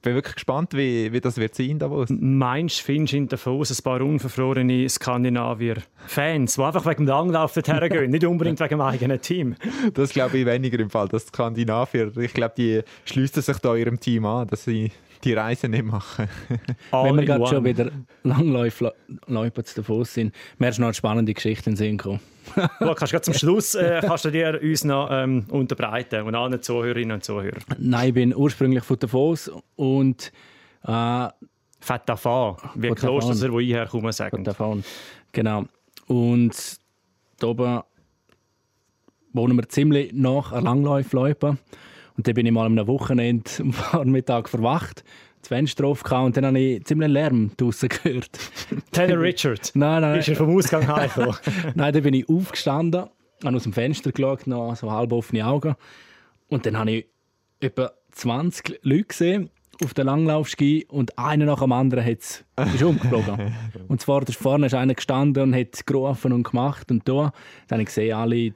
Ich 0.00 0.02
bin 0.02 0.14
wirklich 0.14 0.34
gespannt, 0.34 0.72
wie, 0.72 1.12
wie 1.12 1.20
das 1.20 1.36
wird 1.36 1.54
sein 1.54 1.78
Davos. 1.78 2.08
Meinst 2.10 2.80
du, 2.80 2.84
findest 2.84 3.12
du 3.12 3.16
in 3.18 3.28
Davos 3.28 3.70
ein 3.70 3.84
paar 3.84 4.00
unverfrorene 4.00 4.88
Skandinavier-Fans, 4.88 6.54
die 6.54 6.62
einfach 6.62 6.86
wegen 6.86 7.04
dem 7.04 7.08
Langlauf 7.08 7.52
dorthin 7.52 7.78
gehen, 7.88 8.10
nicht 8.10 8.24
unbedingt 8.24 8.58
wegen 8.58 8.70
dem 8.70 8.80
eigenen 8.80 9.20
Team? 9.20 9.56
Das 9.92 10.10
glaube 10.10 10.38
ich 10.38 10.46
weniger 10.46 10.80
im 10.80 10.88
Fall. 10.88 11.06
Das 11.08 11.26
Skandinavier, 11.26 12.16
ich 12.16 12.32
glaube, 12.32 12.54
die 12.56 12.80
schließen 13.04 13.42
sich 13.42 13.58
da 13.58 13.76
ihrem 13.76 14.00
Team 14.00 14.24
an, 14.24 14.48
dass 14.48 14.64
sie 14.64 14.90
die 15.24 15.32
Reise 15.32 15.68
nicht 15.68 15.84
machen. 15.84 16.28
All 16.90 17.04
Wenn 17.08 17.16
wir 17.16 17.24
gerade 17.24 17.46
schon 17.46 17.64
wieder 17.64 17.90
Langläufer 18.22 18.94
zu 19.64 19.74
Davos 19.76 20.14
sind, 20.14 20.34
mir 20.58 20.68
ist 20.68 20.78
noch 20.78 20.88
eine 20.88 20.94
spannende 20.94 21.34
Geschichte 21.34 21.70
in 21.70 21.74
den 21.74 21.76
Sinn 21.76 21.98
gekommen. 21.98 22.20
Du 22.80 22.94
kannst 22.94 23.12
gerade 23.12 23.22
zum 23.22 23.34
Schluss 23.34 23.74
äh, 23.74 24.00
kannst 24.06 24.24
du 24.24 24.30
dir 24.30 24.60
uns 24.62 24.84
noch 24.84 25.08
ähm, 25.10 25.44
unterbreiten 25.50 26.22
und 26.22 26.34
allen 26.34 26.60
Zuhörerinnen 26.62 27.12
und 27.12 27.24
Zuhörern. 27.24 27.62
Nein, 27.78 28.08
ich 28.08 28.14
bin 28.14 28.34
ursprünglich 28.34 28.82
von 28.82 28.98
Davos 28.98 29.50
und 29.76 30.32
äh, 30.84 31.28
Fett 31.80 32.02
davon, 32.06 32.56
wie 32.74 32.90
Kloster, 32.90 33.52
wo 33.52 33.60
ich 33.60 33.70
herkomme, 33.70 34.12
sagen. 34.12 34.44
davon. 34.44 34.84
Genau. 35.32 35.64
Und 36.06 36.78
da 37.38 37.46
oben 37.46 37.80
wohnen 39.32 39.56
wir 39.56 39.68
ziemlich 39.68 40.12
nach 40.12 40.52
einer 40.52 40.62
Langlaufloipe. 40.62 41.56
Und 42.20 42.28
dann 42.28 42.34
bin 42.34 42.44
ich 42.44 42.52
mal 42.52 42.66
am 42.66 42.86
Wochenende 42.86 43.50
am 43.60 43.72
Vormittag 43.72 44.50
verwacht, 44.50 45.04
das 45.40 45.48
Fenster 45.48 45.84
drauf 45.84 46.02
gehabt, 46.02 46.26
und 46.26 46.36
dann 46.36 46.44
habe 46.44 46.58
ich 46.58 46.84
ziemlich 46.84 47.08
Lärm 47.08 47.52
draussen 47.56 47.88
gehört. 47.88 48.38
Taylor 48.92 49.18
Richard. 49.18 49.72
Nein, 49.74 50.02
nein, 50.02 50.18
Ist 50.18 50.28
er 50.28 50.36
vom 50.36 50.54
Ausgang 50.54 50.86
heimgekommen? 50.86 51.34
Nein, 51.74 51.94
dann 51.94 52.02
bin 52.02 52.12
ich 52.12 52.28
aufgestanden, 52.28 53.06
habe 53.42 53.56
aus 53.56 53.62
dem 53.62 53.72
Fenster 53.72 54.12
geschaut, 54.12 54.46
noch 54.46 54.76
so 54.76 54.92
halb 54.92 55.12
offene 55.12 55.46
Augen. 55.46 55.76
Und 56.48 56.66
dann 56.66 56.76
habe 56.76 56.90
ich 56.90 57.06
etwa 57.58 57.90
20 58.10 58.80
Leute 58.82 59.04
gesehen 59.04 59.50
auf 59.82 59.94
den 59.94 60.04
Langlaufski 60.04 60.84
und 60.90 61.18
einer 61.18 61.46
nach 61.46 61.60
dem 61.60 61.72
anderen 61.72 62.04
hat's, 62.04 62.44
ist 62.74 62.82
umgeflogen. 62.82 63.54
und 63.88 63.98
zwar 64.02 64.26
vorne 64.26 64.66
ist 64.66 64.74
einer 64.74 64.94
gestanden 64.94 65.42
und 65.42 65.56
hat 65.56 65.86
gerufen 65.86 66.34
und 66.34 66.42
gemacht 66.42 66.90
und 66.90 67.08
da. 67.08 67.32
Dann 67.68 67.76
habe 67.76 67.82
ich 67.82 67.86
gesehen, 67.86 68.14
alle 68.14 68.52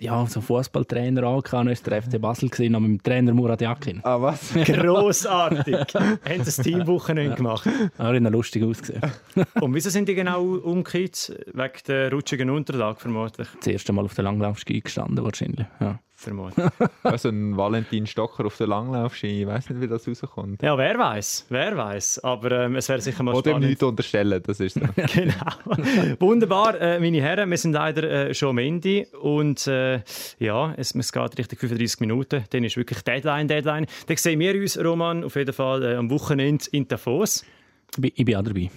ja, 0.00 0.26
so 0.26 0.40
Fußballtrainer 0.40 1.22
angehauen, 1.24 1.68
ist 1.68 1.86
der 1.86 2.02
FC 2.02 2.20
Basel 2.20 2.48
gesehen, 2.48 2.72
mit 2.72 2.82
dem 2.82 3.02
Trainer 3.02 3.34
Murat 3.34 3.60
Yakin. 3.60 4.00
Ah, 4.04 4.20
was? 4.20 4.52
Grossartig. 4.64 5.76
Haben 5.94 6.18
sie 6.24 6.38
das 6.38 6.56
Teamwochenende 6.56 7.36
gemacht. 7.36 7.68
Er 7.98 8.06
hat 8.06 8.20
noch 8.20 8.30
lustig 8.30 8.64
ausgesehen. 8.64 9.02
Und 9.60 9.74
wieso 9.74 9.90
sind 9.90 10.08
die 10.08 10.14
genau 10.14 10.42
umgekehrt? 10.42 11.32
Wegen 11.52 11.72
der 11.86 12.12
rutschigen 12.12 12.50
Unterlage, 12.50 13.00
vermutlich. 13.00 13.48
Das 13.58 13.66
erste 13.66 13.92
Mal 13.92 14.04
auf 14.04 14.14
den 14.14 14.24
Langlaufski 14.24 14.80
gestanden 14.80 15.24
wahrscheinlich. 15.24 15.66
Ja. 15.80 15.98
Vermutlich. 16.18 16.66
Also 17.02 17.28
ein 17.30 17.56
Valentin 17.56 18.06
Stocker 18.06 18.44
auf 18.46 18.56
der 18.56 18.66
Langlaufski, 18.66 19.42
ich 19.42 19.46
weiß 19.46 19.70
nicht, 19.70 19.80
wie 19.80 19.86
das 19.88 20.06
rauskommt. 20.06 20.62
Ja, 20.62 20.76
wer 20.76 20.98
weiß, 20.98 21.46
wer 21.48 21.76
weiß. 21.76 22.24
Aber 22.24 22.50
ähm, 22.52 22.76
es 22.76 22.88
wäre 22.88 23.00
sicher 23.00 23.22
mal 23.22 23.32
Oder 23.34 23.50
ihm 23.50 23.52
spannend. 23.52 23.68
nichts 23.68 23.82
unterstellen, 23.82 24.42
das 24.44 24.60
ist 24.60 24.74
so. 24.74 24.80
Genau. 25.14 26.16
Wunderbar, 26.20 26.80
äh, 26.80 26.98
meine 27.00 27.20
Herren, 27.22 27.48
wir 27.50 27.56
sind 27.58 27.72
leider 27.72 28.02
äh, 28.28 28.34
schon 28.34 28.50
am 28.50 28.58
Ende 28.58 29.06
und 29.20 29.66
äh, 29.66 30.00
ja, 30.38 30.74
es, 30.76 30.94
es 30.94 31.12
geht 31.12 31.38
Richtung 31.38 31.58
35 31.58 32.00
Minuten. 32.00 32.44
Dann 32.50 32.64
ist 32.64 32.76
wirklich 32.76 33.00
Deadline, 33.02 33.48
Deadline. 33.48 33.86
Dann 34.06 34.16
sehen 34.16 34.40
wir 34.40 34.54
uns, 34.54 34.78
Roman, 34.78 35.24
auf 35.24 35.36
jeden 35.36 35.52
Fall 35.52 35.82
äh, 35.84 35.94
am 35.94 36.10
Wochenende 36.10 36.64
in 36.72 36.86
Davos. 36.88 37.44
Ich 37.92 38.00
bin- 38.00 38.12
ich 38.14 38.24
bin 38.24 38.36
auch 38.36 38.42
dabei. 38.42 38.70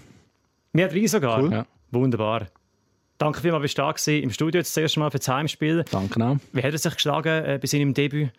Wir 0.73 0.88
drei 0.88 1.08
sogar. 1.08 1.41
Cool. 1.43 1.51
Ja. 1.51 1.65
Wunderbar. 1.91 2.47
Danke 3.22 3.40
vielmals, 3.40 3.62
bist 3.62 3.78
du 3.78 3.84
da 3.84 3.92
gewesen, 3.92 4.24
im 4.24 4.32
Studio 4.32 4.58
jetzt 4.60 4.76
das 4.76 4.82
erste 4.82 5.00
Mal 5.00 5.12
für 5.12 5.20
das 5.20 5.28
Heimspiel. 5.28 5.86
Danke 5.92 6.26
auch. 6.26 6.38
Wie 6.54 6.64
hat 6.64 6.72
er 6.72 6.78
sich 6.80 6.92
geschlagen 6.96 7.46
äh, 7.46 7.60
bei 7.62 7.68
seinem 7.68 7.94
Debüt? 7.94 8.32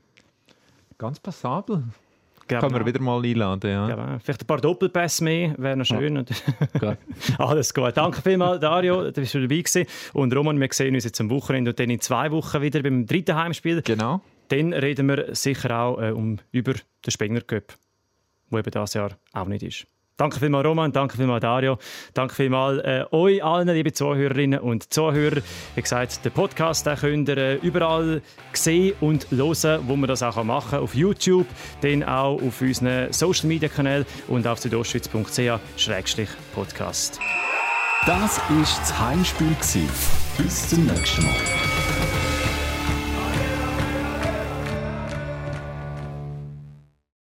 Ganz 0.98 1.20
passabel. 1.20 1.84
Kann 2.48 2.72
man 2.72 2.82
auch. 2.82 2.86
wieder 2.86 3.00
mal 3.00 3.24
einladen, 3.24 3.70
ja. 3.70 3.88
Ja, 3.88 4.18
vielleicht 4.18 4.42
ein 4.42 4.46
paar 4.48 4.60
Doppelpässe 4.60 5.22
mehr, 5.22 5.54
wäre 5.56 5.76
noch 5.76 5.84
schön. 5.86 6.18
Und- 6.18 6.30
Gut. 6.80 6.98
Alles 7.38 7.72
gut. 7.72 7.96
Danke 7.96 8.20
vielmals, 8.22 8.58
Dario, 8.60 9.04
du 9.04 9.12
bist 9.12 9.30
schon 9.30 9.42
dabei 9.42 9.58
gewesen. 9.62 9.86
Und 10.14 10.34
Roman, 10.34 10.60
wir 10.60 10.68
sehen 10.72 10.96
uns 10.96 11.04
jetzt 11.04 11.20
am 11.20 11.30
Wochenende 11.30 11.70
und 11.70 11.78
dann 11.78 11.88
in 11.88 12.00
zwei 12.00 12.32
Wochen 12.32 12.60
wieder 12.60 12.82
beim 12.82 13.06
dritten 13.06 13.36
Heimspiel. 13.36 13.82
Genau. 13.82 14.20
Dann 14.48 14.72
reden 14.72 15.06
wir 15.08 15.32
sicher 15.36 15.78
auch 15.78 16.02
äh, 16.02 16.10
um, 16.10 16.40
über 16.50 16.72
den 16.74 17.10
Spenger 17.10 17.42
Cup, 17.42 17.72
wo 18.50 18.58
eben 18.58 18.68
dieses 18.68 18.94
Jahr 18.94 19.12
auch 19.32 19.46
nicht 19.46 19.62
ist. 19.62 19.86
Danke 20.22 20.38
vielmals, 20.38 20.64
Roman, 20.64 20.92
danke 20.92 21.16
vielmals, 21.16 21.40
Dario. 21.40 21.78
Danke 22.14 22.36
vielmals 22.36 22.78
äh, 22.84 23.04
euch 23.10 23.42
allen, 23.42 23.66
liebe 23.66 23.92
Zuhörerinnen 23.92 24.60
und 24.60 24.94
Zuhörer. 24.94 25.42
Wie 25.74 25.82
gesagt, 25.82 26.24
den 26.24 26.30
Podcast 26.30 26.86
den 26.86 26.94
könnt 26.94 27.28
ihr 27.28 27.38
äh, 27.38 27.56
überall 27.56 28.22
sehen 28.52 28.94
und 29.00 29.26
hören, 29.32 29.80
wo 29.88 29.96
man 29.96 30.06
das 30.06 30.22
auch 30.22 30.40
machen 30.44 30.70
kann. 30.70 30.78
Auf 30.78 30.94
YouTube, 30.94 31.48
dann 31.80 32.04
auch 32.04 32.40
auf 32.40 32.60
unseren 32.60 33.12
Social 33.12 33.48
Media 33.48 33.68
Kanälen 33.68 34.06
und 34.28 34.46
auf 34.46 34.60
südostschweiz.ch-podcast. 34.60 37.18
Das 38.06 38.38
war 38.38 38.60
das 38.60 39.00
Heimspiel. 39.00 39.56
Bis 40.38 40.68
zum 40.68 40.86
nächsten 40.86 41.24
Mal. 41.24 41.61